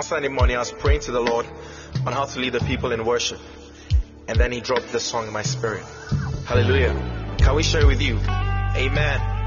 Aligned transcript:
On 0.00 0.04
Sunday 0.04 0.28
morning, 0.28 0.56
I 0.56 0.60
was 0.60 0.72
praying 0.72 1.00
to 1.00 1.10
the 1.12 1.20
Lord 1.20 1.44
on 2.06 2.14
how 2.14 2.24
to 2.24 2.40
lead 2.40 2.54
the 2.54 2.60
people 2.60 2.90
in 2.92 3.04
worship. 3.04 3.38
And 4.28 4.38
then 4.40 4.50
He 4.50 4.62
dropped 4.62 4.90
this 4.92 5.04
song 5.04 5.26
in 5.26 5.32
my 5.34 5.42
spirit. 5.42 5.84
Hallelujah. 6.46 6.94
Can 7.36 7.54
we 7.54 7.62
share 7.62 7.82
it 7.82 7.86
with 7.86 8.00
you? 8.00 8.16
Amen. 8.16 9.39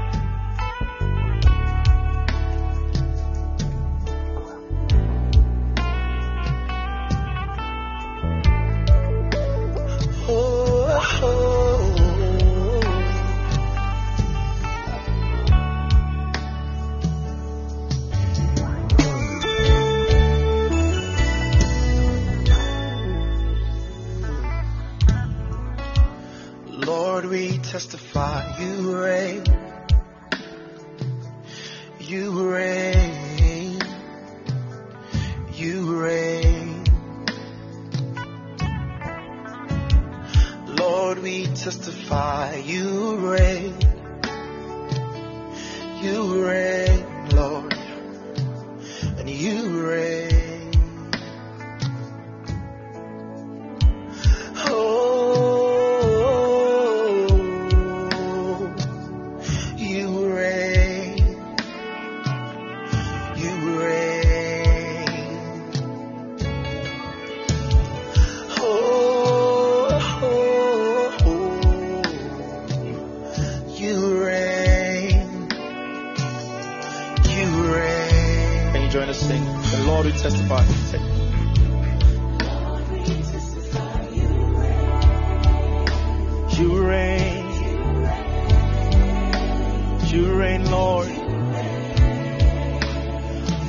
Lord. 90.70 91.08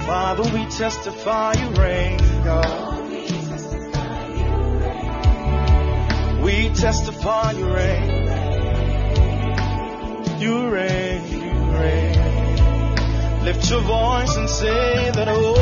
Father, 0.06 0.44
we 0.44 0.66
testify 0.66 1.54
you 1.54 1.70
reign, 1.82 2.18
God. 2.44 3.12
We 6.44 6.70
testify 6.70 7.52
you 7.54 7.74
reign. 7.74 8.26
You 10.40 10.70
reign, 10.70 11.22
you 11.32 11.52
reign. 11.80 13.44
Lift 13.46 13.70
your 13.70 13.82
voice 13.82 14.36
and 14.36 14.50
say 14.50 15.12
that, 15.12 15.28
oh, 15.30 15.56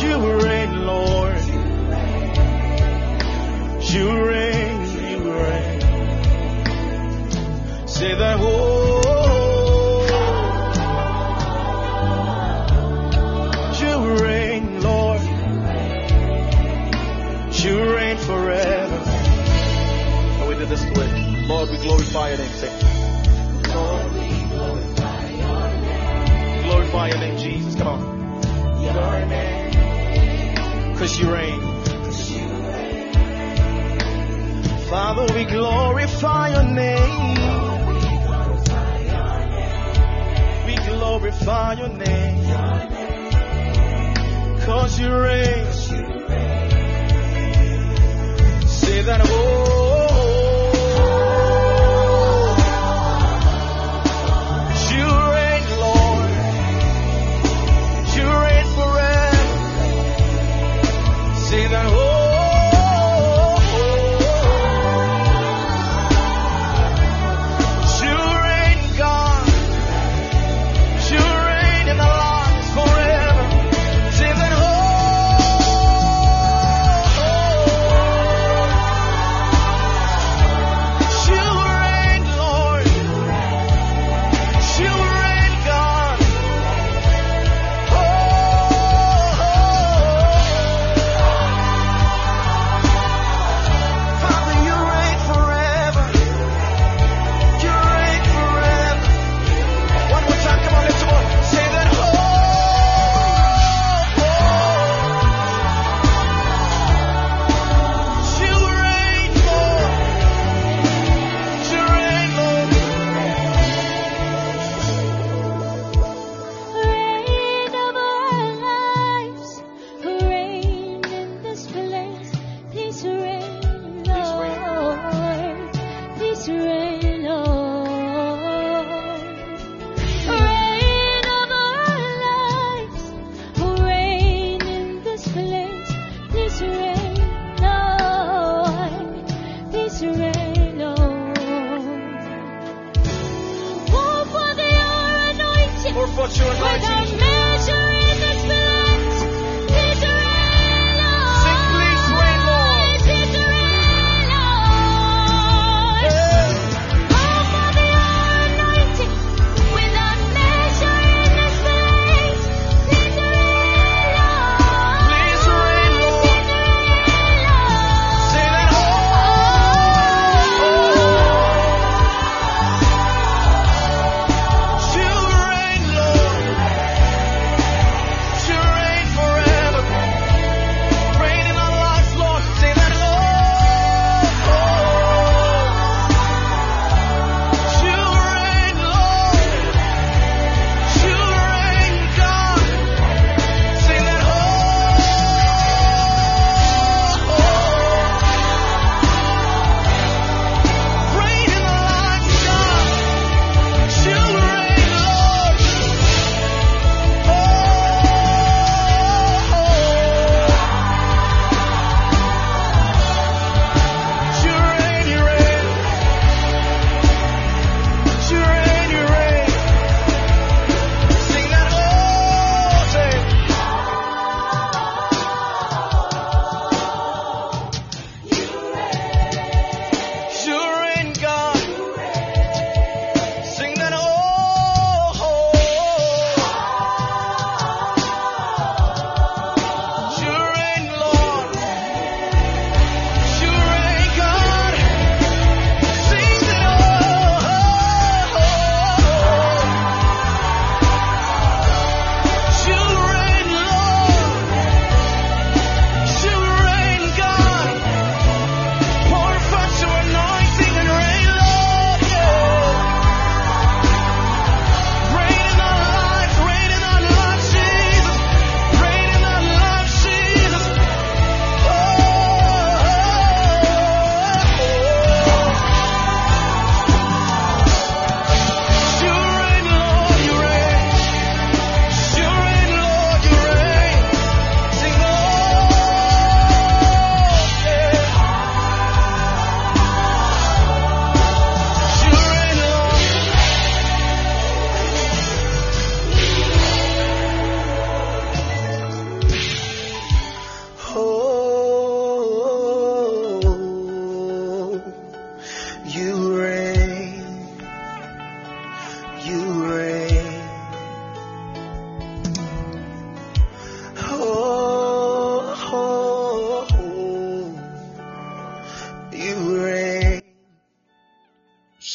you 0.00 0.16
reign, 0.44 0.86
Lord. 0.86 1.38
You 3.90 4.06
reign, 4.10 4.27
Say 7.98 8.14
that, 8.14 8.36
oh, 8.38 10.06
you 13.80 14.22
reign, 14.22 14.80
Lord. 14.80 15.20
You 17.58 17.96
reign 17.96 18.16
forever. 18.18 19.02
And 20.38 20.48
we 20.48 20.54
did 20.54 20.68
this 20.68 20.84
way. 20.96 21.10
Lord, 21.48 21.70
we 21.70 21.78
glorify 21.78 22.28
your 22.28 22.38
name. 22.38 22.52
Say, 22.52 22.70
Lord, 23.74 24.12
we 24.12 24.28
glorify 24.44 25.30
your 25.32 25.68
name. 25.80 26.62
Glorify 26.68 27.08
your 27.08 27.18
name, 27.18 27.36
Jesus. 27.38 27.74
Come 27.74 27.88
on. 27.88 28.00
Your 28.80 29.26
name. 29.26 30.92
Because 30.92 31.18
you 31.18 31.34
reign. 31.34 31.60
Father, 34.88 35.34
we 35.34 35.44
glorify 35.46 36.50
your 36.50 36.62
name. 36.62 37.47
Glorify 41.28 41.72
your 41.74 41.88
name. 41.88 42.44
Cause 44.60 44.98
you 44.98 45.14
reign. 45.14 45.72
Say 48.66 49.02
that, 49.02 49.20
oh, 49.24 49.67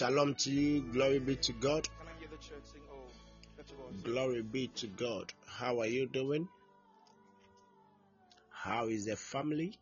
Shalom 0.04 0.36
to 0.36 0.52
you. 0.52 0.82
Glory 0.92 1.20
be 1.20 1.38
to 1.38 1.54
God. 1.54 1.88
Can 1.88 2.08
I 2.10 2.20
hear 2.20 2.28
the 2.28 2.36
church 2.36 2.66
sing? 2.74 2.82
Lift 3.58 3.72
your 3.72 3.80
voice. 3.80 4.02
Glory 4.04 4.42
be 4.42 4.68
to 4.68 4.88
God. 4.88 5.32
How 5.48 5.80
are 5.80 5.86
you 5.86 6.08
doing? 6.08 6.50
How 8.50 8.88
is 8.88 9.06
the 9.06 9.16
family? 9.16 9.80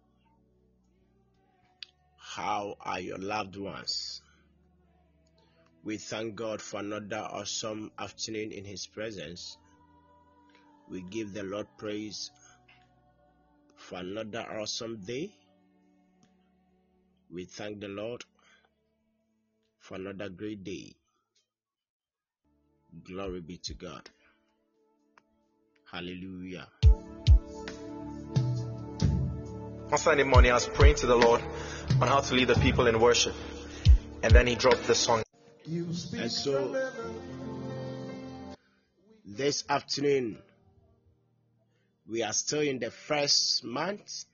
How 2.20 2.76
are 2.82 3.00
your 3.00 3.18
loved 3.18 3.56
ones? 3.56 4.22
We 5.84 5.98
thank 5.98 6.36
God 6.36 6.62
for 6.62 6.82
another 6.82 7.18
awesome 7.18 7.90
afternoon 7.98 8.52
in 8.52 8.64
His 8.64 8.86
presence. 8.86 9.58
We 10.88 11.02
give 11.02 11.34
the 11.34 11.42
Lord 11.42 11.66
praise 11.80 12.30
for 13.76 13.96
another 13.98 14.46
awesome 14.62 14.98
day. 14.98 15.32
We 17.34 17.46
thank 17.46 17.80
the 17.80 17.88
Lord 17.88 18.24
for 19.82 19.96
another 19.96 20.30
great 20.30 20.64
day. 20.64 20.96
Glory 23.04 23.42
be 23.42 23.58
to 23.64 23.74
God. 23.74 24.10
Hallelujah. 25.92 26.68
On 29.92 29.98
Sunday 29.98 30.24
morning, 30.24 30.52
I 30.52 30.54
was 30.54 30.68
praying 30.68 30.96
to 30.96 31.06
the 31.06 31.16
Lord 31.16 31.42
on 32.00 32.08
how 32.08 32.22
to 32.22 32.34
lead 32.34 32.48
the 32.48 32.56
people 32.56 32.88
in 32.88 33.00
worship. 33.00 33.34
And 34.24 34.34
then 34.34 34.48
he 34.48 34.56
dropped 34.56 34.88
the 34.88 34.96
song. 34.96 35.24
And 35.66 36.32
so, 36.32 36.92
this 39.26 39.64
afternoon, 39.68 40.38
we 42.08 42.24
are 42.24 42.34
still 42.34 42.62
in 42.62 42.80
the 42.80 42.92
first 42.92 43.64
month, 43.64 44.26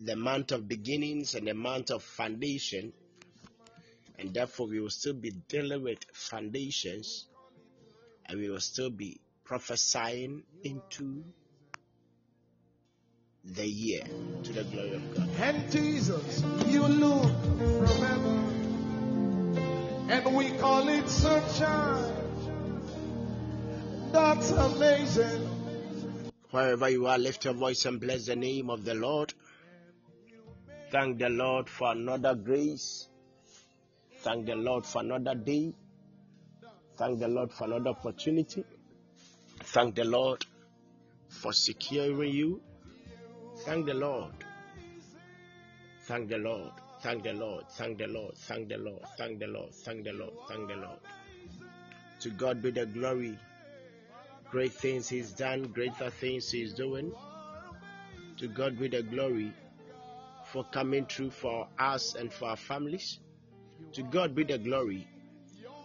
the 0.00 0.16
month 0.16 0.52
of 0.52 0.68
beginnings 0.68 1.34
and 1.34 1.46
the 1.46 1.54
month 1.54 1.90
of 1.90 2.02
foundation. 2.02 2.92
And 4.18 4.32
therefore, 4.32 4.68
we 4.68 4.80
will 4.80 4.90
still 4.90 5.14
be 5.14 5.30
dealing 5.48 5.82
with 5.82 5.98
foundations 6.12 7.26
and 8.26 8.38
we 8.40 8.48
will 8.48 8.60
still 8.60 8.90
be 8.90 9.20
prophesying 9.44 10.44
into 10.62 11.24
the 13.44 13.66
year 13.66 14.02
to 14.42 14.52
the 14.52 14.64
glory 14.64 14.94
of 14.94 15.14
God. 15.16 15.28
And 15.40 15.70
Jesus, 15.70 16.42
you 16.66 16.82
look 16.86 17.30
from 17.42 17.86
heaven, 17.86 18.50
And 20.08 20.36
we 20.36 20.50
call 20.52 20.88
it 20.88 21.08
sunshine. 21.08 22.14
That's 24.12 24.50
amazing. 24.50 25.48
Wherever 26.50 26.88
you 26.88 27.06
are, 27.06 27.18
lift 27.18 27.44
your 27.44 27.54
voice 27.54 27.84
and 27.84 28.00
bless 28.00 28.26
the 28.26 28.36
name 28.36 28.70
of 28.70 28.84
the 28.84 28.94
Lord. 28.94 29.34
Thank 30.90 31.18
the 31.18 31.28
Lord 31.28 31.68
for 31.68 31.90
another 31.92 32.34
grace. 32.34 33.08
Thank 34.24 34.46
the 34.46 34.56
Lord 34.56 34.86
for 34.86 35.02
another 35.02 35.34
day. 35.34 35.74
Thank 36.96 37.20
the 37.20 37.28
Lord 37.28 37.52
for 37.52 37.64
another 37.64 37.90
opportunity. 37.90 38.64
Thank 39.64 39.96
the 39.96 40.04
Lord 40.04 40.46
for 41.28 41.52
securing 41.52 42.32
you. 42.32 42.62
Thank 43.66 43.84
the 43.84 43.92
Lord. 43.92 44.32
Thank 46.06 46.30
the 46.30 46.38
Lord. 46.38 46.72
Thank 47.02 47.24
the 47.24 47.34
Lord. 47.34 47.64
Thank 47.72 47.98
the 47.98 48.06
Lord. 48.06 48.34
Thank 48.38 48.70
the 48.70 48.78
Lord. 48.78 49.02
Thank 49.18 49.40
the 49.40 49.46
Lord. 49.46 49.74
Thank 49.74 50.04
the 50.04 50.12
Lord. 50.14 50.32
Thank 50.48 50.68
the 50.68 50.76
Lord. 50.76 51.00
To 52.20 52.30
God 52.30 52.62
be 52.62 52.70
the 52.70 52.86
glory. 52.86 53.38
Great 54.50 54.72
things 54.72 55.06
He's 55.06 55.32
done, 55.32 55.64
greater 55.64 56.08
things 56.08 56.50
He's 56.50 56.72
doing. 56.72 57.12
To 58.38 58.48
God 58.48 58.78
be 58.78 58.88
the 58.88 59.02
glory 59.02 59.52
for 60.46 60.64
coming 60.72 61.04
through 61.04 61.30
for 61.30 61.68
us 61.78 62.14
and 62.14 62.32
for 62.32 62.48
our 62.48 62.56
families. 62.56 63.18
To 63.94 64.02
God 64.02 64.34
be 64.34 64.42
the 64.42 64.58
glory 64.58 65.06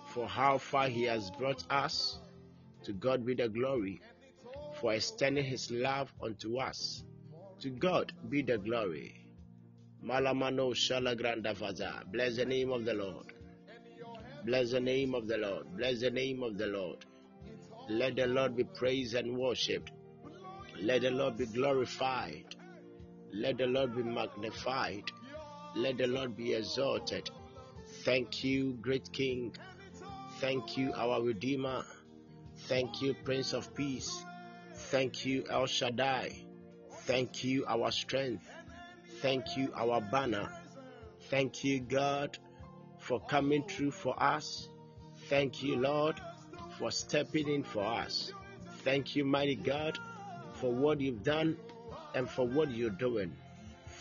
for 0.08 0.28
how 0.28 0.58
far 0.58 0.88
He 0.88 1.04
has 1.04 1.30
brought 1.30 1.64
us. 1.70 2.18
To 2.84 2.94
God 2.94 3.24
be 3.24 3.36
the 3.36 3.48
glory 3.48 4.02
for 4.82 4.94
extending 4.94 5.44
His 5.46 5.70
love 5.70 6.12
unto 6.22 6.58
us. 6.58 7.04
To 7.60 7.70
God 7.70 8.12
be 8.28 8.42
the 8.42 8.58
glory. 8.58 9.26
Malamano 10.04 10.74
Shalagrandavaza. 10.74 12.12
Bless 12.12 12.38
the 12.38 12.46
name 12.46 12.72
of 12.72 12.84
the 12.86 12.96
Lord. 12.96 13.34
Bless 14.44 14.72
the 14.72 14.80
name 14.80 15.14
of 15.14 15.28
the 15.28 15.38
Lord. 15.38 15.78
Bless 15.78 16.00
the 16.00 16.10
name 16.10 16.42
of 16.42 16.58
the 16.58 16.68
Lord. 16.68 17.06
Let 17.90 18.16
the 18.16 18.26
Lord 18.26 18.56
be 18.56 18.64
praised 18.64 19.14
and 19.14 19.38
worshipped. 19.38 19.92
Let 20.82 21.02
the 21.02 21.12
Lord 21.12 21.38
be 21.38 21.46
glorified. 21.46 22.56
Let 23.34 23.60
the 23.60 23.68
Lord 23.68 23.96
be 23.96 24.02
magnified. 24.02 25.04
Let 25.76 25.98
the 25.98 26.08
Lord 26.08 26.36
be 26.36 26.56
exalted. 26.56 27.30
Thank 28.04 28.44
you, 28.44 28.78
great 28.82 29.12
King. 29.12 29.54
Thank 30.40 30.78
you, 30.78 30.94
our 30.96 31.22
Redeemer. 31.22 31.84
Thank 32.68 33.02
you, 33.02 33.14
Prince 33.14 33.54
of 33.54 33.76
Peace. 33.76 34.24
Thank 34.74 35.26
you, 35.26 35.44
El 35.50 35.66
Shaddai. 35.66 36.46
Thank 37.02 37.44
you, 37.44 37.66
our 37.68 37.92
strength. 37.92 38.48
Thank 39.22 39.58
you, 39.58 39.74
our 39.76 40.00
banner. 40.00 40.50
Thank 41.30 41.64
you, 41.66 41.82
God, 41.82 42.38
for 43.00 43.20
coming 43.20 43.64
through 43.64 43.92
for 43.92 44.22
us. 44.22 44.70
Thank 45.28 45.62
you, 45.62 45.76
Lord, 45.76 46.22
for 46.78 46.92
stepping 46.92 47.50
in 47.50 47.64
for 47.64 47.84
us. 47.84 48.32
Thank 48.84 49.16
you, 49.18 49.26
mighty 49.26 49.56
God, 49.56 50.00
for 50.54 50.72
what 50.72 51.02
you've 51.02 51.24
done 51.24 51.58
and 52.16 52.30
for 52.30 52.48
what 52.48 52.72
you're 52.72 52.90
doing. 52.90 53.36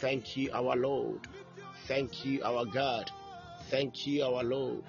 Thank 0.00 0.36
you, 0.36 0.50
our 0.52 0.76
Lord. 0.76 1.26
Thank 1.86 2.24
you, 2.24 2.44
our 2.44 2.64
God. 2.64 3.10
Thank 3.70 4.06
you, 4.06 4.24
our 4.24 4.42
Lord. 4.42 4.82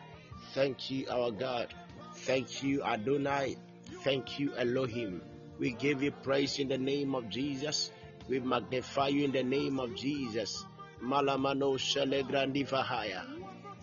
Thank 0.53 0.89
you, 0.89 1.05
our 1.09 1.31
God. 1.31 1.73
Thank 2.15 2.63
you, 2.63 2.83
Adonai. 2.83 3.57
Thank 4.03 4.39
you, 4.39 4.53
Elohim. 4.55 5.21
We 5.59 5.71
give 5.71 6.01
you 6.01 6.11
praise 6.11 6.59
in 6.59 6.69
the 6.69 6.77
name 6.77 7.13
of 7.13 7.29
Jesus. 7.29 7.91
We 8.29 8.39
magnify 8.39 9.09
you 9.09 9.25
in 9.25 9.31
the 9.31 9.43
name 9.43 9.79
of 9.79 9.95
Jesus. 9.95 10.65
Malamano 11.03 11.75
shele 11.77 12.23
grandifahaya. 12.23 13.25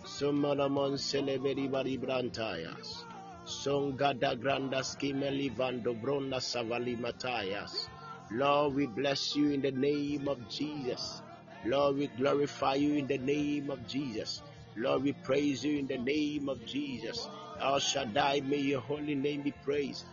Sumalamon 0.03 0.97
celeberi 0.97 1.69
bari 1.69 1.97
brantayas. 1.97 3.03
Songada 3.45 4.35
granda 4.35 4.81
skimeli 4.81 5.51
vando 5.53 5.93
bronda 5.93 6.37
savali 6.37 6.97
matayas. 6.97 7.89
Lord, 8.31 8.75
we 8.75 8.87
bless 8.87 9.35
you 9.35 9.51
in 9.51 9.61
the 9.61 9.71
name 9.71 10.27
of 10.27 10.49
Jesus. 10.49 11.21
Lord, 11.65 11.97
we 11.97 12.07
glorify 12.07 12.75
you 12.75 12.95
in 12.95 13.07
the 13.07 13.17
name 13.17 13.69
of 13.69 13.85
Jesus. 13.87 14.41
Lord, 14.79 15.03
we 15.03 15.13
praise 15.13 15.63
you 15.63 15.79
in 15.79 15.87
the 15.87 15.97
name 15.97 16.49
of 16.49 16.63
Jesus. 16.67 17.27
El 17.59 17.79
Shaddai, 17.79 18.41
may 18.41 18.57
your 18.57 18.81
holy 18.81 19.15
name 19.15 19.41
be 19.41 19.51
praised. 19.65 20.05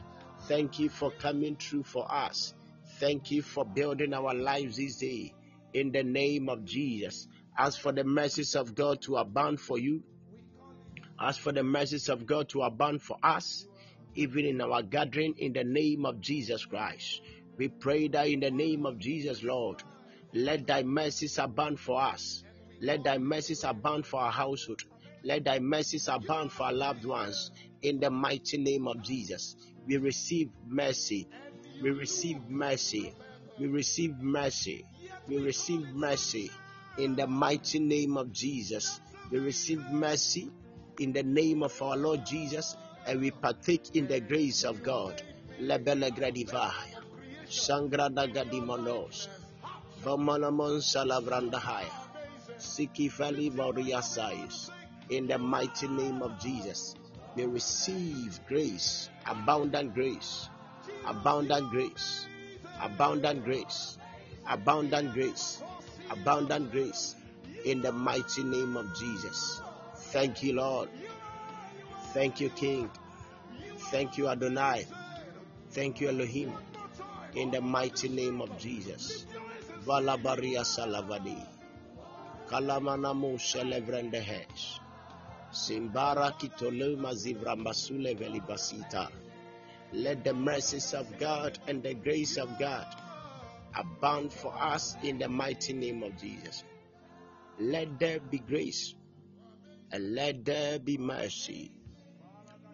Thank 0.49 0.79
you 0.79 0.89
for 0.89 1.11
coming 1.11 1.57
through 1.57 1.83
for 1.83 2.11
us. 2.11 2.55
Thank 2.99 3.31
you 3.31 3.43
for 3.43 3.67
building 3.67 4.15
our 4.15 4.33
lives 4.35 4.79
this 4.79 4.97
day 4.97 5.35
in 5.75 5.93
the 5.93 6.03
name 6.03 6.49
of 6.49 6.65
Jesus. 6.65 7.27
As 7.59 7.77
for 7.77 7.93
the 7.93 8.05
mercies 8.05 8.55
of 8.55 8.75
God 8.75 9.03
to 9.03 9.17
abound 9.17 9.61
for 9.61 9.79
you, 9.79 10.03
as 11.21 11.37
for 11.37 11.53
the 11.53 11.63
mercies 11.63 12.09
of 12.09 12.25
God 12.25 12.49
to 12.51 12.63
abound 12.63 13.03
for 13.03 13.19
us, 13.23 13.67
even 14.15 14.47
in 14.47 14.61
our 14.63 14.83
gathering 14.83 15.35
in 15.39 15.53
the 15.53 15.65
name 15.65 16.07
of 16.07 16.21
Jesus 16.21 16.65
Christ. 16.65 17.21
We 17.59 17.69
pray 17.69 18.09
that 18.09 18.29
in 18.29 18.41
the 18.41 18.51
name 18.51 18.87
of 18.87 18.99
Jesus, 18.99 19.43
Lord, 19.43 19.83
let 20.33 20.67
thy 20.67 20.83
mercies 20.83 21.39
abound 21.39 21.79
for 21.79 22.01
us. 22.01 22.43
Let 22.85 23.03
thy 23.03 23.17
mercies 23.17 23.65
abound 23.65 24.05
for 24.07 24.21
our 24.21 24.31
household. 24.31 24.83
Let 25.23 25.45
thy 25.47 25.59
mercies 25.59 26.07
abound 26.07 26.53
for 26.53 26.65
our 26.65 26.73
loved 26.73 27.07
ones. 27.07 27.51
In 27.81 27.99
the 27.99 28.11
mighty 28.11 28.59
name 28.59 28.87
of 28.87 29.01
Jesus, 29.03 29.57
we 29.87 29.97
receive 29.97 30.51
mercy. 30.69 31.27
We 31.83 31.93
receive 31.93 32.37
mercy. 32.47 33.15
We 33.59 33.69
receive 33.69 34.19
mercy. 34.19 34.85
We 35.27 35.39
receive 35.39 35.81
mercy. 35.95 36.51
In 36.99 37.17
the 37.17 37.27
mighty 37.27 37.79
name 37.79 38.19
of 38.19 38.31
Jesus, 38.33 39.01
we 39.31 39.39
receive 39.39 39.81
mercy 39.91 40.51
in 41.01 41.15
the 41.15 41.23
name 41.23 41.63
of 41.63 41.81
our 41.81 41.97
Lord 41.97 42.27
Jesus, 42.27 42.77
and 43.07 43.19
we 43.19 43.31
partake 43.31 43.97
in 43.97 44.07
the 44.07 44.21
grace 44.21 44.63
of 44.63 44.83
God. 44.83 45.23
Lebele 45.59 46.11
gradivaya. 46.11 47.01
Sangrada 47.49 48.29
gadimonos. 48.31 49.29
Vomanamon 50.03 50.83
salavrandahaya. 50.85 52.04
Siki 52.65 53.11
Valley 53.11 53.51
Variasais. 53.51 54.71
In 55.11 55.27
the 55.27 55.39
mighty 55.39 55.87
name 55.87 56.23
of 56.23 56.39
Jesus, 56.41 56.97
we 57.37 57.45
receive 57.45 58.41
grace, 58.49 59.11
abundant 59.27 59.95
grace, 59.95 60.49
abundant 61.07 61.71
grace, 61.71 62.27
abundant 62.81 63.45
grace, 63.45 63.99
abundant 64.49 65.13
grace, 65.13 65.63
abundant 66.11 66.73
grace. 66.73 67.15
In 67.65 67.83
the 67.83 67.93
mighty 67.93 68.43
name 68.43 68.77
of 68.77 68.95
Jesus. 68.99 69.61
Thank 70.13 70.43
you, 70.43 70.55
Lord. 70.55 70.89
Thank 72.13 72.41
you, 72.41 72.49
King. 72.51 72.91
Thank 73.91 74.17
you, 74.19 74.29
Adonai. 74.29 74.87
Thank 75.71 76.01
you, 76.01 76.09
Elohim. 76.09 76.53
In 77.35 77.51
the 77.51 77.61
mighty 77.61 78.09
name 78.09 78.41
of 78.41 78.57
Jesus. 78.59 79.27
Valabaria 79.87 80.65
Salavadi. 80.65 81.54
Kalamanamu 82.49 83.39
Celebrendehes. 83.39 84.81
Simbara 85.53 86.33
Kitoluma 86.39 87.13
Velibasita. 88.17 89.09
Let 89.93 90.25
the 90.25 90.35
mercies 90.35 90.93
of 90.95 91.07
God 91.19 91.59
and 91.69 91.83
the 91.83 91.95
grace 91.95 92.37
of 92.37 92.59
God 92.59 92.87
abound 93.77 94.33
for 94.33 94.53
us 94.55 94.97
in 95.03 95.19
the 95.19 95.29
mighty 95.29 95.73
name 95.73 96.03
of 96.03 96.17
Jesus. 96.19 96.65
Let 97.59 97.99
there 97.99 98.19
be 98.21 98.39
grace 98.39 98.95
and 99.93 100.15
let 100.15 100.45
there 100.45 100.79
be 100.81 100.99
mercy 100.99 101.71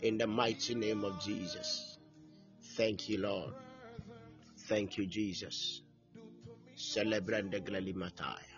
in 0.02 0.16
the 0.16 0.26
mighty 0.26 0.74
name 0.74 1.04
of 1.04 1.20
Jesus. 1.22 1.98
Thank 2.76 3.08
you, 3.08 3.18
Lord. 3.18 3.52
Thank 4.68 4.96
you, 4.96 5.06
Jesus. 5.06 5.82
Celebrate 6.74 7.50
the 7.50 7.60
Glalimataya. 7.60 8.49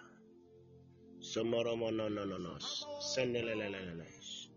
Somoromo 1.22 1.92
no 1.92 2.08
no 2.08 2.24
no 2.24 2.36
no. 2.36 2.56
Seneleleleleles. 3.00 4.48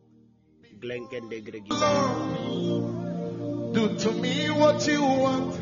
Do 3.73 3.95
to 3.99 4.11
me 4.13 4.49
what 4.49 4.87
you 4.87 5.01
want. 5.03 5.53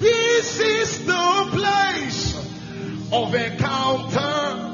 This 0.00 0.60
is 0.60 1.06
the 1.06 1.48
place 1.52 2.34
of 3.10 3.34
encounter. 3.34 4.70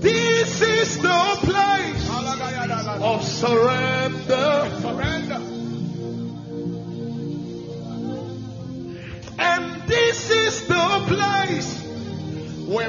This 0.00 0.62
is 0.62 1.02
the 1.02 1.38
place 1.42 2.08
of 3.02 3.24
surrender. 3.24 3.99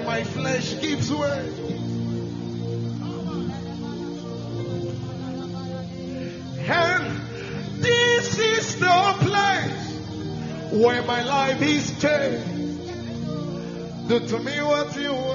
Where 0.01 0.17
my 0.17 0.23
flesh 0.23 0.81
gives 0.81 1.11
way. 1.11 1.49
And 6.67 7.83
this 7.83 8.39
is 8.39 8.79
the 8.79 9.15
place 9.19 9.93
where 10.71 11.03
my 11.03 11.21
life 11.23 11.61
is 11.61 11.99
changed. 11.99 12.47
Do 14.07 14.19
to 14.19 14.39
me 14.39 14.61
what 14.61 14.95
you 14.95 15.13
want. 15.13 15.30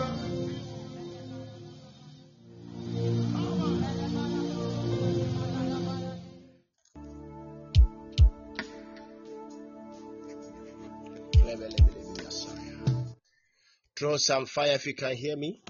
Throw 14.06 14.18
some 14.18 14.46
fire 14.46 14.75
if 14.75 14.86
you 14.86 14.94
can 14.94 15.16
hear 15.16 15.36
me. 15.36 15.60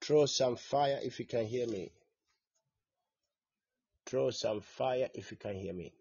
Throw 0.00 0.26
some 0.26 0.56
fire 0.56 0.98
if 1.00 1.20
you 1.20 1.24
can 1.24 1.46
hear 1.46 1.68
me. 1.68 1.92
Throw 4.06 4.30
some 4.30 4.60
fire 4.60 5.08
if 5.14 5.30
you 5.30 5.36
can 5.36 5.54
hear 5.54 5.72
me. 5.72 5.92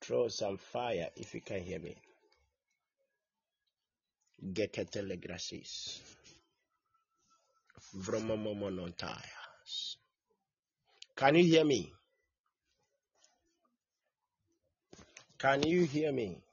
Throw 0.00 0.28
some 0.28 0.58
fire 0.58 1.08
if 1.16 1.34
you 1.34 1.40
can 1.40 1.60
hear 1.60 1.80
me. 1.80 1.96
Geketele 4.52 5.20
gracis. 5.20 5.98
Vromomomonontayas. 7.96 9.96
Can 11.16 11.34
you 11.34 11.44
hear 11.46 11.64
me? 11.64 11.92
Can 15.36 15.64
you 15.64 15.82
hear 15.82 16.12
me? 16.12 16.44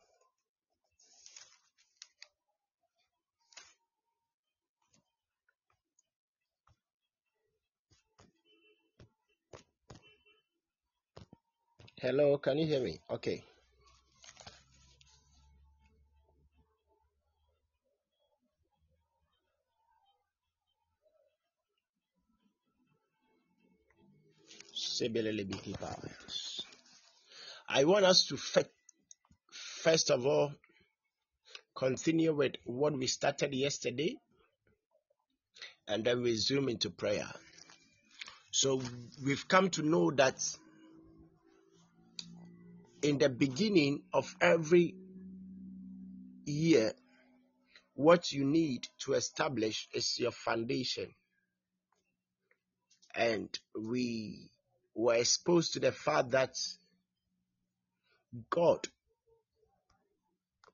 Hello, 12.01 12.37
can 12.37 12.57
you 12.57 12.65
hear 12.65 12.79
me? 12.79 12.97
Okay. 13.09 13.43
I 27.67 27.83
want 27.83 28.05
us 28.05 28.27
to 28.27 28.37
first 29.51 30.09
of 30.09 30.25
all 30.25 30.53
continue 31.75 32.33
with 32.33 32.53
what 32.63 32.97
we 32.97 33.07
started 33.07 33.53
yesterday 33.53 34.15
and 35.89 36.05
then 36.05 36.21
we 36.21 36.37
zoom 36.37 36.69
into 36.69 36.89
prayer. 36.89 37.27
So 38.51 38.81
we've 39.25 39.45
come 39.49 39.69
to 39.71 39.81
know 39.81 40.11
that 40.11 40.39
in 43.01 43.17
the 43.17 43.29
beginning 43.29 44.01
of 44.13 44.35
every 44.41 44.95
year, 46.45 46.93
what 47.93 48.31
you 48.31 48.45
need 48.45 48.87
to 48.99 49.13
establish 49.13 49.87
is 49.93 50.19
your 50.19 50.31
foundation. 50.31 51.13
And 53.15 53.49
we 53.77 54.49
were 54.95 55.15
exposed 55.15 55.73
to 55.73 55.79
the 55.79 55.91
fact 55.91 56.31
that 56.31 56.55
God, 58.49 58.87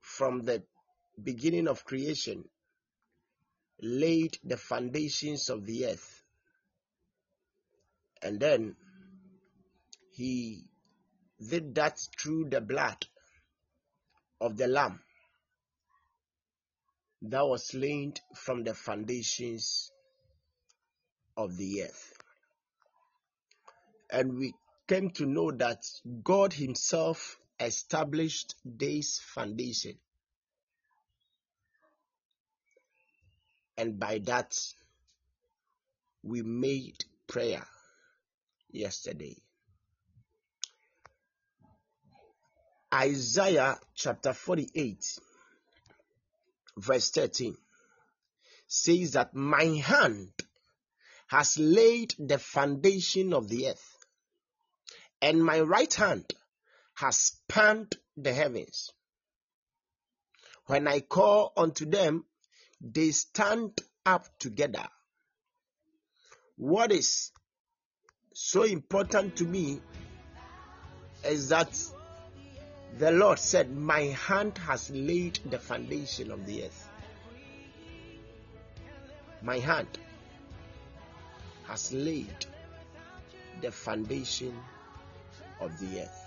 from 0.02 0.42
the 0.42 0.64
beginning 1.22 1.68
of 1.68 1.86
creation, 1.86 2.46
laid 3.82 4.38
the 4.44 4.58
foundations 4.58 5.50
of 5.50 5.66
the 5.66 5.88
earth. 5.88 6.24
And 8.22 8.40
then 8.40 8.76
he 10.12 10.66
did 11.50 11.76
that 11.76 12.00
through 12.20 12.50
the 12.50 12.62
blood 12.62 13.06
of 14.42 14.58
the 14.58 14.68
Lamb 14.68 15.00
that 17.22 17.46
was 17.46 17.68
slain 17.68 18.14
from 18.36 18.64
the 18.64 18.74
foundations 18.74 19.92
of 21.38 21.58
the 21.58 21.84
earth. 21.84 22.14
And 24.12 24.38
we 24.38 24.54
came 24.88 25.10
to 25.12 25.26
know 25.26 25.52
that 25.52 25.84
God 26.24 26.54
Himself 26.54 27.38
established 27.60 28.56
this 28.64 29.20
foundation. 29.20 29.98
And 33.78 34.00
by 34.00 34.20
that, 34.26 34.56
we 36.24 36.42
made 36.42 37.04
prayer 37.28 37.66
yesterday. 38.72 39.36
Isaiah 42.96 43.78
chapter 43.94 44.32
48, 44.32 45.20
verse 46.78 47.12
13 47.12 47.58
says 48.68 49.12
that 49.12 49.36
my 49.36 49.64
hand 49.64 50.30
has 51.28 51.60
laid 51.60 52.16
the 52.18 52.38
foundation 52.38 53.34
of 53.34 53.50
the 53.50 53.68
earth, 53.68 53.98
and 55.22 55.44
my 55.44 55.60
right 55.60 55.94
hand 55.94 56.24
has 56.94 57.18
spanned 57.18 57.98
the 58.16 58.34
heavens. 58.34 58.92
When 60.68 60.88
I 60.88 61.02
call 61.02 61.52
unto 61.58 61.86
them, 61.86 62.24
they 62.80 63.12
stand 63.12 63.82
up 64.06 64.26
together. 64.40 64.88
What 66.56 66.94
is 66.94 67.32
so 68.34 68.64
important 68.64 69.36
to 69.38 69.44
me 69.44 69.82
is 71.26 71.50
that 71.50 71.78
the 72.98 73.12
Lord 73.12 73.40
said, 73.40 73.76
My 73.76 74.02
hand 74.02 74.58
has 74.60 74.90
laid 74.90 75.40
the 75.46 75.60
foundation 75.60 76.32
of 76.32 76.46
the 76.46 76.64
earth. 76.64 76.90
My 79.42 79.60
hand 79.60 79.88
has 81.68 81.92
laid 81.92 82.46
the 83.62 83.72
foundation 83.72 84.58
of 85.60 85.78
the 85.80 86.02
earth. 86.02 86.22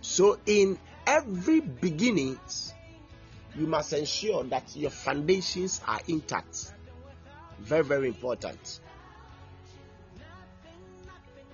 So, 0.00 0.38
in 0.46 0.78
every 1.06 1.60
beginnings, 1.60 2.72
you 3.56 3.66
must 3.66 3.92
ensure 3.92 4.44
that 4.44 4.76
your 4.76 4.90
foundations 4.90 5.80
are 5.86 6.00
intact. 6.06 6.72
Very, 7.58 7.82
very 7.82 8.08
important. 8.08 8.80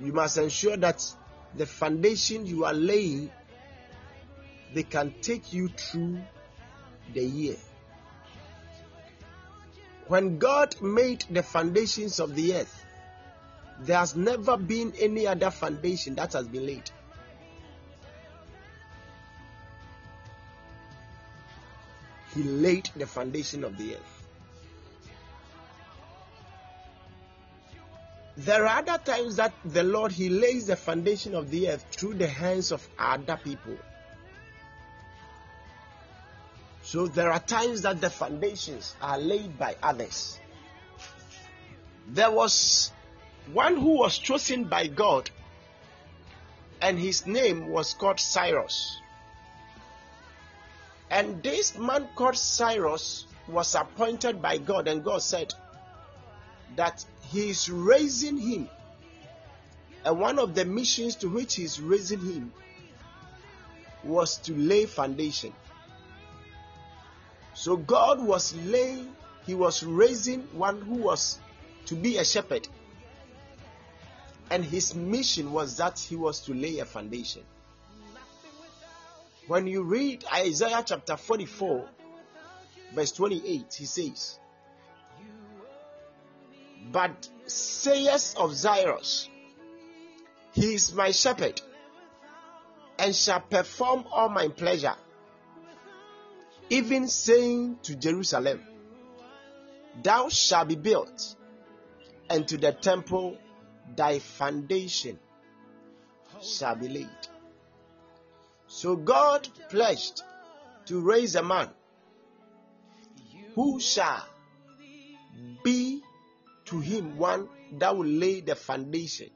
You 0.01 0.13
must 0.13 0.37
ensure 0.37 0.77
that 0.77 1.15
the 1.57 1.67
foundation 1.67 2.47
you 2.47 2.65
are 2.65 2.75
laying 2.75 3.31
they 4.75 4.83
can 4.83 5.15
take 5.23 5.53
you 5.53 5.69
through 5.69 6.19
the 7.13 7.23
year. 7.23 7.57
When 10.09 10.39
God 10.39 10.75
made 10.83 11.25
the 11.31 11.43
foundations 11.43 12.19
of 12.21 12.35
the 12.35 12.57
earth, 12.57 12.85
there 13.81 13.99
has 13.99 14.15
never 14.17 14.57
been 14.57 14.93
any 14.99 15.27
other 15.27 15.51
foundation 15.51 16.17
that 16.17 16.33
has 16.33 16.47
been 16.47 16.67
laid. 16.67 16.91
He 22.35 22.43
laid 22.43 22.91
the 22.97 23.07
foundation 23.07 23.63
of 23.65 23.79
the 23.79 23.95
earth. 23.95 24.24
There 28.37 28.67
are 28.67 28.79
other 28.79 28.99
times 28.99 29.37
that 29.37 29.53
the 29.65 29.85
Lord 29.85 30.11
He 30.11 30.29
lays 30.29 30.67
the 30.67 30.77
foundation 30.77 31.35
of 31.35 31.51
the 31.51 31.71
earth 31.71 31.85
through 31.93 32.15
the 32.15 32.27
hands 32.27 32.73
of 32.73 32.87
other 32.99 33.39
people. 33.43 33.77
So 36.83 37.07
there 37.07 37.31
are 37.31 37.41
times 37.41 37.83
that 37.83 38.01
the 38.01 38.11
foundations 38.11 38.95
are 39.01 39.19
laid 39.19 39.59
by 39.59 39.77
others. 39.83 40.39
There 42.09 42.31
was 42.31 42.93
one 43.53 43.77
who 43.77 43.99
was 43.99 44.19
chosen 44.19 44.65
by 44.65 44.89
God, 44.89 45.31
and 46.81 46.99
his 46.99 47.27
name 47.27 47.69
was 47.69 47.95
called 47.95 48.21
Cyrus. 48.21 49.01
And 51.11 51.43
this 51.43 51.79
man 51.79 52.09
called 52.17 52.37
Cyrus 52.37 53.27
was 53.49 53.75
appointed 53.75 54.43
by 54.43 54.59
God, 54.59 54.89
and 54.89 55.05
God 55.05 55.23
said 55.23 55.55
that 56.77 57.05
He 57.35 57.51
is 57.51 57.69
raising 57.69 58.39
him. 58.39 58.69
And 60.05 60.21
one 60.21 60.39
of 60.39 60.55
the 60.55 60.65
missions 60.65 61.17
to 61.17 61.29
which 61.29 61.57
He 61.57 61.65
is 61.65 61.81
raising 61.81 62.21
him 62.21 62.53
was 64.05 64.37
to 64.39 64.55
lay 64.55 64.87
foundation. 64.87 65.53
So 67.55 67.77
God 67.77 68.25
was 68.25 68.55
laying, 68.55 69.17
He 69.47 69.55
was 69.55 69.83
raising 69.83 70.43
one 70.53 70.81
who 70.81 70.95
was 70.95 71.41
to 71.87 71.97
be 71.97 72.19
a 72.19 72.25
shepherd. 72.25 72.69
And 74.51 74.65
his 74.65 74.95
mission 74.95 75.51
was 75.51 75.79
that 75.79 75.99
he 75.99 76.15
was 76.15 76.39
to 76.43 76.55
lay 76.55 76.79
a 76.79 76.85
foundation. 76.85 77.43
When 79.49 79.67
you 79.67 79.83
read 79.83 80.25
Isaiah 80.33 80.85
chapter 80.87 81.17
44, 81.17 81.89
verse 82.95 83.11
28, 83.11 83.75
he 83.75 83.87
says, 83.87 84.39
But 86.93 87.29
sayest 87.47 88.37
of 88.37 88.57
Cyrus, 88.57 89.29
He 90.53 90.75
is 90.75 90.93
my 90.93 91.11
shepherd, 91.11 91.61
and 92.99 93.15
shall 93.15 93.41
perform 93.41 94.05
all 94.11 94.29
my 94.29 94.49
pleasure, 94.49 94.95
even 96.71 97.09
saying 97.09 97.79
to 97.83 97.97
Jerusalem, 97.97 98.63
Thou 100.03 100.29
shalt 100.29 100.69
be 100.69 100.77
built, 100.77 101.37
and 102.31 102.47
to 102.49 102.57
the 102.57 102.73
temple 102.73 103.39
thy 103.97 104.19
foundation 104.19 105.19
shall 106.43 106.77
be 106.77 106.89
laid. 106.89 107.29
So 108.67 108.97
God 108.97 109.49
pledged 109.69 110.23
to 110.87 111.01
raise 111.01 111.35
a 111.35 111.43
man 111.43 111.71
who 113.55 113.79
shall 113.81 114.25
be 115.63 116.03
to 116.67 116.81
him 116.81 117.19
one 117.19 117.49
that 117.79 117.97
will 117.97 118.07
lay 118.07 118.41
the 118.41 118.55
foundation 118.55 119.31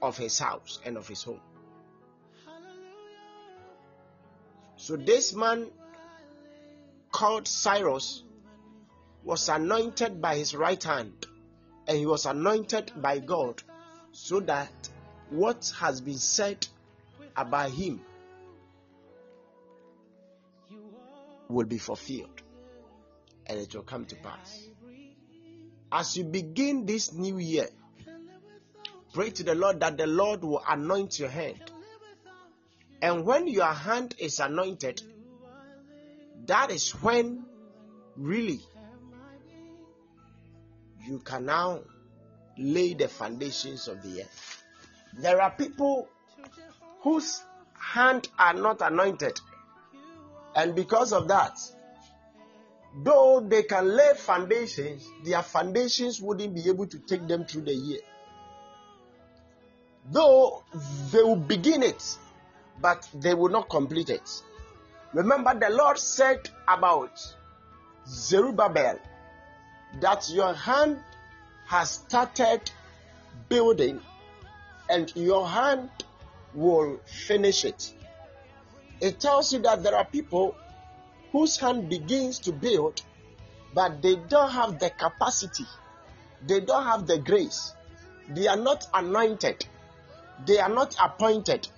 of 0.00 0.16
his 0.16 0.38
house 0.38 0.80
and 0.84 0.96
of 0.96 1.06
his 1.08 1.22
home. 1.22 1.40
So 4.76 4.96
this 4.96 5.34
man 5.34 5.70
called 7.10 7.48
Cyrus 7.48 8.22
was 9.24 9.48
anointed 9.48 10.22
by 10.22 10.36
his 10.36 10.54
right 10.54 10.82
hand 10.82 11.26
and 11.86 11.98
he 11.98 12.06
was 12.06 12.26
anointed 12.26 12.92
by 12.96 13.18
God 13.18 13.62
so 14.12 14.40
that 14.40 14.88
what 15.30 15.72
has 15.78 16.00
been 16.00 16.18
said 16.18 16.66
about 17.36 17.70
him 17.70 18.00
will 21.48 21.66
be 21.66 21.78
fulfilled 21.78 22.42
and 23.46 23.58
it 23.58 23.74
will 23.74 23.82
come 23.82 24.04
to 24.06 24.16
pass. 24.16 24.68
As 25.90 26.16
you 26.16 26.24
begin 26.24 26.84
this 26.84 27.12
new 27.12 27.38
year, 27.38 27.68
pray 29.14 29.30
to 29.30 29.42
the 29.42 29.54
Lord 29.54 29.80
that 29.80 29.96
the 29.96 30.06
Lord 30.06 30.44
will 30.44 30.62
anoint 30.68 31.18
your 31.18 31.30
hand. 31.30 31.60
And 33.00 33.24
when 33.24 33.46
your 33.48 33.72
hand 33.72 34.14
is 34.18 34.38
anointed, 34.38 35.02
that 36.46 36.70
is 36.70 36.90
when 37.02 37.44
really 38.16 38.60
you 41.06 41.20
can 41.20 41.46
now 41.46 41.80
lay 42.58 42.94
the 42.94 43.08
foundations 43.08 43.88
of 43.88 44.02
the 44.02 44.22
earth. 44.22 44.64
There 45.20 45.40
are 45.40 45.50
people 45.50 46.08
whose 47.00 47.42
hands 47.72 48.28
are 48.38 48.54
not 48.54 48.82
anointed, 48.82 49.40
and 50.54 50.74
because 50.74 51.12
of 51.12 51.28
that, 51.28 51.58
though 52.94 53.40
they 53.46 53.62
can 53.62 53.96
lay 53.96 54.12
foundations, 54.14 55.08
their 55.24 55.42
foundations 55.42 56.20
wouldn't 56.20 56.54
be 56.54 56.68
able 56.68 56.86
to 56.86 56.98
take 56.98 57.26
them 57.28 57.44
through 57.44 57.62
the 57.62 57.74
year. 57.74 58.00
Though 60.10 60.64
they 61.12 61.22
will 61.22 61.36
begin 61.36 61.82
it, 61.82 62.16
but 62.80 63.08
they 63.14 63.34
will 63.34 63.50
not 63.50 63.68
complete 63.68 64.10
it. 64.10 64.42
Remember, 65.12 65.54
the 65.58 65.70
Lord 65.70 65.98
said 65.98 66.48
about 66.66 67.18
Zerubbabel 68.06 68.98
that 70.00 70.28
your 70.30 70.54
hand 70.54 70.98
has 71.66 71.90
started 71.90 72.70
building 73.48 74.00
and 74.88 75.12
your 75.14 75.46
hand 75.46 75.90
will 76.54 77.00
finish 77.26 77.64
it. 77.64 77.92
It 79.00 79.20
tells 79.20 79.52
you 79.52 79.60
that 79.60 79.82
there 79.82 79.94
are 79.94 80.04
people 80.04 80.56
whose 81.32 81.56
hand 81.56 81.88
begins 81.88 82.38
to 82.40 82.52
build, 82.52 83.02
but 83.74 84.02
they 84.02 84.16
don't 84.16 84.50
have 84.50 84.78
the 84.78 84.90
capacity, 84.90 85.66
they 86.46 86.60
don't 86.60 86.84
have 86.84 87.06
the 87.06 87.18
grace, 87.18 87.74
they 88.30 88.46
are 88.46 88.56
not 88.56 88.86
anointed, 88.94 89.64
they 90.46 90.58
are 90.58 90.68
not 90.68 90.94
appointed, 91.02 91.68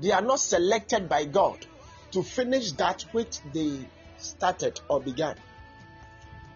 they 0.00 0.12
are 0.12 0.22
not 0.22 0.40
selected 0.40 1.08
by 1.08 1.24
God 1.24 1.66
to 2.12 2.22
finish 2.22 2.72
that 2.72 3.02
which 3.12 3.40
they 3.52 3.78
started 4.18 4.80
or 4.88 5.00
began. 5.00 5.36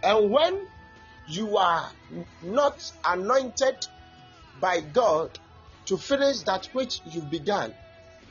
And 0.02 0.30
when 0.30 0.66
you 1.28 1.58
are 1.58 1.90
not 2.42 2.90
anointed 3.04 3.86
by 4.60 4.80
God 4.80 5.38
to 5.86 5.96
finish 5.96 6.40
that 6.40 6.66
which 6.72 7.00
you 7.04 7.22
began. 7.22 7.74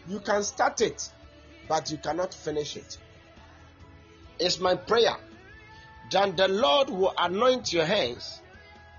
You 0.07 0.19
can 0.19 0.43
start 0.43 0.81
it, 0.81 1.09
but 1.67 1.91
you 1.91 1.97
cannot 1.97 2.33
finish 2.33 2.75
it. 2.75 2.97
It's 4.39 4.59
my 4.59 4.75
prayer 4.75 5.15
that 6.11 6.37
the 6.37 6.47
Lord 6.47 6.89
will 6.89 7.13
anoint 7.17 7.73
your 7.73 7.85
hands 7.85 8.41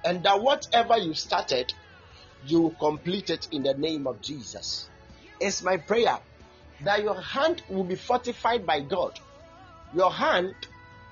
and 0.05 0.23
that 0.25 0.41
whatever 0.43 0.97
you 0.99 1.15
started, 1.15 1.73
you 2.45 2.63
will 2.63 2.75
complete 2.79 3.31
it 3.31 3.49
in 3.53 3.63
the 3.63 3.75
name 3.75 4.07
of 4.07 4.21
Jesus. 4.21 4.89
It's 5.41 5.63
my 5.63 5.77
prayer 5.77 6.19
that 6.83 7.03
your 7.03 7.21
hand 7.21 7.63
will 7.69 7.85
be 7.85 7.95
fortified 7.95 8.67
by 8.67 8.81
God. 8.81 9.19
Your 9.95 10.13
hand 10.13 10.55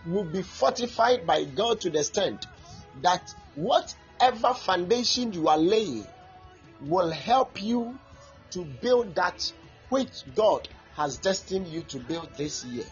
will 0.07 0.25
be 0.25 0.43
fortified 0.43 1.27
by 1.27 1.45
God 1.45 1.81
to 1.83 1.91
the 1.91 2.01
extent 2.01 2.47
that 3.03 3.23
whatever 3.55 4.55
foundation 4.55 5.33
you 5.33 5.49
are 5.49 5.59
laying 5.59 6.07
will 6.81 7.11
help 7.11 7.63
you 7.63 7.99
to 8.51 8.65
build 8.65 9.15
that 9.15 9.53
which 9.89 10.25
God 10.35 10.69
has 10.95 11.19
destined 11.19 11.69
you 11.69 11.83
to 11.83 11.99
build 11.99 12.29
this 12.37 12.65
year. 12.65 12.85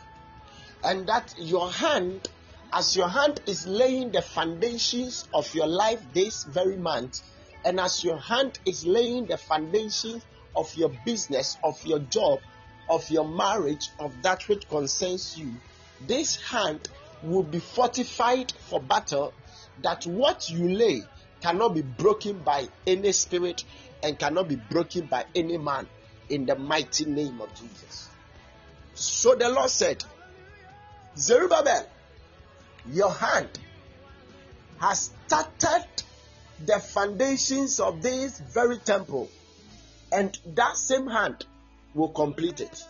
And 0.84 1.06
that 1.06 1.34
your 1.38 1.70
hand, 1.70 2.28
as 2.72 2.94
your 2.96 3.08
hand 3.08 3.40
is 3.46 3.66
laying 3.66 4.12
the 4.12 4.22
foundations 4.22 5.26
of 5.32 5.52
your 5.54 5.66
life 5.66 6.02
this 6.12 6.44
very 6.44 6.76
month, 6.76 7.20
and 7.64 7.80
as 7.80 8.04
your 8.04 8.18
hand 8.18 8.58
is 8.66 8.86
laying 8.86 9.26
the 9.26 9.38
foundations 9.38 10.22
of 10.54 10.74
your 10.76 10.90
business, 11.04 11.56
of 11.64 11.84
your 11.86 12.00
job, 12.00 12.40
of 12.88 13.08
your 13.10 13.26
marriage, 13.26 13.90
of 13.98 14.22
that 14.22 14.46
which 14.48 14.68
concerns 14.68 15.36
you, 15.38 15.54
this 16.06 16.36
hand 16.42 16.88
will 17.22 17.42
be 17.42 17.58
fortified 17.58 18.52
for 18.52 18.80
battle 18.80 19.32
that 19.82 20.04
what 20.04 20.50
you 20.50 20.68
lay 20.68 21.02
cannot 21.40 21.74
be 21.74 21.82
broken 21.82 22.38
by 22.38 22.66
any 22.86 23.12
spirit 23.12 23.64
and 24.02 24.18
cannot 24.18 24.48
be 24.48 24.56
broken 24.56 25.06
by 25.06 25.24
any 25.34 25.56
man 25.56 25.88
in 26.28 26.46
the 26.46 26.56
mighty 26.56 27.04
name 27.06 27.40
of 27.40 27.54
Jesus. 27.54 28.08
So 28.94 29.34
the 29.34 29.48
Lord 29.48 29.70
said, 29.70 30.04
Zerubbabel, 31.16 31.86
your 32.90 33.10
hand 33.10 33.48
has 34.80 35.12
started 35.26 35.86
the 36.64 36.78
foundations 36.80 37.78
of 37.78 38.02
this 38.02 38.40
very 38.40 38.78
temple, 38.78 39.28
and 40.12 40.36
that 40.54 40.76
same 40.76 41.06
hand 41.06 41.46
will 41.94 42.08
complete 42.08 42.60
it. 42.60 42.84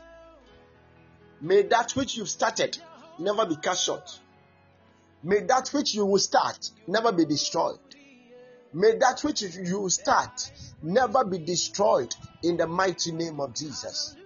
May 1.41 1.63
that 1.63 1.93
which 1.93 2.17
you've 2.17 2.31
started 2.31 2.79
never 3.19 3.45
be 3.45 3.57
cut 3.57 3.77
short. 3.77 4.19
May 5.23 5.41
that 5.41 5.69
which 5.69 5.95
you 5.95 6.07
will 6.07 6.19
start 6.19 6.71
never 6.87 7.13
be 7.13 7.27
destroyed. 7.27 7.79
May 8.73 8.97
that 8.97 9.23
which 9.23 9.43
you 9.43 9.89
start 9.91 10.51
never 10.83 11.25
be 11.25 11.39
destroyed 11.39 12.15
in 12.43 12.57
the 12.57 12.67
mighty 12.67 13.13
name 13.13 13.41
of 13.41 13.55
Jesus. 13.55 14.17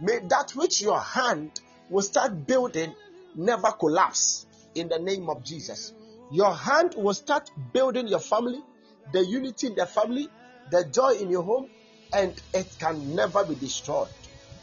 May 0.00 0.18
that 0.28 0.50
which 0.56 0.82
your 0.82 1.00
hand 1.00 1.60
will 1.88 2.02
start 2.02 2.46
building 2.46 2.94
never 3.34 3.70
collapse 3.72 4.46
in 4.74 4.88
the 4.88 4.98
name 4.98 5.28
of 5.28 5.44
Jesus. 5.44 5.92
Your 6.32 6.54
hand 6.54 6.94
will 6.96 7.14
start 7.14 7.50
building 7.72 8.08
your 8.08 8.20
family, 8.20 8.60
the 9.12 9.24
unity 9.24 9.68
in 9.68 9.74
the 9.74 9.86
family, 9.86 10.28
the 10.70 10.84
joy 10.84 11.14
in 11.20 11.30
your 11.30 11.42
home, 11.42 11.68
and 12.12 12.40
it 12.52 12.76
can 12.78 13.14
never 13.14 13.44
be 13.44 13.54
destroyed 13.54 14.08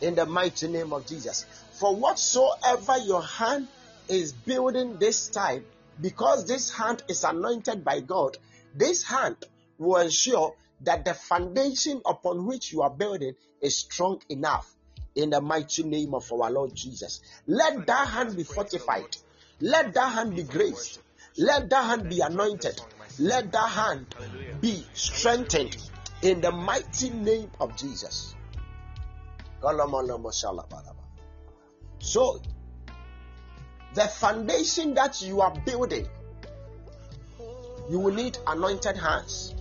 in 0.01 0.15
the 0.15 0.25
mighty 0.25 0.67
name 0.67 0.93
of 0.93 1.07
Jesus. 1.07 1.45
For 1.79 1.95
whatsoever 1.95 2.97
your 3.05 3.21
hand 3.21 3.67
is 4.07 4.33
building 4.33 4.97
this 4.97 5.29
time, 5.29 5.65
because 6.01 6.47
this 6.47 6.71
hand 6.71 7.03
is 7.07 7.23
anointed 7.23 7.83
by 7.83 7.99
God, 7.99 8.37
this 8.75 9.03
hand 9.03 9.37
will 9.77 10.01
ensure 10.01 10.53
that 10.81 11.05
the 11.05 11.13
foundation 11.13 12.01
upon 12.05 12.47
which 12.47 12.71
you 12.71 12.81
are 12.81 12.89
building 12.89 13.33
is 13.61 13.77
strong 13.77 14.19
enough 14.29 14.73
in 15.15 15.29
the 15.29 15.41
mighty 15.41 15.83
name 15.83 16.13
of 16.13 16.31
our 16.31 16.51
Lord 16.51 16.75
Jesus. 16.75 17.21
Let 17.47 17.85
that 17.87 18.07
hand 18.07 18.35
be 18.35 18.43
fortified. 18.43 19.17
Let 19.59 19.93
that 19.93 20.13
hand 20.13 20.35
be 20.35 20.43
graced. 20.43 20.99
Let 21.37 21.69
that 21.69 21.83
hand 21.83 22.09
be 22.09 22.19
anointed. 22.21 22.79
Let 23.19 23.51
that 23.51 23.69
hand 23.69 24.15
be 24.61 24.83
strengthened 24.93 25.77
in 26.21 26.41
the 26.41 26.51
mighty 26.51 27.09
name 27.09 27.49
of 27.59 27.75
Jesus. 27.75 28.35
So, 31.99 32.41
the 33.93 34.07
foundation 34.07 34.93
that 34.95 35.21
you 35.21 35.41
are 35.41 35.53
building, 35.65 36.07
you 37.89 37.99
will 37.99 38.13
need 38.13 38.37
anointed 38.47 38.97
hands 38.97 39.53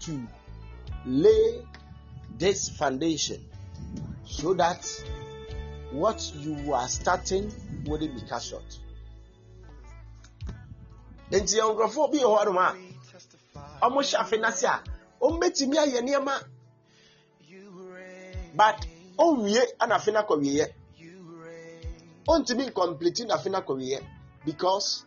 to 0.00 0.26
lay 1.04 1.62
this 2.38 2.68
foundation 2.68 3.44
so 4.24 4.54
that 4.54 4.86
what 5.92 6.32
you 6.36 6.72
are 6.72 6.88
starting 6.88 7.52
wouldn't 7.86 8.14
be 8.14 8.20
cut 8.28 8.42
short. 8.42 8.78
nti 11.30 11.56
nkurɔfoɔ 11.60 12.10
bi 12.12 12.18
wɔ 12.18 12.38
hɔ 12.38 12.44
nom 12.44 12.58
a 13.82 13.86
wɔhyɛ 13.90 14.16
afe 14.18 14.36
n'ase 14.38 14.64
a 14.66 14.82
wɔmbɛtumi 15.20 15.76
ayɛ 15.78 16.00
nneɛma. 16.02 16.34
But 18.54 18.86
ɔnwie 19.18 19.62
ana 19.80 19.94
afe 19.96 20.12
no 20.12 20.20
akɔwieɛ 20.22 20.66
ɔntumi 22.26 22.70
nkɔmplete 22.70 23.26
na 23.26 23.34
afe 23.36 23.48
no 23.50 23.60
akɔwieɛ 23.60 24.04
because 24.44 25.04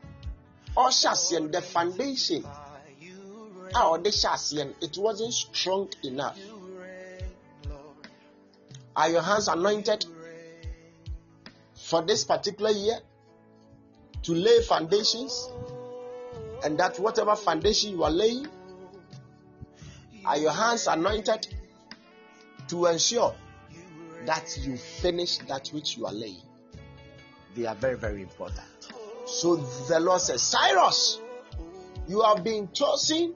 ɔhyɛ 0.75 1.11
aseɛ 1.11 1.41
no 1.41 1.47
the 1.49 1.61
foundation 1.61 2.43
a 2.45 3.79
ɔde 3.91 4.09
hyɛ 4.09 4.29
aseɛ 4.33 4.65
no 4.67 4.73
it 4.81 4.97
wasn't 4.97 5.33
strong 5.33 5.89
enough 6.03 6.37
are 8.95 9.09
your 9.09 9.21
hands 9.21 9.47
anointed 9.47 10.05
for 11.75 12.01
this 12.01 12.23
particular 12.23 12.71
year 12.71 12.97
to 14.23 14.33
lay 14.33 14.61
foundations 14.61 15.49
and 16.63 16.77
that 16.77 16.97
whatever 16.99 17.35
foundation 17.35 17.91
you 17.91 18.03
are 18.03 18.11
laying 18.11 18.47
are 20.25 20.37
your 20.37 20.51
hands 20.51 20.87
anointed 20.87 21.47
to 22.67 22.85
ensure 22.85 23.35
that 24.25 24.57
you 24.61 24.77
finish 24.77 25.39
that 25.39 25.67
which 25.69 25.97
you 25.97 26.05
are 26.05 26.13
laying? 26.13 26.41
They 27.55 27.65
are 27.65 27.75
very 27.75 27.97
very 27.97 28.21
important. 28.21 28.67
So 29.25 29.55
the 29.55 29.99
lord 29.99 30.21
says 30.21 30.41
cyrus 30.41 31.19
you 32.07 32.21
have 32.21 32.43
been 32.43 32.69
chosen 32.71 33.33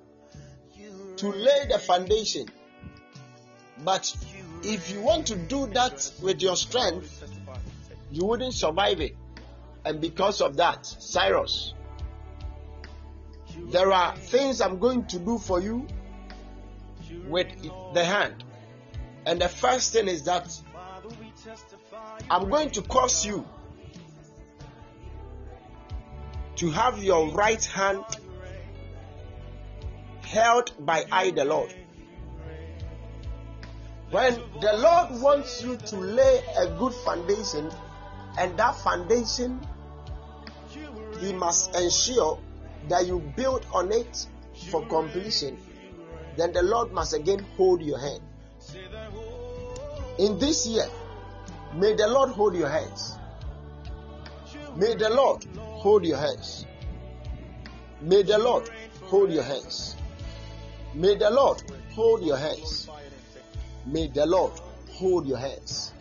to 1.15 1.29
lay 1.29 1.65
the 1.69 1.79
foundation 1.79 2.47
but 3.83 4.13
if 4.63 4.91
you 4.91 5.01
want 5.01 5.27
to 5.27 5.35
do 5.35 5.67
that 5.67 6.11
with 6.21 6.41
your 6.41 6.55
strength 6.55 7.23
you 8.11 8.25
wouldn't 8.25 8.53
survive 8.53 9.01
it 9.01 9.15
and 9.85 10.01
because 10.01 10.41
of 10.41 10.57
that 10.57 10.85
cyrus 10.85 11.73
there 13.69 13.91
are 13.91 14.15
things 14.15 14.61
I'm 14.61 14.79
going 14.79 15.05
to 15.07 15.19
do 15.19 15.37
for 15.37 15.59
you 15.59 15.87
with 17.27 17.47
the 17.93 18.03
hand. 18.03 18.43
And 19.25 19.41
the 19.41 19.49
first 19.49 19.93
thing 19.93 20.07
is 20.07 20.23
that 20.23 20.53
I'm 22.29 22.49
going 22.49 22.71
to 22.71 22.81
cause 22.81 23.25
you 23.25 23.45
to 26.55 26.71
have 26.71 27.03
your 27.03 27.29
right 27.31 27.63
hand 27.63 28.03
held 30.21 30.73
by 30.79 31.05
I, 31.11 31.31
the 31.31 31.45
Lord. 31.45 31.73
When 34.09 34.35
the 34.61 34.73
Lord 34.77 35.21
wants 35.21 35.61
you 35.61 35.75
to 35.75 35.97
lay 35.97 36.41
a 36.57 36.67
good 36.77 36.93
foundation, 36.93 37.69
and 38.37 38.57
that 38.57 38.75
foundation, 38.75 39.59
He 41.19 41.33
must 41.33 41.75
ensure 41.75 42.39
that 42.87 43.05
you 43.05 43.19
build 43.35 43.65
on 43.73 43.91
it 43.91 44.27
for 44.71 44.85
completion, 44.85 45.57
then 46.37 46.53
the 46.53 46.63
Lord 46.63 46.93
must 46.93 47.13
again 47.13 47.45
hold 47.57 47.81
your 47.81 47.99
hand. 47.99 48.21
In 50.19 50.39
this 50.39 50.65
year, 50.65 50.87
may 51.75 51.93
the 51.93 52.07
Lord 52.07 52.29
hold 52.29 52.55
your 52.55 52.69
hands. 52.69 53.17
May 54.77 54.95
the 54.95 55.09
Lord 55.09 55.43
hold 55.55 56.05
your 56.05 56.17
hands. 56.17 56.65
May 57.99 58.23
the 58.23 58.37
Lord 58.37 58.69
hold 59.03 59.31
your 59.31 59.43
hands. 59.43 59.95
May 60.93 61.15
the 61.15 61.29
Lord 61.29 61.61
hold 61.93 62.23
your 62.23 62.37
hands. 62.37 62.86
May 63.87 64.07
the 64.07 64.25
Lord 64.25 64.53
hold 64.91 65.27
your 65.27 65.37
hands. 65.37 65.93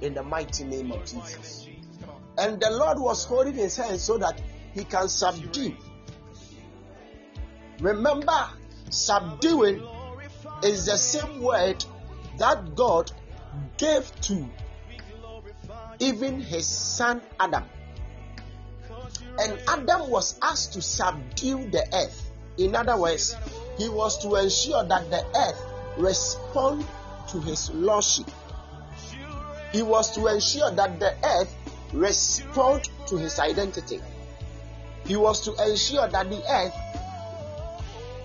In 0.00 0.14
the 0.14 0.22
mighty 0.22 0.64
name 0.64 0.92
of 0.92 1.00
Jesus. 1.06 1.68
And 2.38 2.60
the 2.60 2.70
Lord 2.70 2.98
was 2.98 3.24
holding 3.24 3.54
his 3.54 3.76
hands 3.76 4.02
so 4.02 4.18
that 4.18 4.40
he 4.74 4.84
can 4.84 5.08
subdue 5.08 5.74
Remember, 7.80 8.48
subduing 8.88 9.86
is 10.62 10.86
the 10.86 10.96
same 10.96 11.42
word 11.42 11.84
that 12.38 12.74
God 12.74 13.12
gave 13.76 14.10
to 14.22 14.48
even 15.98 16.40
his 16.40 16.66
son 16.66 17.20
Adam. 17.38 17.64
And 19.38 19.58
Adam 19.68 20.08
was 20.08 20.38
asked 20.40 20.72
to 20.74 20.82
subdue 20.82 21.68
the 21.68 21.86
earth. 21.92 22.30
In 22.56 22.74
other 22.74 22.96
words, 22.96 23.36
he 23.76 23.88
was 23.90 24.22
to 24.22 24.36
ensure 24.36 24.84
that 24.84 25.10
the 25.10 25.22
earth 25.36 25.62
respond 25.98 26.86
to 27.36 27.42
his 27.42 27.70
lordship. 27.70 28.30
He 29.72 29.82
was 29.82 30.14
to 30.14 30.26
ensure 30.28 30.70
that 30.70 30.98
the 30.98 31.14
earth 31.22 31.54
respond 31.92 32.88
to 33.08 33.16
his 33.16 33.38
identity. 33.38 34.00
He 35.04 35.16
was 35.16 35.42
to 35.42 35.52
ensure 35.68 36.08
that 36.08 36.30
the 36.30 36.42
earth 36.50 36.74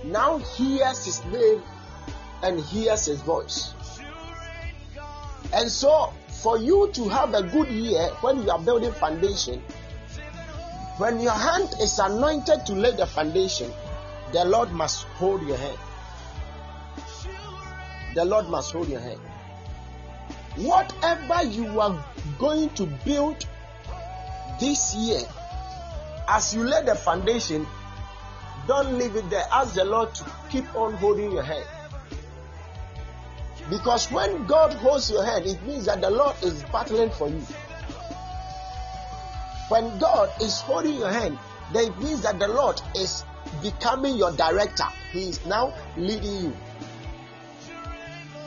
now 0.05 0.37
hears 0.37 1.05
his 1.05 1.23
name 1.25 1.61
and 2.41 2.59
hears 2.59 3.05
his 3.05 3.21
voice. 3.21 3.73
And 5.53 5.69
so, 5.69 6.13
for 6.41 6.57
you 6.57 6.89
to 6.93 7.09
have 7.09 7.33
a 7.33 7.43
good 7.43 7.67
year 7.67 8.07
when 8.21 8.41
you 8.43 8.49
are 8.49 8.59
building 8.59 8.93
foundation, 8.93 9.61
when 10.97 11.19
your 11.19 11.33
hand 11.33 11.69
is 11.81 11.99
anointed 11.99 12.65
to 12.65 12.73
lay 12.73 12.95
the 12.95 13.05
foundation, 13.05 13.71
the 14.31 14.45
Lord 14.45 14.71
must 14.71 15.03
hold 15.19 15.45
your 15.45 15.57
hand. 15.57 15.77
The 18.13 18.25
Lord 18.25 18.49
must 18.49 18.71
hold 18.71 18.89
your 18.89 18.99
hand. 18.99 19.19
Whatever 20.57 21.43
you 21.43 21.79
are 21.79 22.03
going 22.37 22.69
to 22.71 22.85
build 23.05 23.45
this 24.59 24.93
year, 24.95 25.21
as 26.27 26.53
you 26.53 26.63
lay 26.63 26.83
the 26.83 26.95
foundation, 26.95 27.65
don't 28.67 28.97
leave 28.97 29.15
it 29.15 29.29
there. 29.29 29.45
Ask 29.51 29.75
the 29.75 29.85
Lord 29.85 30.13
to 30.15 30.25
keep 30.49 30.75
on 30.75 30.93
holding 30.95 31.31
your 31.31 31.43
hand. 31.43 31.65
Because 33.69 34.11
when 34.11 34.45
God 34.45 34.73
holds 34.73 35.09
your 35.09 35.23
hand, 35.23 35.45
it 35.45 35.61
means 35.63 35.85
that 35.85 36.01
the 36.01 36.09
Lord 36.09 36.35
is 36.43 36.63
battling 36.63 37.09
for 37.11 37.29
you. 37.29 37.41
When 39.69 39.97
God 39.99 40.29
is 40.41 40.59
holding 40.59 40.95
your 40.95 41.11
hand, 41.11 41.39
then 41.73 41.91
it 41.91 41.97
means 41.99 42.21
that 42.23 42.39
the 42.39 42.49
Lord 42.49 42.81
is 42.95 43.23
becoming 43.61 44.17
your 44.17 44.31
director. 44.33 44.87
He 45.13 45.29
is 45.29 45.45
now 45.45 45.73
leading 45.95 46.35
you. 46.35 46.53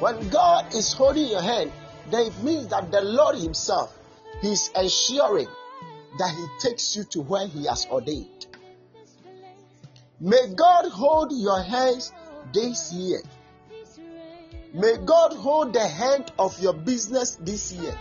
When 0.00 0.28
God 0.28 0.74
is 0.74 0.92
holding 0.92 1.28
your 1.28 1.42
hand, 1.42 1.72
then 2.10 2.26
it 2.26 2.42
means 2.42 2.68
that 2.68 2.90
the 2.90 3.00
Lord 3.00 3.36
Himself, 3.36 3.96
is 4.42 4.70
ensuring 4.76 5.48
that 6.18 6.34
He 6.34 6.68
takes 6.68 6.96
you 6.96 7.04
to 7.04 7.20
where 7.22 7.46
He 7.46 7.66
has 7.66 7.86
ordained. 7.86 8.46
May 10.20 10.54
God 10.54 10.90
hold 10.90 11.32
your 11.32 11.62
hands 11.62 12.12
this 12.52 12.92
year. 12.92 13.22
May 14.72 14.96
God 15.04 15.32
hold 15.34 15.72
the 15.72 15.86
hand 15.86 16.32
of 16.38 16.60
your 16.60 16.72
business 16.72 17.36
this 17.36 17.72
year. 17.72 17.96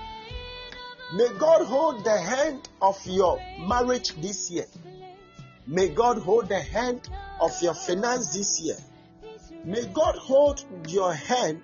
May 1.14 1.28
God 1.38 1.66
hold 1.66 2.04
the 2.04 2.18
hand 2.18 2.68
of 2.82 3.00
your 3.06 3.40
marriage 3.60 4.16
this 4.16 4.50
year. 4.50 4.66
May 5.68 5.90
God 5.90 6.18
hold 6.18 6.50
the 6.50 6.60
hand 6.60 7.08
of 7.40 7.52
your 7.62 7.74
finance 7.74 8.34
this 8.34 8.60
year. 8.60 8.78
May 9.64 9.86
God 9.86 10.16
hold 10.16 10.66
your 10.88 11.14
hand 11.14 11.62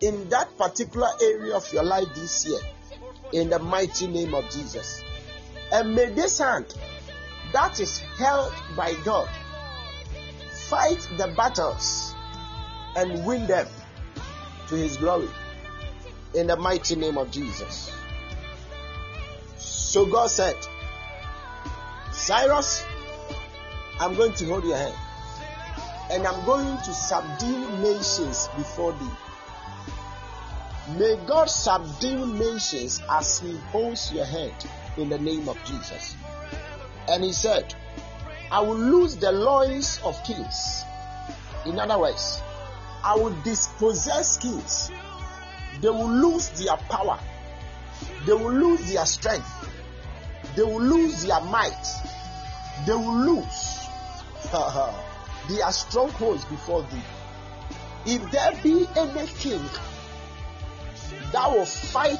in 0.00 0.28
that 0.30 0.56
particular 0.56 1.08
area 1.22 1.54
of 1.54 1.70
your 1.72 1.84
life 1.84 2.08
this 2.14 2.46
year. 2.46 2.60
In 3.32 3.50
the 3.50 3.58
mighty 3.58 4.06
name 4.06 4.34
of 4.34 4.48
Jesus. 4.50 5.04
And 5.72 5.94
may 5.94 6.06
this 6.06 6.38
hand 6.38 6.74
that 7.52 7.78
is 7.80 7.98
held 7.98 8.52
by 8.76 8.94
God 9.04 9.28
fight 10.68 11.08
the 11.16 11.32
battles 11.36 12.14
and 12.96 13.24
win 13.24 13.46
them 13.46 13.66
to 14.68 14.74
his 14.74 14.96
glory. 14.96 15.28
In 16.34 16.46
the 16.46 16.56
mighty 16.56 16.96
name 16.96 17.18
of 17.18 17.30
Jesus. 17.30 17.92
So 19.56 20.06
God 20.06 20.30
said, 20.30 20.56
Cyrus, 22.12 22.84
I'm 23.98 24.14
going 24.14 24.32
to 24.34 24.46
hold 24.46 24.64
your 24.64 24.76
hand 24.76 24.94
and 26.10 26.26
I'm 26.26 26.44
going 26.46 26.76
to 26.76 26.94
subdue 26.94 27.68
nations 27.78 28.48
before 28.56 28.92
thee. 28.92 29.29
May 30.98 31.16
God 31.26 31.48
subdue 31.48 32.26
nations 32.26 33.00
as 33.10 33.38
He 33.38 33.56
holds 33.70 34.12
your 34.12 34.24
hand 34.24 34.54
in 34.96 35.08
the 35.08 35.18
name 35.18 35.48
of 35.48 35.62
Jesus. 35.64 36.16
And 37.08 37.22
He 37.22 37.32
said, 37.32 37.74
I 38.50 38.60
will 38.60 38.78
lose 38.78 39.16
the 39.16 39.30
loins 39.30 40.00
of 40.04 40.22
kings. 40.24 40.84
In 41.64 41.78
other 41.78 41.98
words, 41.98 42.40
I 43.04 43.14
will 43.14 43.34
dispossess 43.42 44.38
kings. 44.38 44.90
They 45.80 45.88
will 45.88 46.10
lose 46.10 46.48
their 46.50 46.76
power, 46.76 47.18
they 48.26 48.32
will 48.32 48.52
lose 48.52 48.92
their 48.92 49.06
strength, 49.06 49.48
they 50.56 50.62
will 50.62 50.82
lose 50.82 51.22
their 51.24 51.40
might, 51.40 51.86
they 52.84 52.92
will 52.92 53.16
lose 53.16 53.86
their 55.48 55.70
strongholds 55.72 56.44
before 56.46 56.82
thee. 56.82 57.02
If 58.06 58.30
there 58.30 58.52
be 58.62 58.86
any 58.96 59.26
king 59.28 59.60
that 61.32 61.50
will 61.50 61.66
fight 61.66 62.18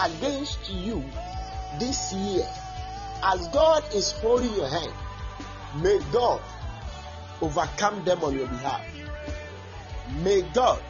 against 0.00 0.70
you 0.70 1.04
this 1.78 2.12
year, 2.12 2.46
as 3.22 3.48
God 3.48 3.82
is 3.94 4.12
holding 4.12 4.52
your 4.54 4.68
hand, 4.68 4.92
may 5.82 5.98
God 6.12 6.40
overcome 7.40 8.04
them 8.04 8.22
on 8.22 8.36
your 8.36 8.46
behalf. 8.46 8.86
May 10.22 10.42
God 10.54 10.82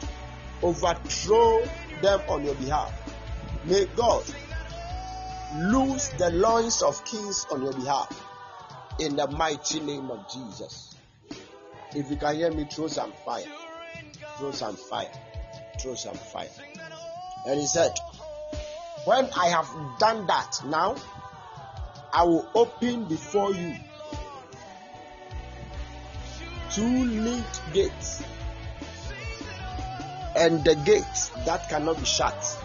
overthrow 0.61 1.63
them 2.01 2.21
on 2.27 2.43
your 2.43 2.55
behalf. 2.55 2.93
May 3.65 3.85
God 3.95 4.23
loose 5.55 6.09
the 6.09 6.31
loins 6.31 6.81
of 6.81 7.03
kings 7.05 7.45
on 7.51 7.63
your 7.63 7.73
behalf. 7.73 8.19
In 8.99 9.15
the 9.15 9.27
mighty 9.27 9.79
name 9.79 10.11
of 10.11 10.29
Jesus. 10.31 10.95
If 11.95 12.09
you 12.09 12.17
can 12.17 12.35
hear 12.35 12.51
me, 12.51 12.65
throw 12.65 12.87
some 12.87 13.13
fire. 13.25 13.45
Throw 14.37 14.51
some 14.51 14.75
fire. 14.75 15.11
Throw 15.79 15.95
some 15.95 16.15
fire. 16.15 16.49
And 17.45 17.59
he 17.59 17.65
said, 17.65 17.93
When 19.05 19.29
I 19.37 19.47
have 19.47 19.69
done 19.99 20.27
that, 20.27 20.61
now 20.65 20.95
I 22.13 22.23
will 22.23 22.47
open 22.55 23.05
before 23.05 23.53
you 23.53 23.75
two 26.73 27.05
linked 27.05 27.61
gates, 27.73 28.23
and 30.35 30.63
the 30.63 30.75
gates 30.75 31.29
that 31.45 31.69
cannot 31.69 31.99
be 31.99 32.05
shut. 32.05 32.57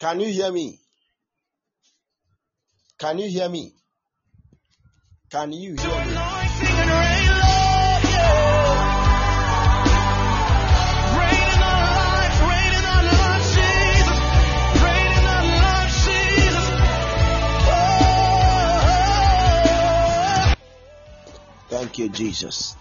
Can 0.00 0.20
you 0.20 0.28
hear 0.28 0.52
me? 0.52 0.78
Can 2.98 3.18
you 3.18 3.28
hear 3.28 3.48
me? 3.48 3.72
Can 5.30 5.52
you 5.52 5.74
hear 5.74 6.06
me? 6.06 6.35
Thank 21.68 21.98
you, 21.98 22.08
Jesus. 22.08 22.76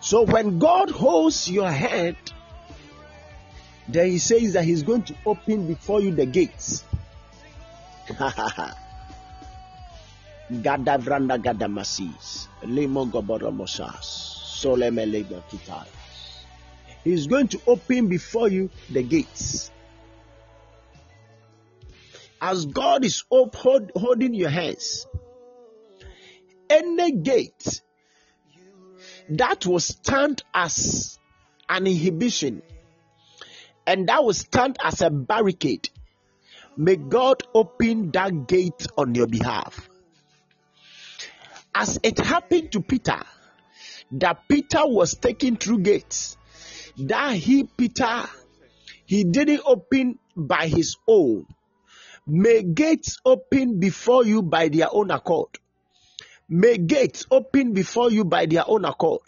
So 0.00 0.22
when 0.22 0.58
God 0.58 0.90
holds 0.90 1.50
your 1.50 1.70
hand, 1.70 2.16
then 3.88 4.10
He 4.10 4.18
says 4.18 4.54
that 4.54 4.64
He's 4.64 4.82
going 4.82 5.02
to 5.04 5.14
open 5.26 5.66
before 5.66 6.00
you 6.00 6.10
the 6.14 6.26
gates. 6.26 6.84
He's 17.04 17.26
going 17.26 17.48
to 17.48 17.60
open 17.66 18.08
before 18.08 18.48
you 18.48 18.70
the 18.90 19.02
gates. 19.02 19.70
As 22.40 22.66
God 22.66 23.04
is 23.04 23.24
up, 23.32 23.54
hold, 23.54 23.90
holding 23.94 24.34
your 24.34 24.50
hands, 24.50 25.06
any 26.68 27.12
gate 27.12 27.82
that 29.30 29.66
will 29.66 29.80
stand 29.80 30.42
as 30.52 31.18
an 31.68 31.86
inhibition 31.86 32.62
and 33.86 34.08
that 34.08 34.24
will 34.24 34.34
stand 34.34 34.76
as 34.82 35.00
a 35.02 35.10
barricade, 35.10 35.88
may 36.76 36.96
God 36.96 37.42
open 37.54 38.10
that 38.12 38.46
gate 38.46 38.86
on 38.96 39.14
your 39.14 39.26
behalf. 39.26 39.88
As 41.74 41.98
it 42.02 42.18
happened 42.18 42.72
to 42.72 42.80
Peter, 42.80 43.20
that 44.12 44.48
Peter 44.48 44.86
was 44.86 45.14
taken 45.14 45.56
through 45.56 45.80
gates, 45.80 46.36
that 46.98 47.34
he, 47.34 47.64
Peter, 47.64 48.24
he 49.06 49.24
didn't 49.24 49.62
open 49.66 50.18
by 50.36 50.66
his 50.68 50.96
own. 51.08 51.46
May 52.26 52.62
gates 52.62 53.18
open 53.24 53.80
before 53.80 54.24
you 54.24 54.42
by 54.42 54.68
their 54.68 54.88
own 54.90 55.10
accord. 55.10 55.58
May 56.56 56.78
gates 56.78 57.26
open 57.32 57.72
before 57.72 58.12
you 58.12 58.24
by 58.24 58.46
their 58.46 58.62
own 58.64 58.84
accord. 58.84 59.22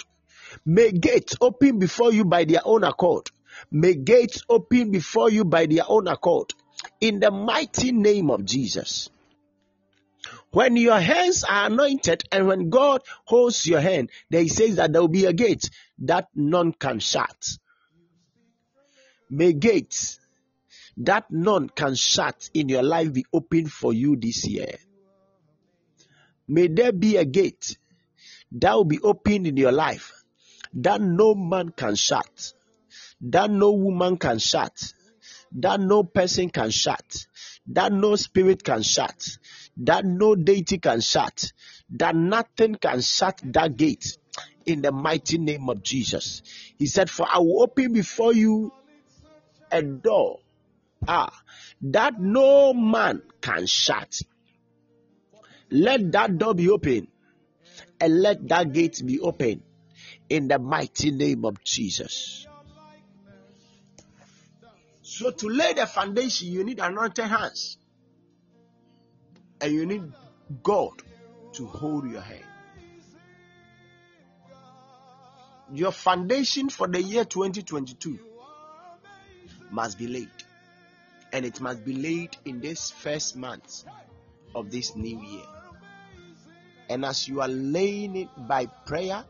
May 0.65 0.93
gates 0.93 1.35
open 1.41 1.81
before 1.81 2.13
you 2.13 2.25
by 2.25 2.45
their 2.45 2.61
own 2.65 2.85
accord. 2.85 3.33
May 3.69 3.95
gates 3.95 4.45
open 4.49 4.93
before 4.93 5.29
you 5.29 5.45
by 5.45 5.67
their 5.67 5.83
own 5.89 6.07
accord. 6.07 6.55
In 7.01 7.19
the 7.19 7.33
mighty 7.33 7.91
name 7.91 8.31
of 8.31 8.45
Jesus. 8.45 9.11
When 10.53 10.77
your 10.77 11.01
hands 11.01 11.43
are 11.43 11.67
anointed 11.67 12.23
and 12.31 12.47
when 12.47 12.71
God 12.71 13.03
holds 13.25 13.67
your 13.67 13.81
hand, 13.81 14.11
then 14.31 14.45
He 14.45 14.49
says 14.49 14.77
that 14.77 14.93
there 14.93 15.01
will 15.01 15.09
be 15.09 15.25
a 15.25 15.33
gate 15.33 15.69
that 15.99 16.29
none 16.33 16.75
can 16.75 17.01
shut. 17.01 17.59
May 19.29 19.53
gates 19.53 20.21
that 20.99 21.29
none 21.33 21.71
can 21.71 21.97
shut 21.97 22.49
in 22.55 22.69
your 22.69 22.85
life 22.85 23.13
be 23.13 23.27
open 23.33 23.67
for 23.67 23.93
you 23.93 24.15
this 24.15 24.47
year. 24.47 24.77
May 26.49 26.69
there 26.69 26.93
be 26.93 27.17
a 27.17 27.25
gate 27.25 27.77
that 28.53 28.75
will 28.75 28.85
be 28.85 29.01
opened 29.01 29.47
in 29.47 29.57
your 29.57 29.73
life 29.73 30.13
that 30.75 31.01
no 31.01 31.35
man 31.35 31.71
can 31.71 31.95
shut, 31.95 32.53
that 33.21 33.51
no 33.51 33.73
woman 33.73 34.17
can 34.17 34.39
shut, 34.39 34.93
that 35.53 35.81
no 35.81 36.03
person 36.05 36.51
can 36.51 36.71
shut, 36.71 37.27
that 37.69 37.93
no 37.93 38.17
spirit 38.17 38.63
can 38.63 38.83
shut, 38.83 39.39
that 39.79 40.05
no 40.05 40.35
deity 40.35 40.79
can 40.79 41.01
shut, 41.01 41.53
that 41.91 42.15
nothing 42.15 42.75
can 42.75 43.01
shut 43.01 43.41
that 43.45 43.77
gate 43.77 44.19
in 44.67 44.83
the 44.83 44.93
mighty 44.93 45.39
name 45.39 45.69
of 45.69 45.83
Jesus. 45.83 46.43
He 46.79 46.87
said, 46.87 47.09
For 47.09 47.27
I 47.29 47.39
will 47.39 47.63
open 47.63 47.93
before 47.93 48.35
you 48.35 48.73
a 49.71 49.83
door 49.83 50.41
ah, 51.09 51.33
that 51.83 52.21
no 52.21 52.73
man 52.75 53.23
can 53.41 53.67
shut. 53.67 54.21
Let 55.71 56.13
that 56.13 56.39
door 56.39 56.55
be 56.55 56.71
open 56.71 57.09
and 58.01 58.21
let 58.23 58.49
that 58.49 58.73
gate 58.73 59.03
be 59.05 59.21
open 59.21 59.63
in 60.29 60.49
the 60.49 60.59
mighty 60.59 61.11
name 61.11 61.45
of 61.45 61.63
Jesus. 61.65 62.47
So, 65.03 65.31
to 65.31 65.49
lay 65.49 65.73
the 65.73 65.87
foundation, 65.87 66.49
you 66.49 66.65
need 66.65 66.79
anointed 66.79 67.25
hands 67.25 67.79
and 69.61 69.73
you 69.73 69.87
need 69.87 70.13
God 70.63 70.93
to 71.55 71.67
hold 71.67 72.11
your 72.11 72.21
hand. 72.21 72.45
Your 75.73 75.91
foundation 75.91 76.69
for 76.69 76.87
the 76.87 77.03
year 77.03 77.25
2022 77.25 78.19
must 79.71 79.99
be 79.99 80.07
laid, 80.07 80.31
and 81.33 81.45
it 81.45 81.61
must 81.61 81.85
be 81.85 81.95
laid 81.95 82.37
in 82.45 82.61
this 82.61 82.91
first 82.91 83.37
month 83.37 83.85
of 84.55 84.71
this 84.71 84.95
new 84.95 85.21
year. 85.21 85.45
And 86.89 87.05
as 87.05 87.29
you 87.29 87.41
are 87.41 87.49
laying 87.49 88.17
it 88.17 88.29
by 88.49 88.67
prayer, 88.67 89.25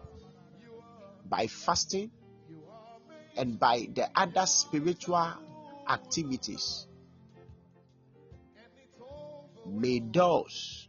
by 1.28 1.46
fasting, 1.46 2.10
and 3.36 3.58
by 3.58 3.88
the 3.94 4.08
other 4.14 4.46
spiritual 4.46 5.32
activities. 5.88 6.86
May 9.66 10.00
doors 10.00 10.88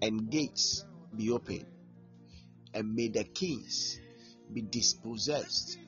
and 0.00 0.30
gates 0.30 0.84
be 1.14 1.30
opened, 1.30 1.66
and 2.72 2.94
may 2.94 3.08
the 3.08 3.24
kings 3.24 4.00
be 4.52 4.62
dispossessed 4.62 5.78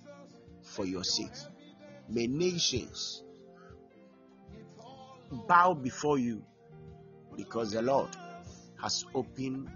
for 0.63 0.85
your 0.85 1.05
sake. 1.05 1.31
May 2.09 2.27
nations 2.27 3.23
bow 5.31 5.75
before 5.75 6.19
you 6.19 6.43
because 7.37 7.73
the 7.73 7.83
Lord 7.83 8.09
has 8.81 9.05
opened 9.15 9.69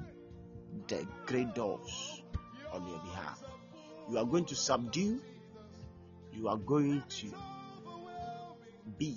the 0.89 1.07
great 1.27 1.55
doors 1.55 2.23
on 2.73 2.87
your 2.87 2.99
behalf. 2.99 3.43
You 4.11 4.19
are 4.19 4.25
going 4.25 4.45
to 4.47 4.55
subdue, 4.55 5.21
you 6.33 6.49
are 6.49 6.57
going 6.57 7.03
to 7.09 7.33
be 8.99 9.17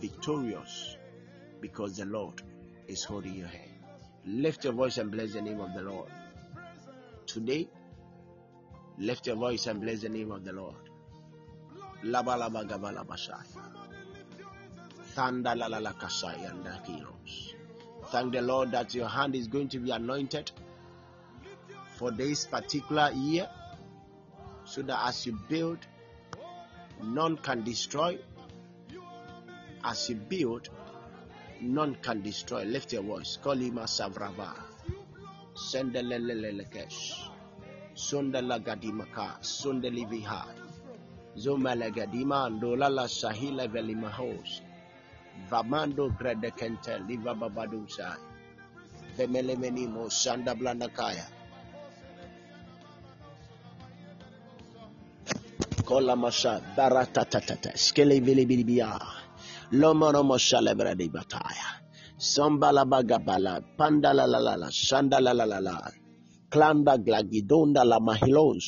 victorious 0.00 0.96
because 1.60 1.96
the 1.96 2.04
Lord 2.04 2.42
is 2.88 3.04
holding 3.04 3.34
your 3.34 3.48
hand. 3.48 3.70
Lift 4.26 4.64
your 4.64 4.72
voice 4.72 4.98
and 4.98 5.10
bless 5.10 5.32
the 5.32 5.42
name 5.42 5.60
of 5.60 5.74
the 5.74 5.82
Lord. 5.82 6.10
Today, 7.26 7.68
lift 8.98 9.26
your 9.26 9.36
voice 9.36 9.66
and 9.66 9.80
bless 9.80 10.00
the 10.00 10.08
name 10.08 10.30
of 10.30 10.44
the 10.44 10.52
Lord. 10.52 10.74
Laba 12.04 12.36
laba 12.36 12.66
gaba. 12.68 12.92
Thanda 15.14 15.54
la 15.54 15.66
la 15.66 15.78
la 15.78 15.92
kasai 15.92 16.44
and 16.44 16.66
heroes. 16.86 17.51
Thank 18.12 18.34
the 18.34 18.42
Lord 18.42 18.72
that 18.72 18.94
your 18.94 19.08
hand 19.08 19.34
is 19.34 19.48
going 19.48 19.68
to 19.68 19.78
be 19.78 19.90
anointed 19.90 20.50
for 21.96 22.10
this 22.10 22.44
particular 22.44 23.10
year 23.14 23.48
so 24.66 24.82
that 24.82 25.06
as 25.06 25.24
you 25.24 25.38
build, 25.48 25.78
none 27.02 27.38
can 27.38 27.64
destroy. 27.64 28.18
As 29.82 30.10
you 30.10 30.16
build, 30.16 30.68
none 31.62 31.94
can 32.02 32.20
destroy. 32.20 32.64
Lift 32.64 32.92
your 32.92 33.02
voice. 33.02 33.38
Kolima 33.42 33.84
Savrava. 33.84 34.52
Sendelelelekesh. 35.54 37.30
Sundala 37.94 38.62
Gadimaka. 38.62 39.40
Sundeli 39.40 40.06
Vihai. 40.06 40.52
Zomala 41.38 41.90
Gadima 41.90 42.50
Andolala 42.50 43.08
Sahila 43.08 43.66
Velimahos. 43.68 44.60
Vamando 45.48 46.08
Gredekente 46.16 46.98
Liva 47.06 47.34
Babadusai. 47.34 48.18
Vemelemenimo 49.16 50.08
Sanda 50.10 50.54
Blanakaya. 50.54 51.26
Kola 55.84 56.16
Masha 56.16 56.60
Baratatata. 56.76 57.76
Skele 57.76 58.20
Vilibilia. 58.20 58.98
Lomono 59.72 60.22
Moshalebra 60.22 60.94
de 60.96 61.08
Bataya. 61.08 61.80
Sambala 62.16 62.84
Bagabala. 62.84 63.60
Pandala 63.76 64.26
la 64.26 64.38
la 64.38 64.56
la. 64.56 64.68
Shandala 64.68 65.34
la 65.34 65.44
la 65.44 65.60
la. 65.60 66.01
Klanda 66.52 66.94
glagidonda 67.00 67.82
la 67.84 67.98
mahilos, 67.98 68.66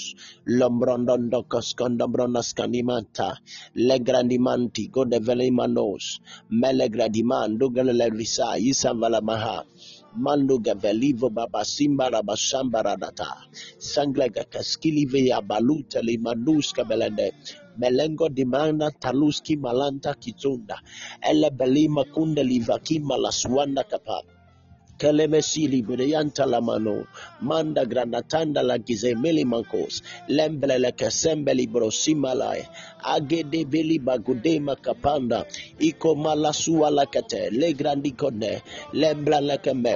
lombrondondo 0.59 1.45
legrandimanti, 3.89 4.89
godevelimanos, 4.95 6.05
melegradiman, 6.51 7.59
dugelelevisa 7.59 8.57
isavalamaha 8.71 9.57
manduga 10.17 10.75
velivo 10.75 11.29
baba 11.31 11.65
simba 11.65 12.09
rabashamba 12.11 12.83
radata, 12.83 13.31
sanglega 13.79 14.45
kaskilive 14.45 15.27
ya 15.27 15.41
baluta 15.41 16.01
limanuska 16.03 16.85
belende, 16.85 17.33
melengo 17.79 18.29
dimana 18.29 18.91
taluski 18.91 19.57
malanta 19.57 20.15
kitunda, 20.15 20.79
ele 21.31 21.51
belima 21.51 22.05
kunde 22.05 22.43
livakima 22.45 23.17
la 23.19 23.31
suanda 23.33 23.83
kapapa. 23.85 24.34
Kelemesili 24.99 25.83
Brianta 25.83 26.47
Lamano, 26.47 27.07
Manda 27.41 27.85
Granatanda 27.85 28.63
la 28.63 28.79
Gizemeli 28.79 29.45
Mankos, 29.45 30.03
Lemblele 30.29 30.93
Kesembeli 30.93 31.67
Brosimalai, 31.71 32.67
agede 33.05 33.65
beli 33.65 33.99
bagudema 33.99 34.77
kapanda. 34.77 35.45
Iko 35.79 36.15
malasua 36.15 36.91
lakete 36.91 37.51
le 37.51 37.73
grandi 37.73 38.13
kone 38.13 38.63
lembra 38.93 39.41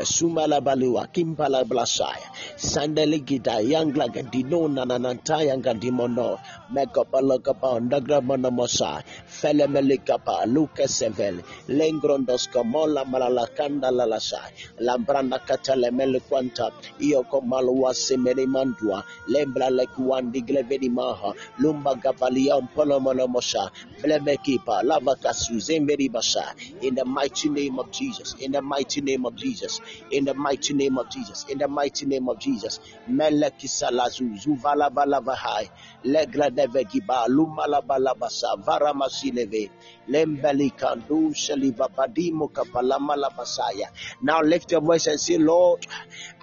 sumala 0.05 0.61
baliwa 0.61 1.07
kimpala 1.13 1.65
blasaya. 1.65 2.29
Sandele 2.57 3.19
gida. 3.25 3.61
Yangla 3.61 4.09
gadino 4.09 4.69
nanananta 4.69 5.43
yanga 5.43 5.75
dimono 5.75 6.39
mekopalo 6.71 7.39
kapa 7.39 7.81
ndagra 7.81 8.21
monomosa 8.21 9.03
fele 9.27 9.67
melikapa 9.67 10.47
luke 10.47 10.89
sevel. 10.89 11.43
Lengrondos 11.69 12.49
kamola 12.51 13.05
malalakanda 13.05 13.91
lalasa 13.91 14.41
lambranda 14.79 15.39
katele 15.39 15.91
melikwanta 15.91 16.71
ioko 17.01 17.41
malua 17.41 17.95
semene 17.95 18.47
mandua. 18.47 19.05
Lembra 19.29 19.71
lekuandi 19.71 20.41
gleveni 20.43 20.89
maha. 20.89 21.33
Lumba 21.59 21.95
gavalion 21.95 22.49
ya 22.49 22.61
polo 22.75 22.98
mosha 23.01 23.71
fleme 24.01 24.37
kipa 24.43 24.83
lava 24.83 25.15
kasu 25.17 25.59
zemberi 25.61 26.11
basha 26.11 26.55
in 26.83 26.95
the 26.95 27.05
mighty 27.05 27.49
name 27.49 27.79
of 27.79 27.91
Jesus 27.91 28.35
in 28.41 28.53
the 28.53 28.63
mighty 28.63 29.01
name 29.01 29.27
of 29.27 29.35
Jesus 29.37 29.81
in 30.11 30.25
the 30.25 30.35
mighty 30.35 30.75
name 30.75 30.99
of 30.99 31.09
Jesus 31.11 31.45
in 31.49 31.59
the 31.59 31.69
mighty 31.69 32.07
name 32.07 32.29
of 32.29 32.39
Jesus. 32.39 32.81
Mele 33.09 33.51
kisalazu 33.51 34.25
zuvala 34.37 34.91
balava 34.91 35.35
hai 35.35 35.69
legra 36.05 36.51
deve 36.51 36.85
giba 36.85 37.27
lumala 37.29 37.83
balabasa 37.83 38.57
vara 38.65 38.95
masileve 38.95 39.71
lembeli 40.09 40.71
kandu 40.71 41.35
sheliva 41.35 41.89
badimo 41.89 42.49
basaya 42.49 43.89
now 44.23 44.41
lift 44.41 44.73
your 44.73 44.81
voice 44.81 45.07
and 45.07 45.21
say, 45.21 45.39
Lord, 45.39 45.87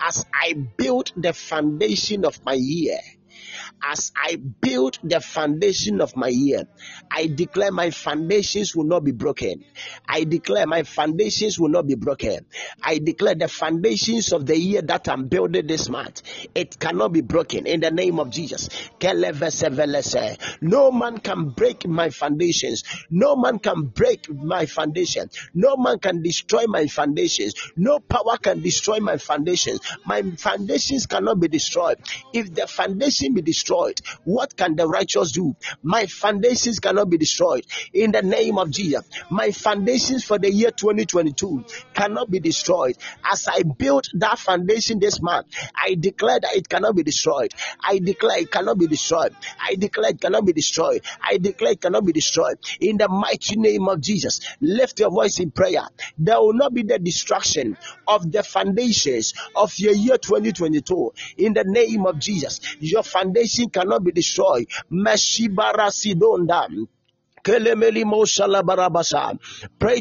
as 0.01 0.25
I 0.33 0.53
build 0.53 1.11
the 1.15 1.33
foundation 1.33 2.25
of 2.25 2.43
my 2.45 2.53
year, 2.53 2.99
as 3.83 4.11
I 4.15 4.35
build 4.35 4.99
the 5.03 5.19
foundation 5.19 6.01
of 6.01 6.15
my 6.15 6.29
year, 6.29 6.63
I 7.11 7.27
declare 7.27 7.71
my 7.71 7.91
foundations 7.91 8.75
will 8.75 8.85
not 8.85 9.03
be 9.03 9.11
broken. 9.11 9.63
I 10.07 10.23
declare 10.23 10.65
my 10.65 10.83
foundations 10.83 11.59
will 11.59 11.69
not 11.69 11.87
be 11.87 11.95
broken. 11.95 12.45
I 12.81 12.99
declare 12.99 13.35
the 13.35 13.47
foundations 13.47 14.33
of 14.33 14.45
the 14.45 14.57
year 14.57 14.81
that 14.83 15.07
I'm 15.09 15.27
building 15.27 15.67
this 15.67 15.89
month, 15.89 16.23
it 16.55 16.79
cannot 16.79 17.13
be 17.13 17.21
broken 17.21 17.67
in 17.67 17.81
the 17.81 17.91
name 17.91 18.19
of 18.19 18.29
Jesus. 18.29 18.69
No 20.61 20.91
man 20.91 21.17
can 21.19 21.49
break 21.49 21.87
my 21.87 22.09
foundations. 22.09 22.83
No 23.09 23.35
man 23.35 23.59
can 23.59 23.85
break 23.85 24.29
my 24.29 24.65
foundation. 24.65 25.29
No 25.53 25.77
man 25.77 25.99
can 25.99 26.21
destroy 26.21 26.65
my 26.67 26.87
foundations. 26.87 27.53
No 27.75 27.99
power 27.99 28.37
can 28.37 28.61
destroy 28.61 28.99
my 28.99 29.17
foundations. 29.17 29.79
My 30.05 30.21
foundations 30.37 31.05
cannot 31.05 31.39
be 31.39 31.47
destroyed. 31.47 31.97
If 32.33 32.53
the 32.53 32.67
foundation 32.67 33.33
be 33.33 33.41
destroyed, 33.41 33.64
what 34.23 34.55
can 34.55 34.75
the 34.75 34.87
righteous 34.87 35.31
do? 35.31 35.55
My 35.83 36.05
foundations 36.05 36.79
cannot 36.79 37.09
be 37.09 37.17
destroyed. 37.17 37.65
In 37.93 38.11
the 38.11 38.21
name 38.21 38.57
of 38.57 38.71
Jesus, 38.71 39.07
my 39.29 39.51
foundations 39.51 40.23
for 40.23 40.37
the 40.37 40.51
year 40.51 40.71
2022 40.71 41.65
cannot 41.93 42.29
be 42.29 42.39
destroyed. 42.39 42.97
As 43.23 43.47
I 43.47 43.63
build 43.63 44.07
that 44.15 44.39
foundation 44.39 44.99
this 44.99 45.21
month, 45.21 45.47
I 45.75 45.95
declare 45.95 46.39
that 46.39 46.55
it 46.55 46.69
cannot 46.69 46.95
be 46.95 47.03
destroyed. 47.03 47.53
I 47.81 47.99
declare 47.99 48.39
it 48.39 48.51
cannot 48.51 48.77
be 48.77 48.87
destroyed. 48.87 49.35
I 49.59 49.75
declare 49.75 50.11
it 50.11 50.21
cannot 50.21 50.45
be 50.45 50.53
destroyed. 50.53 51.01
I 51.21 51.37
declare 51.37 51.71
it 51.71 51.81
cannot 51.81 52.05
be 52.05 52.13
destroyed. 52.13 52.57
In 52.79 52.97
the 52.97 53.07
mighty 53.07 53.55
name 53.55 53.87
of 53.87 54.01
Jesus, 54.01 54.41
lift 54.61 54.99
your 54.99 55.11
voice 55.11 55.39
in 55.39 55.51
prayer. 55.51 55.83
There 56.17 56.39
will 56.39 56.53
not 56.53 56.73
be 56.73 56.83
the 56.83 56.99
destruction 56.99 57.77
of 58.07 58.31
the 58.31 58.43
foundations 58.43 59.33
of 59.55 59.77
your 59.77 59.93
year 59.93 60.17
2022. 60.17 61.13
In 61.37 61.53
the 61.53 61.63
name 61.65 62.05
of 62.05 62.19
Jesus, 62.19 62.59
your 62.79 63.03
foundation 63.03 63.54
cannot 63.71 64.03
be 64.03 64.11
destroyed. 64.11 64.67
Meshibara 64.91 65.89
Pray 67.45 67.59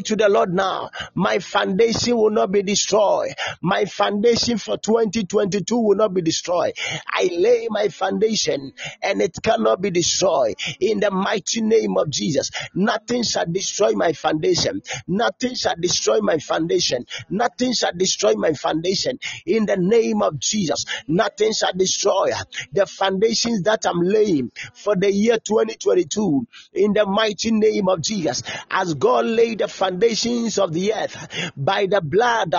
to 0.01 0.15
the 0.15 0.27
Lord 0.29 0.51
now. 0.51 0.89
My 1.13 1.37
foundation 1.37 2.17
will 2.17 2.31
not 2.31 2.51
be 2.51 2.63
destroyed. 2.63 3.35
My 3.61 3.85
foundation 3.85 4.57
for 4.57 4.77
2022 4.77 5.77
will 5.77 5.95
not 5.95 6.11
be 6.11 6.23
destroyed. 6.23 6.73
I 7.07 7.29
lay 7.31 7.67
my 7.69 7.89
foundation 7.89 8.73
and 8.99 9.21
it 9.21 9.37
cannot 9.43 9.79
be 9.79 9.91
destroyed. 9.91 10.55
In 10.79 10.99
the 10.99 11.11
mighty 11.11 11.61
name 11.61 11.97
of 11.97 12.09
Jesus, 12.09 12.49
nothing 12.73 13.21
shall 13.21 13.45
destroy 13.45 13.91
my 13.91 14.13
foundation. 14.13 14.81
Nothing 15.07 15.53
shall 15.53 15.75
destroy 15.79 16.21
my 16.21 16.39
foundation. 16.39 17.05
Nothing 17.29 17.73
shall 17.73 17.93
destroy 17.95 18.33
my 18.33 18.53
foundation. 18.53 19.19
In 19.45 19.67
the 19.67 19.77
name 19.77 20.23
of 20.23 20.39
Jesus, 20.39 20.83
nothing 21.07 21.53
shall 21.53 21.73
destroy 21.73 22.31
the 22.73 22.87
foundations 22.87 23.61
that 23.63 23.85
I'm 23.85 24.01
laying 24.01 24.51
for 24.73 24.95
the 24.95 25.11
year 25.11 25.37
2022. 25.37 26.47
In 26.73 26.93
the 26.93 27.05
mighty 27.05 27.34
mighty 27.35 27.51
name 27.51 27.89
of 27.89 28.01
Jesus. 28.01 28.43
As 28.71 28.93
God 28.93 29.25
laid 29.25 29.59
the 29.59 29.67
foundations 29.67 30.57
of 30.57 30.71
the 30.71 30.93
earth 30.93 31.51
by 31.57 31.85
the 31.85 31.99
blood 31.99 32.53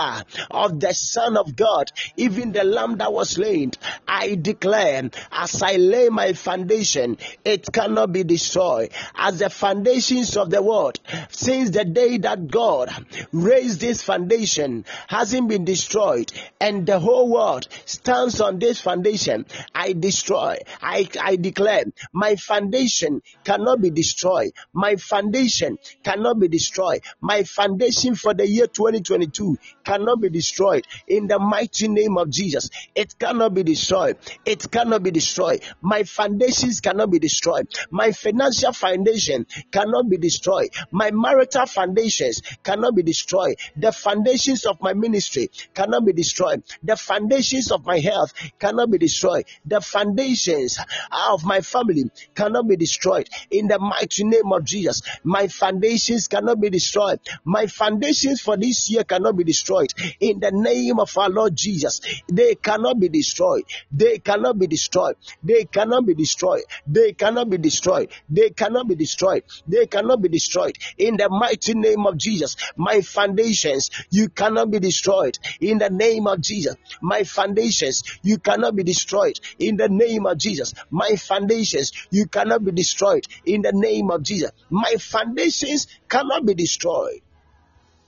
of 0.51 0.81
the 0.81 0.93
Son 0.93 1.37
of 1.37 1.57
God, 1.57 1.91
even 2.17 2.53
the 2.53 2.65
lamb 2.65 2.99
that 2.99 3.13
was 3.13 3.31
slain, 3.31 3.73
I 4.07 4.35
declare, 4.35 5.11
as 5.33 5.63
I 5.63 5.77
lay 5.77 6.11
my 6.11 6.35
foundation, 6.35 7.17
it 7.45 7.73
cannot 7.73 8.13
be 8.13 8.25
destroyed. 8.25 8.91
As 9.15 9.39
the 9.39 9.49
foundations 9.49 10.37
of 10.37 10.51
the 10.51 10.63
world, 10.63 11.01
since 11.31 11.71
the 11.71 11.85
day 11.85 12.19
that 12.19 12.49
God 12.49 12.91
raised 13.33 13.81
this 13.81 14.03
foundation, 14.03 14.85
hasn't 15.09 15.49
been 15.49 15.65
destroyed, 15.65 16.31
and 16.61 16.87
the 16.87 16.99
whole 16.99 17.31
world 17.31 17.67
stands 17.87 18.41
on 18.43 18.59
this 18.59 18.81
foundation, 18.81 19.47
I 19.75 19.95
destroy, 19.95 20.59
I, 20.83 21.09
I 21.21 21.37
declare, 21.37 21.85
my 22.13 22.37
foundation 22.37 23.23
cannot 23.45 23.81
be 23.81 23.91
destroyed. 23.91 24.53
My 24.73 24.97
foundation 24.97 25.79
cannot 26.03 26.39
be 26.39 26.49
destroyed. 26.49 27.01
My 27.21 27.43
foundation 27.45 28.15
for 28.15 28.35
the 28.35 28.47
year 28.47 28.67
2022 28.67 29.59
cannot 29.85 30.21
be 30.21 30.31
destroyed. 30.31 30.87
In 31.09 31.27
the 31.27 31.39
mighty 31.39 31.89
name 31.89 32.19
of 32.19 32.31
Jesus, 32.31 32.71
it 32.95 33.19
cannot 33.19 33.55
be 33.55 33.63
destroyed. 33.63 34.17
It 34.45 34.71
cannot 34.71 35.03
be 35.03 35.11
destroyed. 35.11 35.63
My 35.81 36.03
foundations 36.03 36.81
cannot 36.81 37.11
be 37.11 37.19
destroyed. 37.19 37.69
My 37.91 38.13
financial 38.13 38.73
foundation 38.73 39.47
cannot 39.71 40.09
be 40.09 40.17
destroyed. 40.17 40.71
My 40.91 41.11
marital 41.11 41.67
foundations 41.67 42.43
cannot 42.63 42.95
be 42.95 43.03
destroyed. 43.03 43.57
The 43.77 43.93
foundations 43.93 44.65
of 44.65 44.81
my 44.81 44.95
ministry 44.95 45.51
cannot 45.75 46.05
be 46.05 46.13
destroyed. 46.13 46.63
The 46.83 46.97
foundations 46.97 47.71
of 47.71 47.85
my 47.85 47.99
health 47.99 48.33
cannot 48.59 48.91
be 48.91 48.99
destroyed. 48.99 49.45
The 49.65 49.81
foundations 49.81 50.79
of 51.13 51.45
my 51.45 51.61
family 51.61 52.05
cannot 52.35 52.69
be 52.69 52.77
destroyed. 52.77 53.29
In 53.51 53.69
the 53.69 53.79
mighty 53.79 54.25
name 54.25 54.53
of 54.53 54.56
Jesus, 54.65 55.03
my 55.25 55.49
foundations 55.49 56.29
cannot 56.29 56.61
be 56.61 56.71
destroyed. 56.71 57.21
My 57.45 57.67
foundations 57.67 58.41
for 58.41 58.57
this 58.57 58.91
year 58.91 59.05
cannot 59.05 59.37
be 59.37 59.45
destroyed. 59.45 59.93
In 60.21 60.41
the 60.41 60.51
name 60.53 60.99
of 60.99 61.17
our 61.19 61.29
Lord 61.31 61.57
Jesus, 61.57 62.01
they 62.29 62.55
cannot 62.55 62.99
be 63.01 63.09
destroyed. 63.09 63.65
They 63.93 64.19
cannot 64.19 64.59
be 64.59 64.67
destroyed. 64.67 65.17
They 65.43 65.65
cannot 65.65 66.07
be 66.07 66.15
destroyed. 66.15 66.63
They 66.87 67.13
cannot 67.13 67.51
be 67.51 67.59
destroyed. 67.59 68.11
They 68.29 68.51
cannot 68.51 68.89
be 68.89 68.95
destroyed. 68.95 69.43
They 69.67 69.87
cannot 69.87 70.23
be 70.23 70.29
destroyed. 70.29 70.77
In 70.99 71.17
the 71.17 71.29
mighty 71.29 71.75
name 71.75 72.07
of 72.07 72.17
Jesus, 72.17 72.57
my 72.77 73.01
foundations, 73.01 73.91
you 74.11 74.29
cannot 74.29 74.71
be 74.71 74.79
destroyed. 74.79 75.39
In 75.61 75.79
the 75.79 75.91
name 75.91 76.27
of 76.27 76.41
Jesus, 76.41 76.77
my 77.01 77.25
foundations, 77.25 78.03
you 78.23 78.39
cannot 78.39 78.77
be 78.77 78.83
destroyed. 78.83 79.39
In 79.59 79.77
the 79.77 79.89
name 79.89 80.27
of 80.27 80.39
Jesus, 80.39 80.75
my 80.91 81.17
foundations, 81.17 81.93
you 82.11 82.27
cannot 82.27 82.65
be 82.65 82.73
destroyed. 82.73 83.27
In 83.45 83.63
the 83.63 83.73
name 83.73 84.11
of 84.11 84.23
Jesus, 84.23 84.36
my 84.71 84.95
foundations 84.99 85.87
cannot 86.09 86.45
be 86.47 86.55
destroyed. 86.55 87.21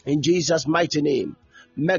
In 0.05 0.23
Jesus' 0.23 0.67
mighty 0.67 1.03
name. 1.03 1.37
In 1.77 1.87
the 1.87 1.99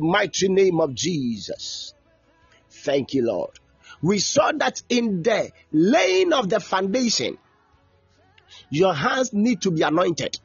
mighty 0.00 0.48
name 0.48 0.80
of 0.80 0.94
Jesus. 0.94 1.94
Thank 2.70 3.14
you, 3.14 3.26
Lord. 3.26 3.50
We 4.00 4.18
saw 4.20 4.52
that 4.52 4.82
in 4.88 5.22
the 5.22 5.50
laying 5.72 6.32
of 6.32 6.48
the 6.48 6.60
foundation, 6.60 7.36
your 8.70 8.94
hands 8.94 9.32
need 9.32 9.62
to 9.62 9.70
be 9.70 9.82
anointed. 9.82 10.38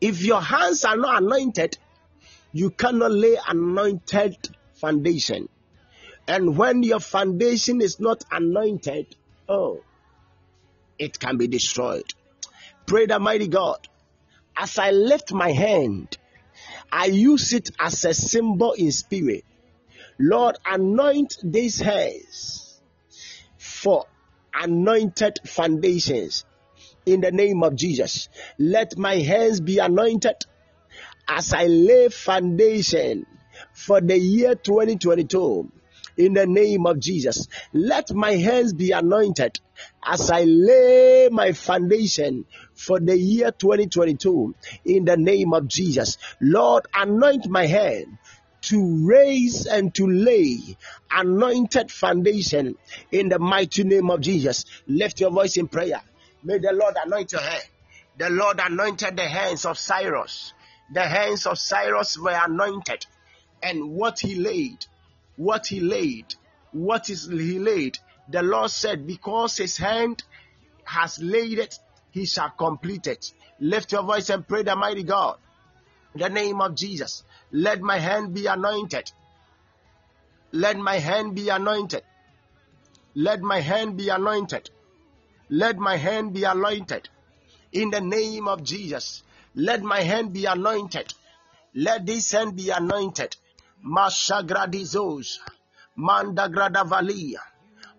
If 0.00 0.22
your 0.22 0.40
hands 0.40 0.84
are 0.84 0.96
not 0.96 1.22
anointed, 1.22 1.78
you 2.52 2.70
cannot 2.70 3.12
lay 3.12 3.36
anointed 3.46 4.36
foundation. 4.82 5.48
And 6.26 6.58
when 6.58 6.82
your 6.82 7.00
foundation 7.00 7.80
is 7.80 8.00
not 8.00 8.24
anointed, 8.30 9.06
oh, 9.48 9.80
it 10.98 11.18
can 11.18 11.36
be 11.36 11.46
destroyed. 11.46 12.12
Pray 12.86 13.06
the 13.06 13.18
mighty 13.20 13.48
God. 13.48 13.78
As 14.56 14.78
I 14.78 14.90
lift 14.90 15.32
my 15.32 15.50
hand, 15.52 16.18
I 16.90 17.06
use 17.06 17.52
it 17.52 17.70
as 17.78 18.04
a 18.04 18.12
symbol 18.12 18.72
in 18.72 18.90
spirit. 18.92 19.44
Lord, 20.18 20.56
anoint 20.66 21.38
these 21.42 21.78
hands 21.80 22.80
for 23.56 24.04
anointed 24.52 25.38
foundations 25.46 26.44
in 27.06 27.20
the 27.20 27.30
name 27.30 27.62
of 27.62 27.76
Jesus. 27.76 28.28
Let 28.58 28.98
my 28.98 29.16
hands 29.16 29.60
be 29.60 29.78
anointed 29.78 30.36
as 31.28 31.52
I 31.52 31.66
lay 31.66 32.08
foundation 32.08 33.26
for 33.72 34.00
the 34.00 34.18
year 34.18 34.54
2022 34.54 35.70
in 36.16 36.34
the 36.34 36.46
name 36.46 36.86
of 36.86 37.00
Jesus. 37.00 37.48
Let 37.72 38.12
my 38.12 38.32
hands 38.32 38.72
be 38.72 38.92
anointed 38.92 39.60
as 40.04 40.30
I 40.30 40.44
lay 40.44 41.28
my 41.30 41.52
foundation 41.52 42.44
for 42.74 43.00
the 43.00 43.16
year 43.16 43.50
2022 43.50 44.54
in 44.84 45.04
the 45.04 45.16
name 45.16 45.54
of 45.54 45.68
Jesus. 45.68 46.18
Lord, 46.40 46.86
anoint 46.94 47.48
my 47.48 47.66
hand 47.66 48.18
to 48.62 49.06
raise 49.06 49.66
and 49.66 49.94
to 49.94 50.06
lay 50.06 50.76
anointed 51.10 51.90
foundation 51.90 52.76
in 53.10 53.28
the 53.28 53.38
mighty 53.38 53.84
name 53.84 54.10
of 54.10 54.20
Jesus. 54.20 54.64
Lift 54.86 55.20
your 55.20 55.30
voice 55.30 55.56
in 55.56 55.68
prayer. 55.68 56.00
May 56.44 56.58
the 56.58 56.72
Lord 56.72 56.94
anoint 57.04 57.32
your 57.32 57.40
hand. 57.40 57.62
The 58.18 58.30
Lord 58.30 58.60
anointed 58.62 59.16
the 59.16 59.28
hands 59.28 59.64
of 59.64 59.78
Cyrus. 59.78 60.52
The 60.92 61.02
hands 61.02 61.46
of 61.46 61.58
Cyrus 61.58 62.18
were 62.18 62.38
anointed, 62.44 63.06
and 63.62 63.92
what 63.94 64.18
he 64.18 64.34
laid, 64.34 64.84
what 65.36 65.66
he 65.66 65.80
laid, 65.80 66.34
what 66.72 67.10
is 67.10 67.28
he 67.28 67.58
laid, 67.58 67.98
the 68.28 68.42
Lord 68.42 68.70
said, 68.70 69.06
because 69.06 69.56
his 69.56 69.76
hand 69.76 70.22
has 70.84 71.18
laid 71.20 71.58
it, 71.58 71.78
he 72.10 72.26
shall 72.26 72.50
complete 72.50 73.06
it. 73.06 73.32
Lift 73.60 73.92
your 73.92 74.02
voice 74.02 74.30
and 74.30 74.46
pray 74.46 74.62
the 74.62 74.74
mighty 74.76 75.02
God. 75.02 75.36
In 76.14 76.20
the 76.20 76.28
name 76.28 76.60
of 76.60 76.74
Jesus, 76.74 77.22
let 77.50 77.80
my 77.80 77.98
hand 77.98 78.34
be 78.34 78.46
anointed. 78.46 79.10
Let 80.52 80.76
my 80.78 80.98
hand 80.98 81.34
be 81.34 81.48
anointed. 81.48 82.02
Let 83.14 83.40
my 83.40 83.60
hand 83.60 83.96
be 83.96 84.08
anointed. 84.08 84.70
Let 85.48 85.78
my 85.78 85.96
hand 85.96 86.34
be 86.34 86.44
anointed. 86.44 87.08
In 87.72 87.90
the 87.90 88.00
name 88.00 88.48
of 88.48 88.62
Jesus, 88.64 89.22
let 89.54 89.82
my 89.82 90.00
hand 90.00 90.32
be 90.32 90.46
anointed. 90.46 91.12
Let 91.74 92.04
this 92.06 92.32
hand 92.32 92.56
be 92.56 92.70
anointed. 92.70 93.36
Mashagradizos, 93.84 95.38
Mandagradavalия, 95.98 97.40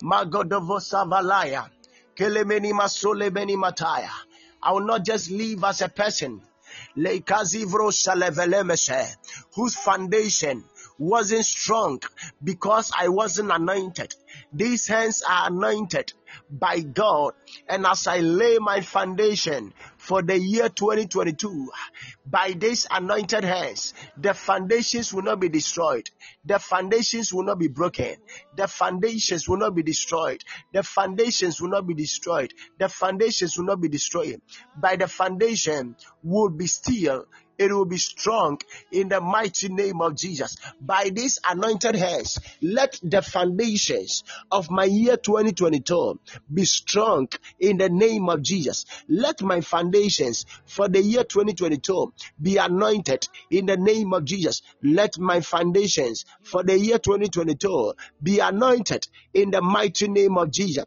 Magodovosavalaya, 0.01 1.69
Kelemeni 2.15 2.71
Masole 2.71 3.34
Beni 3.34 3.55
Mataya. 3.55 4.09
I 4.61 4.71
will 4.71 4.86
not 4.86 5.03
just 5.05 5.29
live 5.29 5.63
as 5.65 5.81
a 5.81 5.89
person, 5.89 6.41
whose 9.55 9.75
foundation 9.75 10.63
wasn't 10.97 11.45
strong 11.45 11.99
because 12.43 12.91
I 12.97 13.09
wasn't 13.09 13.51
anointed. 13.51 14.15
These 14.53 14.88
hands 14.88 15.23
are 15.27 15.47
anointed 15.47 16.13
by 16.49 16.79
God. 16.79 17.34
And 17.67 17.86
as 17.86 18.07
I 18.07 18.19
lay 18.19 18.57
my 18.59 18.81
foundation 18.81 19.73
for 20.04 20.22
the 20.22 20.38
year 20.38 20.68
2022, 20.68 21.72
by 22.26 22.51
these 22.51 22.86
anointed 22.91 23.45
hands, 23.45 23.93
the 24.18 24.34
foundations 24.34 25.14
will 25.14 25.22
not 25.22 25.39
be 25.39 25.47
destroyed. 25.47 26.10
The 26.43 26.60
foundations 26.60 27.34
will 27.34 27.45
not 27.45 27.58
be 27.58 27.70
broken. 27.70 28.18
The 28.58 28.68
foundations 28.68 29.47
will 29.47 29.60
not 29.60 29.76
be 29.76 29.82
destroyed. 29.82 30.43
The 30.74 30.84
foundations 30.84 31.62
will 31.62 31.70
not 31.70 31.88
be 31.88 31.93
destroyed. 31.93 32.54
The 32.80 32.89
foundations 32.89 33.58
will 33.58 33.64
not 33.64 33.80
be 33.80 33.88
destroyed. 33.88 34.41
By 34.76 34.97
the 34.97 35.08
foundation 35.08 35.95
will 36.22 36.49
be 36.49 36.68
still 36.68 37.26
it 37.58 37.72
will 37.72 37.86
be 37.86 37.97
strong 37.97 38.60
in 38.91 39.10
the 39.10 39.22
mighty 39.22 39.70
name 39.70 40.01
of 40.01 40.16
Jesus. 40.16 40.58
By 40.82 41.12
these 41.14 41.39
anointed 41.47 41.95
hands, 41.95 42.39
let 42.62 42.99
the 43.04 43.22
foundations 43.22 44.24
of 44.51 44.70
my 44.70 44.86
year 44.86 45.18
2022 45.18 46.20
be 46.54 46.66
strong 46.66 47.28
in 47.60 47.78
the 47.78 47.89
name 47.89 48.30
of 48.30 48.41
Jesus. 48.41 48.86
Let 49.08 49.41
my 49.41 49.62
foundations 49.62 50.45
for 50.66 50.88
the 50.88 51.01
year 51.01 51.24
2022 51.24 52.14
be 52.41 52.58
anointed 52.58 53.28
in 53.49 53.66
the 53.66 53.78
name 53.78 54.14
of 54.14 54.26
Jesus. 54.26 54.62
Let 54.82 55.18
my 55.18 55.41
foundations 55.41 56.26
for 56.41 56.64
the 56.64 56.78
year 56.78 56.99
2022 56.99 57.93
be 58.22 58.39
anointed 58.39 59.08
in 59.34 59.51
the 59.51 59.62
mighty 59.62 60.08
name 60.08 60.38
of 60.38 60.51
Jesus. 60.51 60.86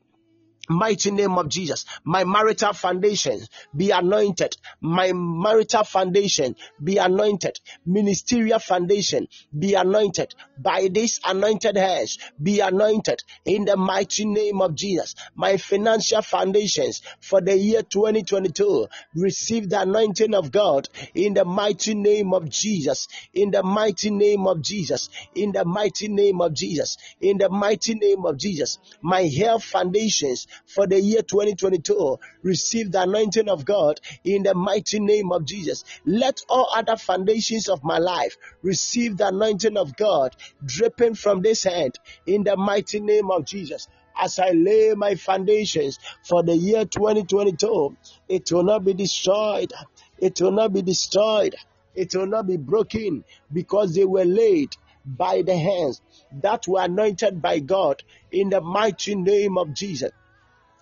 Mighty 0.69 1.11
name 1.11 1.39
of 1.39 1.49
Jesus. 1.49 1.85
My 2.05 2.25
marital 2.25 2.73
foundation 2.73 3.41
be 3.77 3.91
anointed. 3.91 4.57
My 4.81 5.13
marital 5.13 5.85
foundation 5.85 6.57
be 6.83 6.99
anointed. 6.99 7.59
Ministerial 7.85 8.59
foundation 8.59 9.29
be 9.57 9.75
anointed. 9.75 10.35
By 10.59 10.89
this 10.93 11.21
anointed 11.25 11.77
hands 11.77 12.19
be 12.43 12.61
anointed 12.61 13.23
in 13.45 13.65
the 13.65 13.77
mighty 13.77 14.25
name 14.25 14.61
of 14.61 14.75
Jesus. 14.75 15.15
My 15.35 15.57
financial 15.57 16.23
foundations 16.23 17.03
for 17.21 17.41
the 17.41 17.57
year 17.57 17.83
2022 17.83 18.87
receive 19.15 19.69
the 19.69 19.83
anointing 19.83 20.35
of 20.35 20.51
God 20.51 20.89
in 21.15 21.35
the 21.35 21.45
mighty 21.45 21.95
name 21.95 22.33
of 22.35 22.49
Jesus. 22.49 23.09
In 23.33 23.51
the 23.51 23.63
mighty 23.63 24.11
name 24.11 24.47
of 24.47 24.63
Jesus. 24.63 25.09
In 25.35 25.53
the 25.53 25.65
mighty 25.65 26.09
name 26.09 26.41
of 26.41 26.55
Jesus. 26.55 26.97
In 27.21 27.39
the 27.39 27.49
mighty 27.49 27.95
name 27.95 28.25
of 28.25 28.37
Jesus. 28.37 28.79
My 29.03 29.23
health 29.23 29.65
foundations 29.65 30.47
for 30.65 30.87
the 30.87 31.01
year 31.01 31.23
2022 31.23 32.19
receive 32.43 32.93
the 32.93 33.03
anointing 33.03 33.49
of 33.49 33.65
God 33.65 34.01
in 34.25 34.43
the 34.43 34.55
mighty 34.55 35.01
name 35.01 35.33
of 35.33 35.45
Jesus. 35.45 35.85
Let 36.05 36.41
all 36.49 36.69
other 36.75 36.97
foundations 36.97 37.69
of 37.69 37.85
my 37.85 37.99
life 37.99 38.37
receive 38.63 39.17
the 39.17 39.29
anointing 39.29 39.77
of 39.77 39.97
God 39.97 40.35
dripping 40.65 41.15
from 41.15 41.43
this 41.43 41.65
hand 41.65 41.99
in 42.27 42.45
the 42.45 42.57
mighty 42.57 43.01
name 43.01 43.31
of 43.31 43.45
Jesus. 43.45 43.89
As 44.19 44.39
I 44.39 44.51
lay 44.51 44.95
my 44.95 45.15
foundations 45.15 45.99
for 46.23 46.43
the 46.43 46.57
year 46.57 46.87
2022, 46.87 47.97
it 48.29 48.51
will 48.51 48.63
not 48.63 48.85
be 48.85 48.95
destroyed. 48.95 49.73
It 50.19 50.41
will 50.41 50.53
not 50.53 50.73
be 50.73 50.83
destroyed. 50.83 51.55
It 51.95 52.15
will 52.15 52.27
not 52.27 52.47
be 52.47 52.57
broken 52.57 53.25
because 53.53 53.95
they 53.95 54.05
were 54.05 54.25
laid 54.25 54.71
by 55.05 55.43
the 55.43 55.57
hands 55.57 56.01
that 56.43 56.67
were 56.67 56.83
anointed 56.83 57.41
by 57.41 57.61
God 57.61 58.03
in 58.33 58.51
the 58.51 58.61
mighty 58.61 59.15
name 59.15 59.57
of 59.57 59.73
Jesus. 59.73 60.11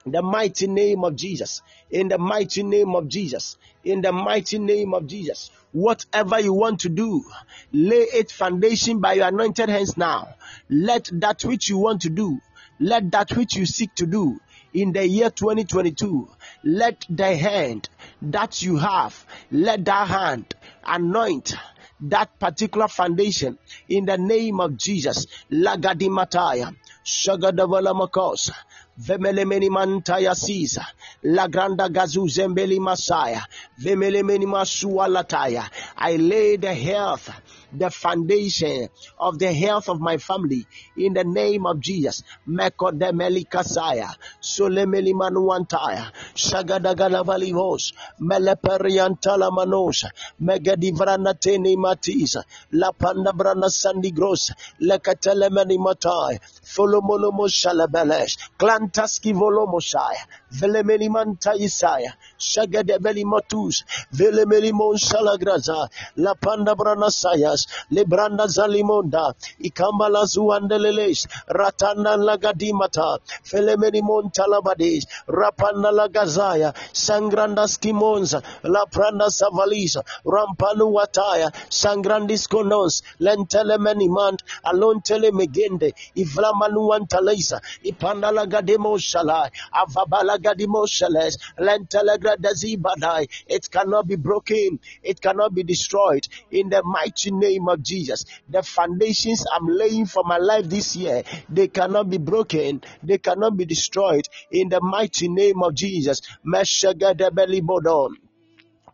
In 0.07 0.13
the 0.13 0.23
mighty 0.23 0.67
name 0.67 1.03
of 1.05 1.17
Jesus. 1.17 1.63
In 1.91 2.09
the 2.09 2.19
mighty 2.19 2.63
name 2.63 2.95
of 2.95 3.09
Jesus. 3.09 3.57
In 3.85 4.03
the 4.03 4.13
mighty 4.13 4.59
name 4.59 4.93
of 4.93 5.07
Jesus. 5.07 5.51
Whatever 5.73 6.39
you 6.41 6.53
want 6.53 6.81
to 6.81 6.89
do, 6.89 7.25
lay 7.73 8.03
it 8.03 8.31
foundation 8.31 9.01
by 9.01 9.15
your 9.15 9.29
anointed 9.29 9.69
hands 9.69 9.97
now. 9.97 10.35
Let 10.69 11.09
that 11.13 11.45
which 11.45 11.69
you 11.69 11.79
want 11.79 12.03
to 12.03 12.11
do, 12.11 12.39
let 12.79 13.11
that 13.13 13.33
which 13.37 13.57
you 13.57 13.67
seek 13.67 13.95
to 13.97 14.07
do 14.07 14.41
in 14.75 14.93
the 14.93 15.07
year 15.07 15.31
2022, 15.31 16.29
let 16.65 17.07
the 17.09 17.37
hand 17.37 17.89
that 18.21 18.61
you 18.61 18.77
have, 18.77 19.25
let 19.51 19.85
that 19.85 20.09
hand 20.09 20.55
anoint 20.85 21.55
that 22.01 22.39
particular 22.39 22.89
foundation 22.89 23.59
in 23.89 24.05
the 24.05 24.19
name 24.19 24.61
of 24.61 24.77
Jesus. 24.77 25.27
Lagadimataya, 25.51 26.75
Vemelemeni 28.99 29.71
mantaya 29.71 30.35
sisa. 30.35 30.87
La 31.23 31.49
granda 31.49 31.89
gazu 31.89 32.29
zembeli 32.29 32.79
masaya. 32.81 33.45
Vemelemeni 33.79 34.47
masua 34.47 35.09
lataya. 35.09 35.69
I 35.97 36.17
lay 36.17 36.57
the 36.57 36.75
health, 36.75 37.31
the 37.79 37.91
foundation 37.91 38.89
of 39.19 39.39
the 39.39 39.53
health 39.53 39.89
of 39.89 40.01
my 40.01 40.17
family 40.17 40.67
in 40.97 41.15
the 41.15 41.25
name 41.25 41.67
of 41.67 41.81
Jesus. 41.81 42.23
Meko 42.49 42.97
de 42.99 43.13
melikasaya. 43.13 44.15
Solemeli 44.41 45.13
manuantaya. 45.13 46.13
Shagadagala 46.35 47.25
valivos. 47.25 47.93
Meleperiantala 48.21 49.51
manos. 49.53 50.05
Megadivrana 50.41 51.35
teni 51.35 51.77
matisa. 51.77 52.45
La 52.73 52.93
panda 52.93 53.33
brana 53.33 53.71
sandi 53.71 54.11
gros. 54.11 54.51
Lekatelemeni 54.81 55.79
matai. 55.79 56.39
Folomolomo 56.63 57.49
shalabelesh. 57.49 58.37
Klantaski 58.59 59.33
volomosaya. 59.33 60.27
Velemeli 60.55 61.09
manta 61.11 61.53
isaya. 61.59 62.13
Shagadebeli 62.39 63.25
matus. 63.25 63.83
Velemeli 64.13 64.73
mon 64.73 64.97
shalagraza. 64.97 65.89
La 66.17 66.35
panda 66.35 66.75
brana 66.77 67.11
sayas. 67.11 67.67
Lebranda 67.91 68.47
zalimonda. 68.47 69.35
Ikambala 69.61 70.25
zuandeleles. 70.27 71.27
Ratana 71.49 72.17
lagadimata. 72.17 73.19
Felemeni 73.43 74.03
mon 74.03 74.31
talabades. 74.31 75.07
Rapana 75.27 75.91
lagazaya. 75.91 76.73
Sangranda 76.93 77.67
skimonza. 77.67 78.43
La 78.63 78.87
pranda 78.87 79.27
savalisa. 79.31 80.03
Rampanu 80.25 80.93
wataya. 80.95 81.51
Sangrandis 81.69 82.47
konos. 82.49 83.03
Lentelemeni 83.21 84.09
mant. 84.09 84.41
Alontele 84.65 85.33
megende. 85.33 85.93
Ivlamanu 86.17 86.95
antalisa. 86.95 87.61
Ipandala 87.83 88.47
gadimo 88.47 88.97
shalai. 88.99 89.51
Avabala 89.73 90.39
gadimo 90.45 90.87
shales. 90.87 91.39
Lentelegra. 91.59 92.37
It 93.47 93.71
cannot 93.71 94.07
be 94.07 94.17
broken. 94.17 94.79
It 95.03 95.21
cannot 95.21 95.55
be 95.55 95.63
destroyed. 95.63 96.27
In 96.51 96.69
the 96.69 96.83
mighty 96.85 97.31
name 97.31 97.69
of 97.69 97.83
Jesus. 97.83 98.25
The 98.49 98.63
foundations 98.63 99.45
I'm 99.51 99.67
laying 99.67 100.07
for 100.07 100.23
my 100.25 100.39
life 100.39 100.69
this 100.69 100.97
year, 100.97 101.23
they 101.49 101.69
cannot 101.69 102.11
be 102.11 102.19
broken. 102.19 102.83
They 103.03 103.19
cannot 103.19 103.57
be 103.57 103.65
destroyed. 103.65 104.29
In 104.51 104.69
the 104.69 104.81
mighty 104.81 105.29
name 105.29 105.63
of 105.63 105.75
Jesus. 105.75 106.21
Meshagadebeli 106.47 107.63
bodon. 107.63 108.17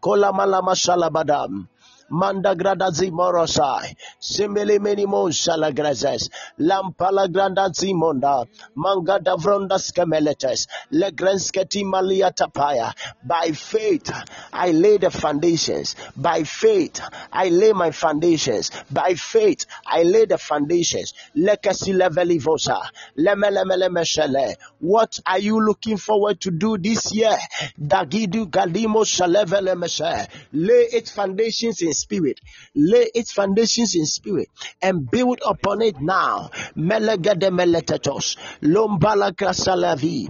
Kolamalama 0.02 0.74
shalabadam. 0.74 1.66
Manda 2.10 2.54
grada 2.54 2.90
zimorosai. 2.90 3.94
Simili 4.20 4.80
minimon 4.80 5.30
shalagrazes. 5.30 6.28
Lampala 6.58 7.28
granda 7.28 7.68
zimonda. 7.70 8.46
Manga 8.74 9.18
davronda 9.20 9.78
skemeletes. 9.78 10.66
Legrensketi 10.92 11.84
malia 11.84 12.32
tapaya. 12.32 12.92
By 13.24 13.52
faith, 13.52 14.10
I 14.52 14.72
lay 14.72 14.98
the 14.98 15.10
foundations. 15.10 15.94
By 16.16 16.42
faith, 16.42 17.00
I 17.32 17.48
lay 17.48 17.72
my 17.72 17.92
foundations. 17.92 18.70
By 18.90 19.14
faith, 19.14 19.66
I 19.86 20.02
lay 20.02 20.24
the 20.24 20.38
foundations. 20.38 21.14
Lekasi 21.36 21.94
levelivosa. 21.94 22.80
Lemelemelemeshele. 23.18 24.56
What 24.80 25.20
are 25.26 25.38
you 25.38 25.64
looking 25.64 25.96
forward 25.96 26.40
to 26.40 26.50
do 26.50 26.76
this 26.76 27.14
year? 27.14 27.36
Dagidu 27.80 28.46
galimo 28.50 29.04
shalevelemeshe. 29.04 30.28
Lay 30.52 30.88
its 30.92 31.10
foundations 31.12 31.82
in 31.82 31.92
spirit. 32.00 32.40
Lay 32.74 33.06
its 33.14 33.32
foundations 33.32 33.94
in 33.94 34.06
spirit 34.06 34.48
and 34.82 35.10
build 35.10 35.40
upon 35.46 35.82
it 35.82 36.00
now. 36.00 36.50
Meletetos. 36.76 38.36
Lombala 38.62 39.32
krasalavi. 39.32 40.28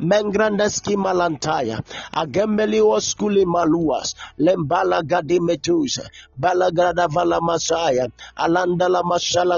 Mengrandeski 0.00 0.94
malantaya. 0.96 1.80
Lembala 4.38 5.02
gadimetus. 5.02 5.98
Balagrada 6.38 7.08
vala 7.08 7.40
masaya. 7.40 8.08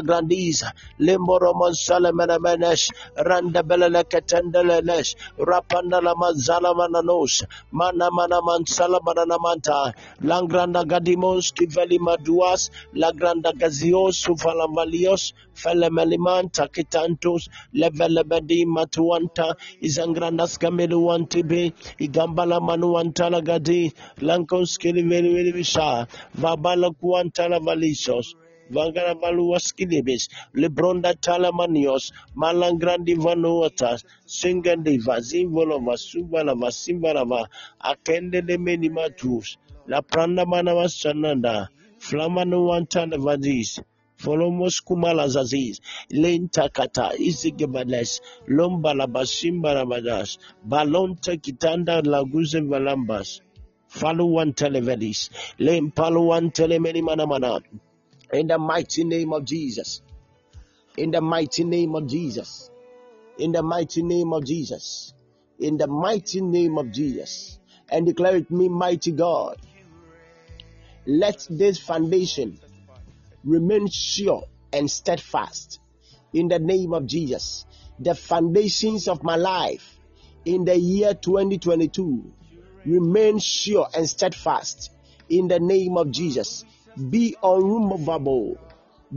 Grandisa. 0.02 0.72
Limboroman 1.00 1.74
salamenamenesh. 1.74 2.90
Randabelele 3.16 4.04
ketendelenesh. 4.04 5.14
Rapandala 5.38 6.14
manzala 6.14 6.74
mananos. 6.74 7.44
Mana 7.72 8.10
mana 8.10 8.40
mansala 8.42 9.00
mananamanta. 9.06 9.71
Langranda 10.30 10.82
gadimos 10.92 11.52
kiveli 11.56 11.98
maduas. 11.98 12.70
Lagranda 12.94 13.52
gazios 13.60 14.16
ufalamalios. 14.32 15.22
Felemelimanta 15.62 16.68
kitantos. 16.74 17.48
Levelebedi 17.80 18.60
matuanta. 18.66 19.46
Izangrandas 19.80 20.58
kameluantibe. 20.58 21.72
Igambala 21.98 22.60
manuantala 22.60 23.40
gadi. 23.40 23.92
Lankos 24.20 24.78
kiliveli 24.78 25.52
visha. 25.52 26.06
Vabala 26.42 26.90
kuantala 26.90 27.58
valisos. 27.66 28.26
Vangara 28.72 29.14
valuas 29.14 29.72
kilibis, 29.76 30.28
Lebronda 30.54 31.12
talamanios, 31.14 32.12
Malangrandi 32.34 33.14
vanuatas, 33.16 34.04
Singandi 34.26 34.98
vazimvolova, 35.06 35.94
Subalava, 35.96 36.70
Simbalava, 36.72 37.46
Akende 37.84 38.40
de 38.46 38.56
menimatus, 38.56 39.56
La 39.86 40.00
Pranda 40.00 40.44
manava 40.46 40.88
sananda, 40.88 41.68
wantana 42.10 43.18
vadis, 43.18 43.80
Folomos 44.22 44.80
kumala 44.86 45.26
zaziz, 45.28 45.80
lenta 46.10 46.68
kata, 46.68 47.10
izigabales, 47.18 48.20
lombalaba 48.46 49.26
simbarabadas, 49.26 50.38
balonta 50.64 51.36
kitanda 51.42 52.02
laguze 52.12 52.60
valambas, 52.70 53.40
faluan 53.88 54.54
televedis, 54.54 55.30
lempaluan 55.58 56.52
telemeni 56.56 57.02
manamana, 57.02 57.60
in 58.32 58.46
the 58.46 58.58
mighty 58.58 59.04
name 59.04 59.32
of 59.32 59.44
Jesus. 59.44 60.00
In 60.96 61.10
the 61.10 61.20
mighty 61.20 61.64
name 61.64 61.94
of 61.94 62.06
Jesus. 62.06 62.70
In 63.38 63.52
the 63.52 63.62
mighty 63.62 64.02
name 64.02 64.32
of 64.32 64.44
Jesus. 64.44 65.12
In 65.58 65.76
the 65.76 65.86
mighty 65.86 66.40
name 66.40 66.78
of 66.78 66.90
Jesus. 66.90 67.58
And 67.90 68.06
declare 68.06 68.36
it 68.36 68.50
me, 68.50 68.68
mighty 68.68 69.12
God. 69.12 69.58
Let 71.06 71.46
this 71.50 71.78
foundation 71.78 72.58
remain 73.44 73.88
sure 73.88 74.44
and 74.72 74.90
steadfast 74.90 75.80
in 76.32 76.48
the 76.48 76.58
name 76.58 76.94
of 76.94 77.06
Jesus. 77.06 77.66
The 77.98 78.14
foundations 78.14 79.08
of 79.08 79.22
my 79.22 79.36
life 79.36 79.98
in 80.44 80.64
the 80.64 80.76
year 80.76 81.12
2022 81.12 82.32
remain 82.86 83.38
sure 83.38 83.88
and 83.94 84.08
steadfast 84.08 84.90
in 85.28 85.48
the 85.48 85.60
name 85.60 85.96
of 85.96 86.10
Jesus. 86.10 86.64
Be 86.96 87.34
unmovable, 87.42 88.58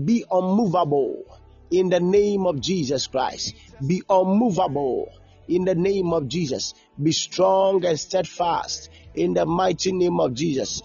be 0.06 0.24
unmovable 0.32 1.26
in 1.72 1.90
the 1.90 2.00
name 2.00 2.46
of 2.46 2.62
Jesus 2.62 3.08
Christ. 3.08 3.54
Be 3.86 4.02
unmovable 4.10 5.10
in 5.50 5.66
the 5.66 5.76
name 5.76 6.14
of 6.14 6.28
Jesus. 6.30 6.74
Be 7.02 7.12
strong 7.12 7.84
and 7.84 8.00
steadfast 8.00 8.90
in 9.14 9.34
the 9.34 9.46
mighty 9.46 9.92
name 9.92 10.20
of 10.22 10.34
Jesus. 10.34 10.82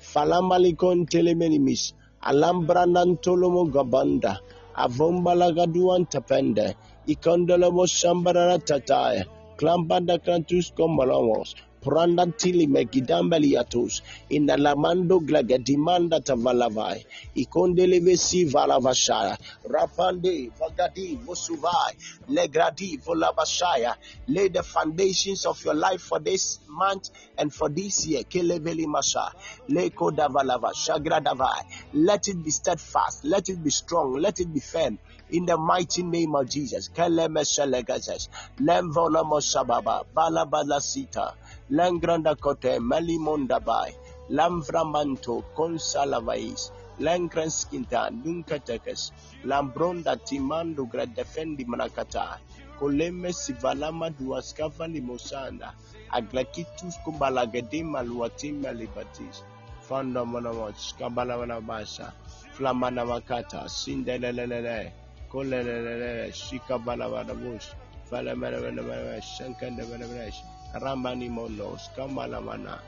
Falamalikon 0.00 1.06
telemenimis. 1.06 1.92
Alambranantolomo 2.22 3.70
gabanda. 3.70 4.38
Avombalagaduan 4.76 6.06
tapende. 6.10 6.74
Ikondolomo 7.06 7.86
shambarara 7.86 8.58
tataya. 8.58 9.24
Klambanda 9.56 10.18
kantus 10.18 10.72
kombalamos. 10.76 11.54
Prandantili 11.80 12.66
megidambeliatus 12.66 14.02
in 14.30 14.46
the 14.46 14.56
lamando 14.56 15.20
glagadimanda 15.20 16.20
tavalavai. 16.20 17.04
Ikondeleve 17.36 18.16
si 18.18 18.44
valavashaya. 18.44 19.38
Rapande 19.68 20.50
vagadi 20.58 21.18
vosuvai. 21.24 21.96
Legradi 22.28 22.98
volavashaya. 23.02 23.94
Lay 24.28 24.48
the 24.48 24.62
foundations 24.62 25.46
of 25.46 25.64
your 25.64 25.74
life 25.74 26.02
for 26.02 26.18
this 26.20 26.60
month 26.68 27.10
and 27.38 27.52
for 27.52 27.68
this 27.68 28.06
year. 28.06 28.24
Keleveli 28.24 28.86
masha. 28.86 29.32
Leko 29.70 30.10
davalava 30.10 30.72
shagradavai. 30.74 31.62
Let 31.94 32.28
it 32.28 32.42
be 32.44 32.50
steadfast. 32.50 33.24
Let 33.24 33.48
it 33.48 33.62
be 33.62 33.70
strong. 33.70 34.14
Let 34.20 34.40
it 34.40 34.52
be 34.52 34.60
firm. 34.60 34.98
In 35.30 35.46
the 35.46 35.56
mighty 35.56 36.02
name 36.02 36.34
of 36.34 36.48
Jesus. 36.48 36.90
Lemvona 38.60 39.24
Mosababa, 39.24 40.04
Balabalasita, 40.14 41.32
Langranda 41.70 42.34
kote 42.34 42.78
malimonda 42.78 43.60
bai 43.64 43.94
Lamvramanto, 44.30 45.42
Consalavais, 45.56 46.70
Langres 47.00 47.66
Quinta, 47.68 48.08
Nuncateques, 48.12 49.10
Lambronda 49.44 50.14
Timando 50.24 50.86
Gradefendi 50.88 51.64
Manakata, 51.66 52.38
Koleme 52.78 53.32
Sivalama 53.32 54.10
Duascava 54.10 54.86
Limosanda, 54.86 55.72
Aglakitus 56.12 56.94
Kumbalagedima 57.04 58.04
Luatima 58.06 58.70
Libatis, 58.72 59.42
Fanda 59.80 60.24
Monamoch, 60.24 60.94
Kabala 60.96 61.60
Basa, 61.66 62.12
Flamana 62.54 63.04
Makata, 63.04 63.64
Sindelelele, 63.66 64.92
Kolelele, 65.28 66.30
Shikabala 66.30 67.10
Vadamus, 67.10 67.74
Fala 68.08 68.36
Mena 68.36 68.60
Mena 68.60 69.20
Shankanda 69.20 69.84
Mena 69.90 70.06
Ramani 70.74 71.28
Monos, 71.28 71.88
Kamalamana, 71.96 72.78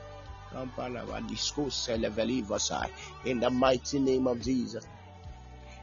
Kampalava, 0.51 1.21
Celevelivasai, 1.29 2.89
in 3.25 3.39
the 3.39 3.49
mighty 3.49 3.99
name 3.99 4.27
of 4.27 4.41
Jesus. 4.41 4.85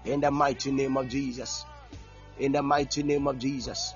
In 0.05 0.20
the 0.20 0.30
mighty 0.30 0.72
name 0.72 0.96
of 0.96 1.09
Jesus. 1.09 1.64
In 2.38 2.53
the 2.53 2.62
mighty 2.62 3.03
name 3.03 3.26
of 3.28 3.38
Jesus. 3.38 3.94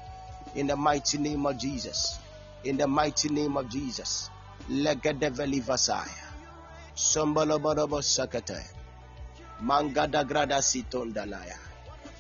In 0.55 0.66
the 0.66 0.76
mighty 0.76 1.18
name 1.18 1.46
of 1.46 1.57
Jesus. 1.59 2.18
In 2.64 2.76
the 2.76 2.86
mighty 2.86 3.28
name 3.30 3.57
of 3.57 3.68
Jesus. 3.70 4.30
Legadevelivasai. 4.70 6.11
Sombalabadaba 6.94 8.02
Sakate. 8.02 8.61
Mangada 9.62 10.28
Grada 10.28 10.59
Sitondalaya. 10.59 11.57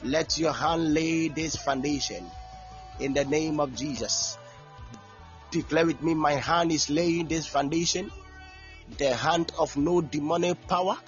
Let 0.04 0.38
your 0.38 0.52
hand 0.52 0.94
lay 0.94 1.28
this 1.28 1.56
foundation 1.56 2.24
in 3.00 3.12
the 3.12 3.24
name 3.24 3.60
of 3.60 3.74
Jesus. 3.74 4.38
Declare 5.54 5.86
with 5.86 6.02
me, 6.02 6.14
my 6.14 6.32
hand 6.32 6.72
is 6.72 6.90
laying 6.90 7.28
this 7.28 7.46
foundation. 7.46 8.10
The 8.98 9.14
hand 9.14 9.52
of 9.56 9.76
no 9.76 10.00
demonic 10.00 10.66
power 10.66 10.98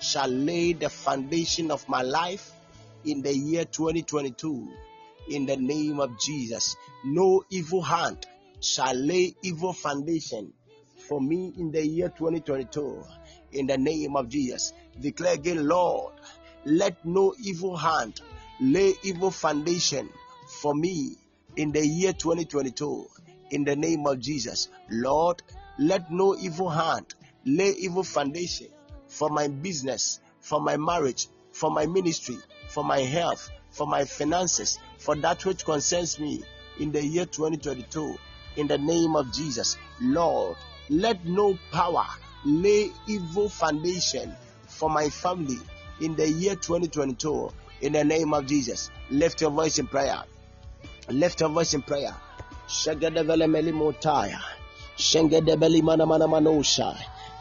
shall 0.00 0.28
lay 0.28 0.74
the 0.74 0.88
foundation 0.88 1.72
of 1.72 1.88
my 1.88 2.02
life 2.02 2.52
in 3.04 3.20
the 3.20 3.36
year 3.36 3.64
2022. 3.64 4.68
In 5.30 5.44
the 5.44 5.56
name 5.56 5.98
of 5.98 6.16
Jesus, 6.20 6.76
no 7.04 7.42
evil 7.50 7.82
hand 7.82 8.28
shall 8.60 8.94
lay 8.94 9.34
evil 9.42 9.72
foundation 9.72 10.52
for 11.08 11.20
me 11.20 11.52
in 11.58 11.72
the 11.72 11.84
year 11.84 12.10
2022. 12.10 13.02
In 13.54 13.66
the 13.66 13.76
name 13.76 14.14
of 14.14 14.28
Jesus, 14.28 14.72
declare 15.00 15.34
again, 15.34 15.66
Lord, 15.66 16.12
let 16.64 17.04
no 17.04 17.34
evil 17.42 17.76
hand 17.76 18.20
lay 18.60 18.94
evil 19.02 19.32
foundation 19.32 20.10
for 20.60 20.76
me 20.76 21.16
in 21.56 21.72
the 21.72 21.84
year 21.84 22.12
2022. 22.12 23.08
In 23.50 23.64
the 23.64 23.76
name 23.76 24.06
of 24.06 24.20
Jesus, 24.20 24.68
Lord, 24.90 25.42
let 25.78 26.10
no 26.10 26.36
evil 26.36 26.68
hand 26.68 27.14
lay 27.44 27.70
evil 27.70 28.02
foundation 28.02 28.68
for 29.06 29.28
my 29.28 29.48
business, 29.48 30.20
for 30.40 30.60
my 30.60 30.76
marriage, 30.76 31.28
for 31.52 31.70
my 31.70 31.86
ministry, 31.86 32.38
for 32.68 32.84
my 32.84 33.00
health, 33.00 33.50
for 33.70 33.86
my 33.86 34.04
finances, 34.04 34.78
for 34.98 35.16
that 35.16 35.44
which 35.44 35.64
concerns 35.64 36.18
me 36.18 36.42
in 36.78 36.92
the 36.92 37.04
year 37.04 37.26
2022. 37.26 38.16
In 38.56 38.66
the 38.66 38.78
name 38.78 39.16
of 39.16 39.32
Jesus, 39.32 39.76
Lord, 40.00 40.56
let 40.88 41.24
no 41.24 41.58
power 41.72 42.06
lay 42.44 42.90
evil 43.06 43.48
foundation 43.48 44.34
for 44.66 44.90
my 44.90 45.08
family 45.08 45.58
in 46.00 46.16
the 46.16 46.28
year 46.28 46.54
2022 46.54 47.50
in 47.80 47.92
the 47.92 48.04
name 48.04 48.34
of 48.34 48.46
Jesus. 48.46 48.90
Lift 49.10 49.40
your 49.40 49.50
voice 49.50 49.78
in 49.78 49.86
prayer. 49.86 50.22
Lift 51.08 51.40
your 51.40 51.48
voice 51.48 51.74
in 51.74 51.82
prayer. 51.82 52.14
Shagadevele 52.70 53.46
melimotaya. 53.50 54.38
Shengedebeli 54.96 55.82
mana 55.82 56.06
mana 56.06 56.26
manosha. 56.28 56.94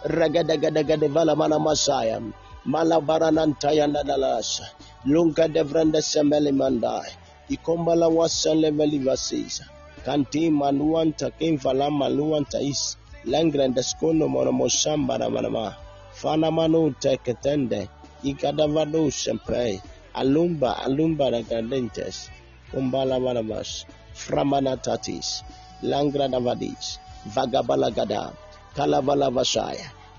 Ragadagadagadevala 0.04 1.36
mana 1.38 1.60
masaya. 1.60 2.18
Malabaranantaya 2.66 3.86
nadalasha. 3.88 4.66
Lunga 5.06 5.48
devrende 5.48 6.02
semeli 6.02 6.52
mandai. 6.52 7.12
Ikombala 7.50 8.08
wasele 8.10 8.72
velivasisa. 8.72 9.66
Kanti 10.06 10.50
manuanta 10.50 11.30
kimvala 11.38 11.92
manuanta 11.92 12.60
is. 12.62 12.98
Lengrende 13.26 13.84
skono 13.84 14.28
monomoshamba 14.28 15.18
na 15.20 15.30
manama. 15.30 15.76
Fana 16.12 16.50
manu 16.52 16.90
teketende. 17.00 17.88
Ikadavado 18.24 19.12
sempei, 19.12 19.80
Alumba, 20.14 20.78
alumba 20.84 21.30
na 21.32 21.42
gandentes. 21.42 22.30
Kumbala 22.72 23.20
manamash. 23.20 23.86
Framanatatis, 24.20 25.44
Langradavadis, 25.82 27.00
Vagabalagada, 27.28 28.36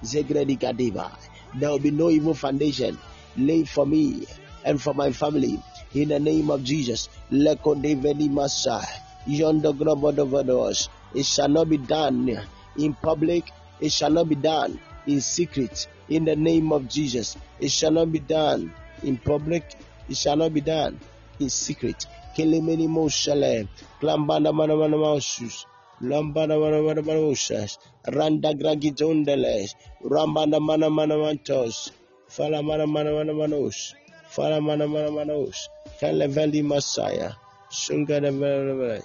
Zegredi 0.03 0.59
Gadiva. 0.59 1.11
There 1.55 1.70
will 1.70 1.78
be 1.78 1.90
no 1.90 2.09
evil 2.11 2.34
foundation 2.34 2.96
laid 3.36 3.68
for 3.68 3.86
me 3.86 4.26
and 4.64 4.80
for 4.80 4.94
my 4.94 5.12
family. 5.12 5.62
In 5.94 6.09
the 6.09 6.18
name 6.18 6.51
of 6.51 6.64
Jesus, 6.64 7.09
Leko 7.30 7.74
Deveni 7.76 8.28
Masa, 8.30 8.82
Yondo 9.26 9.72
Grobodovados. 9.72 10.88
It 11.14 11.26
shall 11.26 11.48
not 11.48 11.68
be 11.68 11.76
done 11.76 12.40
in 12.78 12.94
public, 12.94 13.51
it 13.80 13.92
shall 13.92 14.11
not 14.11 14.28
be 14.28 14.36
done 14.36 14.80
in 15.07 15.20
secret. 15.20 15.88
In 16.09 16.24
the 16.24 16.36
name 16.36 16.72
of 16.72 16.88
Jesus, 16.88 17.36
it 17.59 17.70
shall 17.70 17.90
not 17.90 18.12
be 18.12 18.20
done 18.20 18.72
in 19.03 19.18
public, 19.18 19.64
it 20.09 20.16
shall 20.16 20.36
not 20.36 20.55
be 20.55 20.61
done 20.61 20.98
in 21.38 21.51
secret 21.51 22.07
kelemeni 22.41 22.88
moshale. 22.88 23.68
Klambana 24.01 24.53
mana 24.53 24.76
mana 24.76 24.97
moshus 24.97 25.66
lambana 26.01 26.59
mana 26.59 26.82
mana 26.82 27.03
mana 27.03 27.20
moshas 27.20 27.78
randa 28.09 28.55
gragidondeles 28.55 29.74
rambana 30.03 30.61
mana 30.61 30.88
mana 30.91 31.16
mantos. 31.16 31.93
Fala 32.28 32.62
mana 32.62 32.86
mana 32.86 33.12
mana 33.12 33.32
manos 33.34 33.95
fala 34.30 34.61
mana 34.61 34.86
mana 34.88 35.11
manos 35.11 35.68
keleveli 36.01 36.62
masaya. 36.62 37.36
Sungana 37.70 38.32
mana 38.32 38.74
mana 38.74 39.03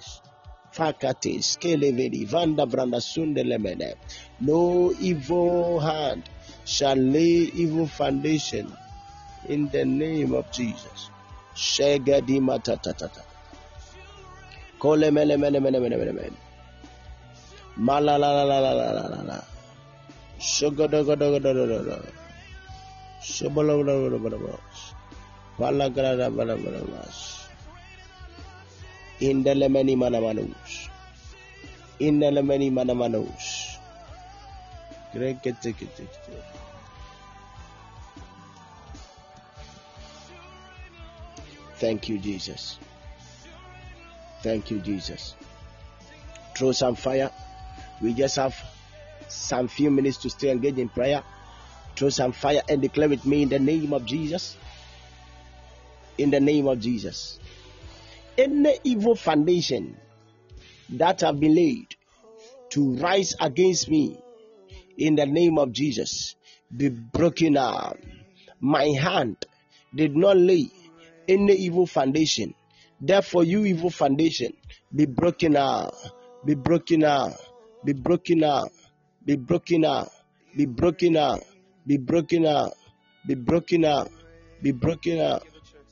Fakatis, 0.76 1.56
Keleveri, 1.56 2.26
Vanda 2.26 2.66
Branda 2.66 3.00
Sundelemene. 3.00 3.94
No 4.40 4.92
evil 5.00 5.80
hand 5.80 6.28
shall 6.66 6.96
lay 6.96 7.48
evil 7.56 7.86
foundation 7.86 8.70
in 9.48 9.68
the 9.68 9.86
name 9.86 10.34
of 10.34 10.50
Jesus. 10.52 11.10
Shegadi 11.56 12.40
matatatata. 12.40 13.22
Kole 14.78 15.10
mele 15.10 15.36
mele 15.36 15.58
mele 15.60 15.78
mele 15.80 15.96
mele 15.96 16.12
mele. 16.12 16.38
Mala 17.76 18.18
la 18.18 18.28
la 18.32 19.36
Thank 41.78 42.08
you, 42.08 42.18
Jesus. 42.18 42.78
Thank 44.42 44.70
you, 44.70 44.80
Jesus. 44.80 45.34
Throw 46.56 46.72
some 46.72 46.94
fire. 46.94 47.30
We 48.00 48.14
just 48.14 48.36
have 48.36 48.56
some 49.28 49.68
few 49.68 49.90
minutes 49.90 50.18
to 50.18 50.30
stay 50.30 50.50
engaged 50.50 50.78
in 50.78 50.88
prayer. 50.88 51.22
Throw 51.96 52.10
some 52.10 52.32
fire 52.32 52.62
and 52.68 52.80
declare 52.80 53.08
with 53.08 53.24
me 53.26 53.42
in 53.42 53.48
the 53.48 53.58
name 53.58 53.92
of 53.92 54.04
Jesus. 54.06 54.56
In 56.18 56.30
the 56.30 56.40
name 56.40 56.66
of 56.66 56.80
Jesus. 56.80 57.38
Any 58.38 58.78
evil 58.84 59.14
foundation 59.14 59.96
that 60.90 61.20
have 61.22 61.40
been 61.40 61.54
laid 61.54 61.94
to 62.70 62.96
rise 62.96 63.34
against 63.40 63.88
me 63.88 64.18
in 64.96 65.16
the 65.16 65.26
name 65.26 65.58
of 65.58 65.72
Jesus 65.72 66.36
be 66.74 66.88
broken 66.88 67.54
now. 67.54 67.96
My 68.60 68.84
hand 68.84 69.44
did 69.94 70.16
not 70.16 70.36
lay 70.36 70.70
any 71.28 71.54
evil 71.54 71.86
foundation. 71.86 72.54
Therefore, 73.00 73.44
you 73.44 73.64
evil 73.66 73.90
foundation 73.90 74.52
be 74.94 75.06
broken 75.06 75.52
now. 75.52 75.90
Be 76.44 76.54
broken 76.54 77.00
now. 77.00 77.34
Be 77.84 77.92
broken 77.92 78.38
now. 78.38 78.68
Be 79.24 79.36
broken 79.36 79.80
now. 79.80 80.08
Be 80.56 80.66
broken 80.66 81.12
now. 81.12 81.40
Be 81.86 81.96
broken 81.96 82.42
now. 82.42 82.70
Be 83.26 83.34
broken 83.34 83.80
now. 83.82 84.08
Be 84.62 84.72
broken 84.72 85.18
now. 85.18 85.40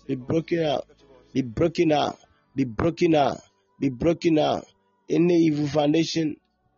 Be 0.07 0.15
broken 0.15 0.61
out. 0.65 0.87
Be 1.33 1.43
broken 1.43 1.93
out. 1.93 2.19
Be 2.55 2.65
broken 2.65 3.15
out. 3.15 3.41
Be 3.81 3.89
broken 3.91 4.39
out. 4.39 4.67
Any 5.09 5.35
evil 5.47 5.67
foundation 5.67 6.37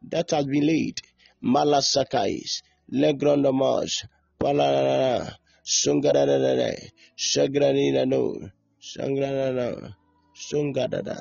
that 0.09 0.31
has 0.31 0.47
been 0.47 0.67
laid. 0.67 1.01
Malasakais. 1.45 2.63
Legrondomos. 2.93 4.07
Palanana. 4.41 5.37
Sungadadada. 5.67 6.79
Sagranina 7.19 8.07
no. 8.07 8.39
Sangranana. 8.79 9.97
Sungadada. 10.33 11.19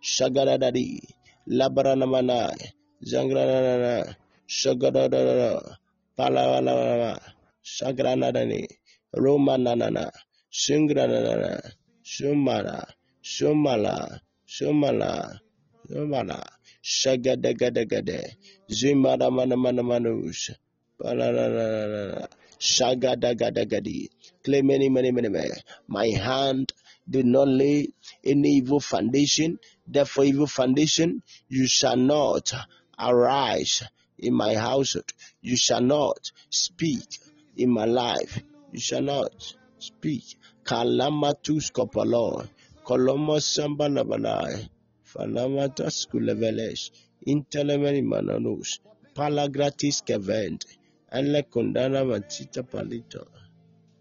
Sagadadadi. 0.00 0.98
Labranamana. 1.46 2.56
Zangranana. 3.04 4.16
Sagadadada. 4.48 5.76
Palavalava. 6.16 7.20
Sagranadani. 7.62 8.66
Romananana. 9.14 10.08
Singranana. 10.50 11.60
Sumara. 12.02 12.80
Sumala. 13.22 14.20
Sumala. 14.48 15.38
Sumala. 15.86 16.40
Shagadagadagade. 16.82 18.36
Zimara 18.70 19.30
mana 19.30 19.56
mana 19.56 19.82
manus. 19.82 20.50
Palanana. 20.98 22.26
Shagadagadagadi. 22.62 24.08
Claim 24.44 24.66
many, 24.68 24.88
many, 24.88 25.10
many, 25.10 25.28
many. 25.28 25.50
My 25.88 26.06
hand 26.06 26.72
did 27.10 27.26
not 27.26 27.48
lay 27.48 27.88
any 28.24 28.50
evil 28.58 28.78
foundation. 28.78 29.58
Therefore, 29.86 30.24
evil 30.24 30.46
foundation, 30.46 31.22
you 31.48 31.66
shall 31.66 31.96
not 31.96 32.52
arise 32.96 33.82
in 34.16 34.34
my 34.34 34.54
household. 34.54 35.10
You 35.40 35.56
shall 35.56 35.80
not 35.80 36.30
speak 36.50 37.18
in 37.56 37.70
my 37.70 37.84
life. 37.84 38.40
You 38.70 38.78
shall 38.78 39.02
not 39.02 39.32
speak. 39.78 40.22
Kalamatus 40.64 41.72
kopalo. 41.72 42.48
Kolomo 42.86 43.42
samba 43.42 43.88
labalai. 43.88 44.68
Fanamatas 45.04 46.06
kulevelesh. 46.06 46.90
Intelemeni 47.26 48.02
mananus. 48.02 48.78
Palagratis 49.16 50.04
kevent. 50.06 50.64
ela 51.12 51.42
condena 51.42 52.00
a 52.00 52.04
Matita 52.04 52.62
Palito, 52.64 53.26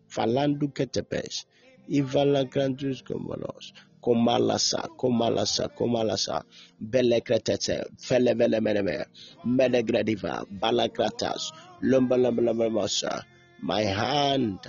falando 0.08 0.72
que 0.72 0.88
te 0.88 1.04
pés, 1.04 1.46
e 1.88 2.02
vala 2.02 2.44
grandes 2.46 3.02
como 3.02 3.36
nós. 3.36 3.74
Como 4.00 4.32
a 4.32 4.40
laça, 4.40 4.90
como 4.98 5.24
a 5.24 5.30
laça, 5.30 5.70
como 5.70 5.98
a 6.00 6.04
laça, 6.04 6.44
bele 6.80 7.22
cretete, 7.22 7.84
fele 8.00 8.34
mele 8.34 8.60
mele 8.60 8.82
mele, 8.82 9.06
mele 9.46 9.84
grediva, 9.84 10.44
bala 10.50 10.90
cretas, 10.90 11.52
lomba 11.82 12.16
lomba 12.18 12.42
lomba 12.42 12.68
moça, 12.70 13.24
my 13.62 13.84
hand, 13.86 14.62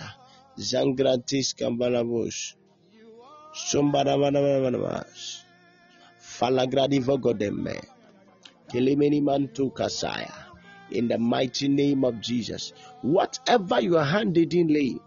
zangratis 0.59 1.55
cambalabus, 1.55 2.57
somba 3.55 4.05
da 4.05 4.19
mana 4.19 4.41
mana 4.43 4.79
mas, 4.79 5.47
fala 6.19 6.67
grediva 6.67 7.17
godeme, 7.17 7.81
kilimini 8.69 9.23
mantu 9.23 9.71
kasaya, 9.71 10.52
In 10.93 11.09
the 11.09 11.19
mighty 11.19 11.69
name 11.69 12.05
of 12.05 12.21
Jesus, 12.21 12.73
whatever 13.03 13.81
your 13.81 14.05
hand 14.05 14.35
didn't 14.35 14.69
lay, 14.69 14.99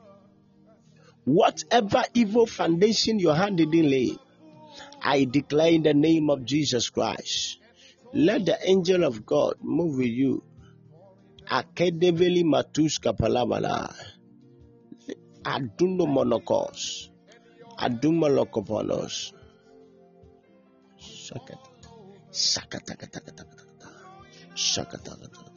whatever 1.26 2.04
evil 2.14 2.46
foundation 2.46 3.20
your 3.20 3.36
hand 3.36 3.58
didn't 3.58 3.90
lay, 3.90 4.18
I 5.02 5.26
declare 5.26 5.72
in 5.72 5.84
the 5.84 5.94
name 5.94 6.30
of 6.30 6.46
Jesus 6.46 6.90
Christ, 6.90 7.60
let 8.14 8.46
the 8.46 8.58
angel 8.68 9.04
of 9.04 9.26
God 9.26 9.56
move 9.62 9.98
with 9.98 10.08
you. 10.08 10.44
Akedeveli 11.48 12.44
matuska 12.44 13.14
palabala. 13.14 13.94
Aduno 15.44 16.08
monokos. 16.08 17.10
Aduma 17.78 18.28
lokoponos. 18.30 19.34
Shakata. 20.98 21.70
Shakatakatakata. 22.32 23.52
Shakatakata. 24.56 24.56
Shakatakata. 24.56 25.36
Shakatakata. 25.36 25.55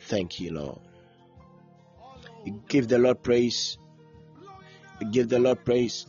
Thank 0.00 0.40
you, 0.40 0.52
Lord. 0.52 0.80
Give 2.68 2.88
the 2.88 2.98
Lord 2.98 3.22
praise. 3.22 3.78
Give 5.10 5.28
the 5.28 5.38
Lord 5.38 5.64
praise. 5.64 6.06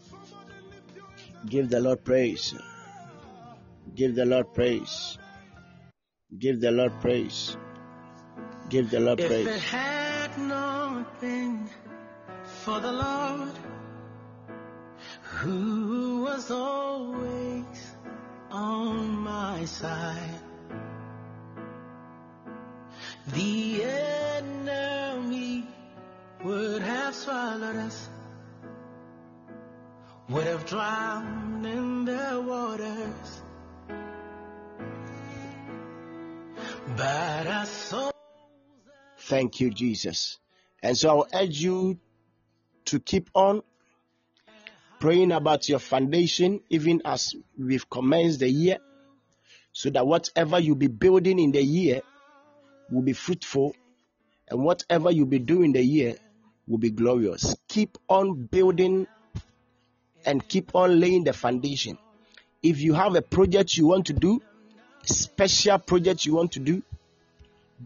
Give 1.48 1.70
the 1.70 1.80
Lord 1.80 2.04
praise. 2.04 2.54
Give 3.96 4.16
the 4.16 4.26
Lord 4.26 4.54
praise. 4.54 5.18
Give 6.40 6.60
the 6.60 6.72
Lord 6.72 6.94
praise. 7.02 7.56
Give 8.70 8.90
the 8.90 9.00
Lord 9.00 9.20
If 9.20 9.32
it 9.32 9.46
praise. 9.46 9.64
had 9.64 10.38
not 10.38 11.22
been 11.22 11.70
for 12.64 12.80
the 12.80 12.92
Lord, 12.92 13.52
who 15.22 16.24
was 16.24 16.50
always 16.50 17.66
on 18.50 19.20
my 19.20 19.66
side, 19.66 20.40
the 23.34 23.84
enemy 23.84 25.68
would 26.44 26.82
have 26.82 27.14
swallowed 27.14 27.76
us, 27.76 28.10
would 30.30 30.48
have 30.48 30.66
drowned 30.66 31.66
in 31.66 32.06
the 32.06 32.44
waters. 32.48 33.43
Thank 39.18 39.60
you, 39.60 39.70
Jesus. 39.70 40.38
And 40.82 40.98
so 40.98 41.10
I'll 41.10 41.28
urge 41.34 41.60
you 41.60 42.00
to 42.86 43.00
keep 43.00 43.30
on 43.34 43.64
praying 45.00 45.32
about 45.32 45.70
your 45.70 45.80
foundation, 45.80 46.62
even 46.70 47.02
as 47.06 47.36
we've 47.58 47.90
commenced 47.90 48.40
the 48.40 48.50
year, 48.50 48.78
so 49.72 49.90
that 49.90 50.06
whatever 50.06 50.60
you'll 50.60 50.76
be 50.76 50.88
building 50.88 51.40
in 51.40 51.52
the 51.52 51.64
year 51.64 52.02
will 52.92 53.02
be 53.02 53.14
fruitful, 53.14 53.76
and 54.50 54.64
whatever 54.64 55.10
you'll 55.12 55.26
be 55.26 55.40
doing 55.40 55.74
the 55.74 55.84
year 55.84 56.16
will 56.68 56.78
be 56.78 56.92
glorious. 56.92 57.56
Keep 57.70 57.98
on 58.08 58.46
building 58.46 59.08
and 60.26 60.48
keep 60.48 60.76
on 60.76 61.00
laying 61.00 61.24
the 61.24 61.34
foundation. 61.34 61.98
If 62.62 62.80
you 62.82 62.94
have 62.94 63.16
a 63.16 63.22
project 63.22 63.76
you 63.78 63.88
want 63.88 64.06
to 64.08 64.14
do, 64.14 64.42
special 65.04 65.80
project 65.80 66.26
you 66.26 66.36
want 66.36 66.52
to 66.54 66.60
do, 66.60 66.84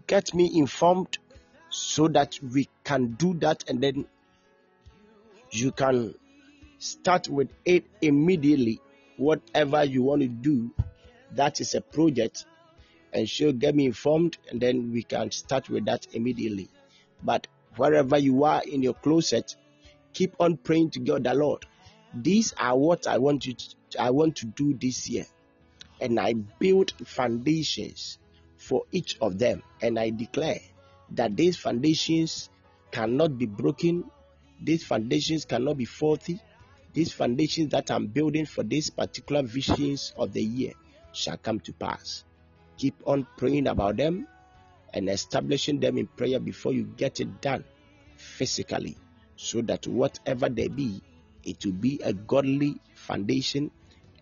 get 0.07 0.33
me 0.33 0.51
informed 0.55 1.17
so 1.69 2.07
that 2.07 2.39
we 2.53 2.69
can 2.83 3.13
do 3.13 3.33
that 3.35 3.69
and 3.69 3.81
then 3.81 4.05
you 5.51 5.71
can 5.71 6.15
start 6.79 7.27
with 7.27 7.49
it 7.65 7.83
immediately 8.01 8.79
whatever 9.17 9.83
you 9.83 10.03
want 10.03 10.21
to 10.21 10.27
do 10.27 10.71
that 11.33 11.59
is 11.59 11.73
a 11.73 11.81
project 11.81 12.45
and 13.11 13.27
she'll 13.27 13.51
get 13.51 13.75
me 13.75 13.85
informed 13.87 14.37
and 14.49 14.61
then 14.61 14.91
we 14.93 15.01
can 15.01 15.31
start 15.31 15.69
with 15.69 15.85
that 15.85 16.05
immediately 16.13 16.69
but 17.23 17.47
wherever 17.75 18.17
you 18.17 18.43
are 18.43 18.61
in 18.63 18.83
your 18.83 18.93
closet 18.93 19.55
keep 20.13 20.35
on 20.39 20.55
praying 20.55 20.89
to 20.89 20.99
god 20.99 21.23
the 21.23 21.33
lord 21.33 21.65
these 22.13 22.53
are 22.57 22.77
what 22.77 23.07
I 23.07 23.17
want 23.17 23.45
you 23.45 23.53
to, 23.53 24.01
I 24.01 24.09
want 24.11 24.37
to 24.37 24.45
do 24.45 24.73
this 24.73 25.09
year. 25.09 25.25
And 25.99 26.19
I 26.19 26.33
build 26.33 26.91
foundations 27.05 28.19
for 28.57 28.83
each 28.91 29.17
of 29.21 29.37
them. 29.39 29.63
And 29.81 29.97
I 29.99 30.09
declare 30.11 30.59
that 31.11 31.35
these 31.35 31.57
foundations 31.57 32.49
cannot 32.91 33.37
be 33.37 33.45
broken, 33.45 34.09
these 34.61 34.83
foundations 34.83 35.45
cannot 35.45 35.77
be 35.77 35.85
faulty. 35.85 36.39
These 36.93 37.13
foundations 37.13 37.71
that 37.71 37.91
I'm 37.91 38.07
building 38.07 38.45
for 38.45 38.63
these 38.63 38.89
particular 38.89 39.43
visions 39.43 40.13
of 40.17 40.33
the 40.33 40.41
year 40.41 40.73
shall 41.13 41.37
come 41.37 41.59
to 41.61 41.73
pass. 41.73 42.23
Keep 42.77 42.95
on 43.05 43.27
praying 43.37 43.67
about 43.67 43.97
them 43.97 44.27
and 44.93 45.07
establishing 45.09 45.79
them 45.79 45.97
in 45.97 46.07
prayer 46.07 46.39
before 46.39 46.73
you 46.73 46.83
get 46.97 47.19
it 47.19 47.39
done 47.41 47.63
physically, 48.15 48.97
so 49.35 49.61
that 49.61 49.85
whatever 49.85 50.49
they 50.49 50.69
be, 50.69 51.01
it 51.43 51.63
will 51.65 51.73
be 51.73 51.99
a 52.03 52.13
godly 52.13 52.77
foundation 52.95 53.69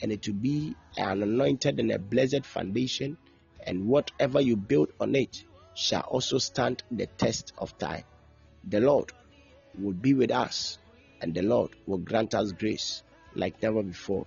and 0.01 0.11
it 0.11 0.27
will 0.27 0.35
be 0.35 0.75
an 0.97 1.23
anointed 1.23 1.79
and 1.79 1.91
a 1.91 1.99
blessed 1.99 2.45
foundation, 2.45 3.17
and 3.65 3.87
whatever 3.87 4.41
you 4.41 4.55
build 4.55 4.89
on 4.99 5.15
it 5.15 5.43
shall 5.73 6.01
also 6.01 6.37
stand 6.37 6.83
the 6.91 7.07
test 7.17 7.53
of 7.57 7.77
time. 7.77 8.03
The 8.67 8.79
Lord 8.79 9.11
will 9.77 9.93
be 9.93 10.13
with 10.13 10.31
us, 10.31 10.77
and 11.21 11.33
the 11.33 11.41
Lord 11.41 11.71
will 11.85 11.97
grant 11.97 12.33
us 12.33 12.51
grace 12.51 13.03
like 13.35 13.61
never 13.61 13.83
before. 13.83 14.25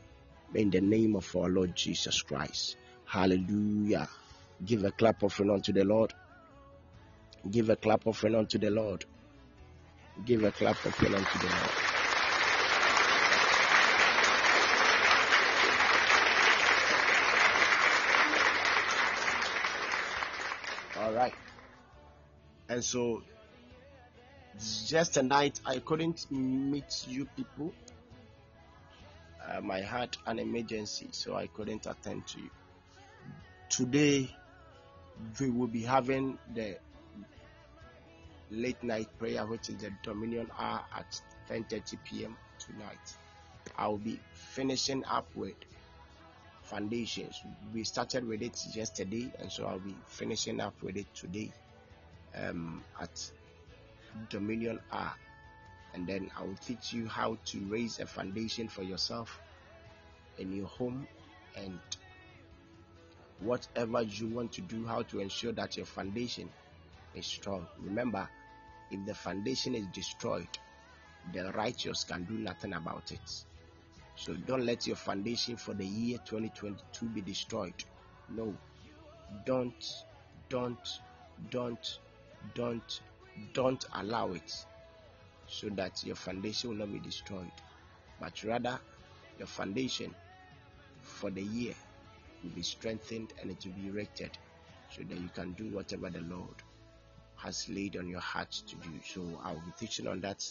In 0.54 0.70
the 0.70 0.80
name 0.80 1.14
of 1.14 1.36
our 1.36 1.48
Lord 1.48 1.74
Jesus 1.76 2.22
Christ. 2.22 2.76
Hallelujah. 3.04 4.08
Give 4.64 4.84
a 4.84 4.90
clap 4.90 5.22
offering 5.22 5.50
unto 5.50 5.72
the 5.72 5.84
Lord. 5.84 6.12
Give 7.50 7.70
a 7.70 7.76
clap 7.76 8.06
offering 8.06 8.34
unto 8.34 8.58
the 8.58 8.70
Lord. 8.70 9.04
Give 10.24 10.42
a 10.44 10.50
clap 10.50 10.84
offering 10.84 11.14
unto 11.14 11.38
the 11.38 11.46
Lord. 11.46 11.70
All 21.00 21.12
right. 21.12 21.34
And 22.68 22.84
so, 22.84 23.22
just 24.86 25.14
tonight, 25.14 25.58
I 25.64 25.78
couldn't 25.78 26.30
meet 26.30 27.06
you 27.06 27.24
people. 27.34 27.72
Um, 29.50 29.70
I 29.70 29.80
had 29.80 30.14
an 30.26 30.38
emergency, 30.38 31.08
so 31.12 31.34
I 31.34 31.46
couldn't 31.46 31.86
attend 31.86 32.26
to 32.26 32.40
you. 32.40 32.50
Today, 33.70 34.28
we 35.40 35.48
will 35.48 35.66
be 35.66 35.80
having 35.80 36.38
the 36.54 36.76
late 38.50 38.82
night 38.82 39.08
prayer, 39.18 39.46
which 39.46 39.70
is 39.70 39.76
the 39.76 39.90
Dominion 40.02 40.50
hour 40.58 40.82
at 40.94 41.20
10:30 41.50 41.96
p.m. 42.04 42.36
tonight. 42.58 43.16
I 43.78 43.88
will 43.88 43.96
be 43.96 44.20
finishing 44.32 45.04
up 45.06 45.26
with 45.34 45.54
foundations. 46.64 47.40
We 47.72 47.84
started 47.84 48.28
with 48.28 48.42
it 48.42 48.60
yesterday, 48.76 49.30
and 49.38 49.50
so 49.50 49.64
I'll 49.64 49.78
be 49.78 49.96
finishing 50.06 50.60
up 50.60 50.74
with 50.82 50.98
it 50.98 51.06
today 51.14 51.50
um, 52.46 52.84
at 53.00 53.30
Dominion 54.30 54.80
hour. 54.92 55.12
And 55.94 56.06
then 56.06 56.30
I 56.38 56.42
will 56.42 56.56
teach 56.56 56.92
you 56.92 57.08
how 57.08 57.38
to 57.46 57.58
raise 57.68 57.98
a 57.98 58.06
foundation 58.06 58.68
for 58.68 58.82
yourself 58.82 59.40
in 60.38 60.54
your 60.54 60.66
home 60.66 61.08
and 61.56 61.78
whatever 63.40 64.02
you 64.02 64.28
want 64.28 64.52
to 64.52 64.60
do, 64.62 64.86
how 64.86 65.02
to 65.02 65.20
ensure 65.20 65.52
that 65.52 65.76
your 65.76 65.86
foundation 65.86 66.48
is 67.14 67.26
strong. 67.26 67.66
Remember, 67.82 68.28
if 68.90 69.04
the 69.06 69.14
foundation 69.14 69.74
is 69.74 69.86
destroyed, 69.86 70.48
the 71.32 71.50
righteous 71.52 72.04
can 72.04 72.24
do 72.24 72.34
nothing 72.34 72.72
about 72.72 73.10
it. 73.12 73.44
So 74.16 74.34
don't 74.34 74.66
let 74.66 74.86
your 74.86 74.96
foundation 74.96 75.56
for 75.56 75.74
the 75.74 75.86
year 75.86 76.18
2022 76.24 77.06
be 77.06 77.20
destroyed. 77.20 77.74
No. 78.28 78.52
Don't, 79.44 80.04
don't, 80.48 80.98
don't, 81.50 81.98
don't, 82.54 83.00
don't 83.52 83.84
allow 83.94 84.32
it 84.32 84.64
so 85.46 85.68
that 85.70 86.04
your 86.04 86.16
foundation 86.16 86.70
will 86.70 86.76
not 86.76 86.92
be 86.92 86.98
destroyed. 86.98 87.50
But 88.20 88.42
rather, 88.44 88.78
your 89.38 89.46
foundation 89.46 90.14
for 91.02 91.30
the 91.30 91.42
year 91.42 91.74
will 92.42 92.50
be 92.50 92.62
strengthened 92.62 93.32
and 93.40 93.50
it 93.50 93.58
will 93.64 93.72
be 93.72 93.88
erected 93.88 94.36
so 94.90 95.02
that 95.02 95.18
you 95.18 95.28
can 95.28 95.52
do 95.52 95.68
whatever 95.68 96.10
the 96.10 96.20
Lord 96.20 96.54
has 97.36 97.68
laid 97.68 97.96
on 97.96 98.08
your 98.08 98.20
heart 98.20 98.50
to 98.50 98.76
do. 98.76 98.90
So 99.04 99.22
I 99.42 99.52
will 99.52 99.60
be 99.60 99.72
teaching 99.78 100.06
on 100.06 100.20
that 100.20 100.44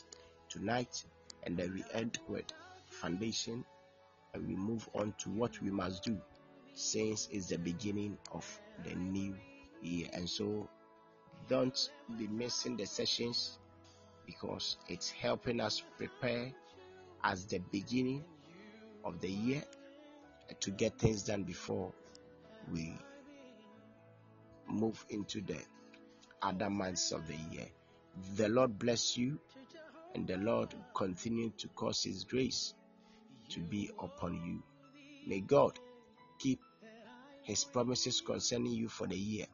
tonight 0.50 1.04
and 1.44 1.58
then 1.58 1.74
we 1.74 1.84
end 1.94 2.20
with 2.28 2.46
foundation 2.90 3.64
and 4.34 4.48
we 4.48 4.56
move 4.56 4.88
on 4.94 5.14
to 5.20 5.30
what 5.30 5.60
we 5.62 5.70
must 5.70 6.04
do 6.04 6.18
since 6.74 7.28
it's 7.32 7.48
the 7.48 7.58
beginning 7.58 8.18
of 8.32 8.46
the 8.84 8.96
new 8.96 9.36
year. 9.82 10.08
And 10.14 10.30
so 10.30 10.70
don't 11.48 11.89
be 12.18 12.28
missing 12.28 12.78
the 12.78 12.86
sessions 12.86 13.58
because 14.26 14.78
it's 14.89 15.10
helping 15.10 15.60
us 15.60 15.82
prepare 15.98 16.52
as 17.24 17.45
the 17.45 17.60
beginning 17.72 18.24
of 19.04 19.20
the 19.22 19.30
year 19.30 19.64
to 20.60 20.72
get 20.72 20.98
things 20.98 21.24
done 21.24 21.43
before 21.43 21.91
we 22.72 22.93
move 24.68 25.04
into 25.10 25.41
the 25.41 25.58
other 26.41 26.70
months 26.70 27.12
of 27.12 27.26
the 27.28 27.36
year. 27.52 27.66
The 28.36 28.50
Lord 28.50 28.78
bless 28.78 29.18
you 29.18 29.39
and 30.16 30.28
the 30.28 30.38
Lord 30.38 30.74
continue 30.93 31.52
to 31.58 31.68
cause 31.70 32.04
His 32.04 32.24
grace 32.24 32.74
to 33.50 33.60
be 33.60 33.89
upon 34.00 34.34
you. 34.45 34.62
May 35.26 35.39
God 35.41 35.80
keep 36.39 36.60
His 37.43 37.64
promises 37.64 38.22
concerning 38.22 38.74
you 38.74 38.89
for 38.89 39.08
the 39.08 39.18
year 39.18 39.45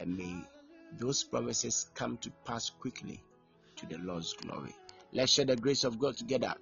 and 0.00 0.16
may 0.16 0.36
those 0.92 1.24
promises 1.24 1.90
come 1.94 2.16
to 2.18 2.30
pass 2.44 2.70
quickly 2.70 3.22
to 3.76 3.86
the 3.86 3.98
Lord's 3.98 4.32
glory. 4.34 4.74
Let's 5.12 5.32
share 5.32 5.44
the 5.44 5.56
grace 5.56 5.84
of 5.84 5.98
God 5.98 6.16
together. 6.16 6.54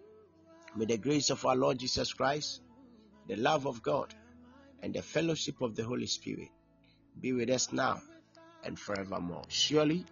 May 0.77 0.87
the 0.87 0.99
grace 0.99 1.31
of 1.31 1.45
our 1.47 1.57
Lord 1.57 1.79
Jesus 1.79 2.12
Christ, 2.12 2.61
the 3.29 3.37
love 3.37 3.66
of 3.66 3.83
God, 3.83 4.14
and 4.83 4.95
the 4.95 5.03
fellowship 5.03 5.61
of 5.62 5.77
the 5.77 5.85
Holy 5.85 6.07
Spirit 6.07 6.49
be 7.20 7.33
with 7.33 7.51
us 7.51 7.72
now 7.72 8.01
and 8.64 8.79
forevermore. 8.79 9.45
Surely, 9.49 10.05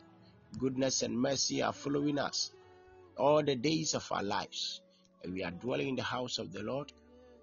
goodness 0.59 1.03
and 1.03 1.19
mercy 1.19 1.63
are 1.63 1.73
following 1.73 2.19
us 2.19 2.53
all 3.17 3.43
the 3.43 3.57
days 3.57 3.95
of 3.95 4.07
our 4.13 4.23
lives, 4.23 4.81
and 5.25 5.35
we 5.35 5.43
are 5.43 5.51
dwelling 5.51 5.89
in 5.89 5.97
the 5.97 6.03
house 6.03 6.39
of 6.39 6.53
the 6.53 6.63
Lord 6.63 6.93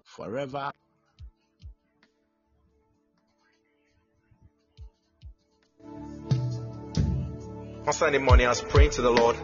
forever. 0.04 0.69
Sunday 7.92 8.18
morning, 8.18 8.46
I 8.46 8.50
was 8.50 8.60
praying 8.62 8.90
to 8.90 9.02
the 9.02 9.10
Lord 9.10 9.36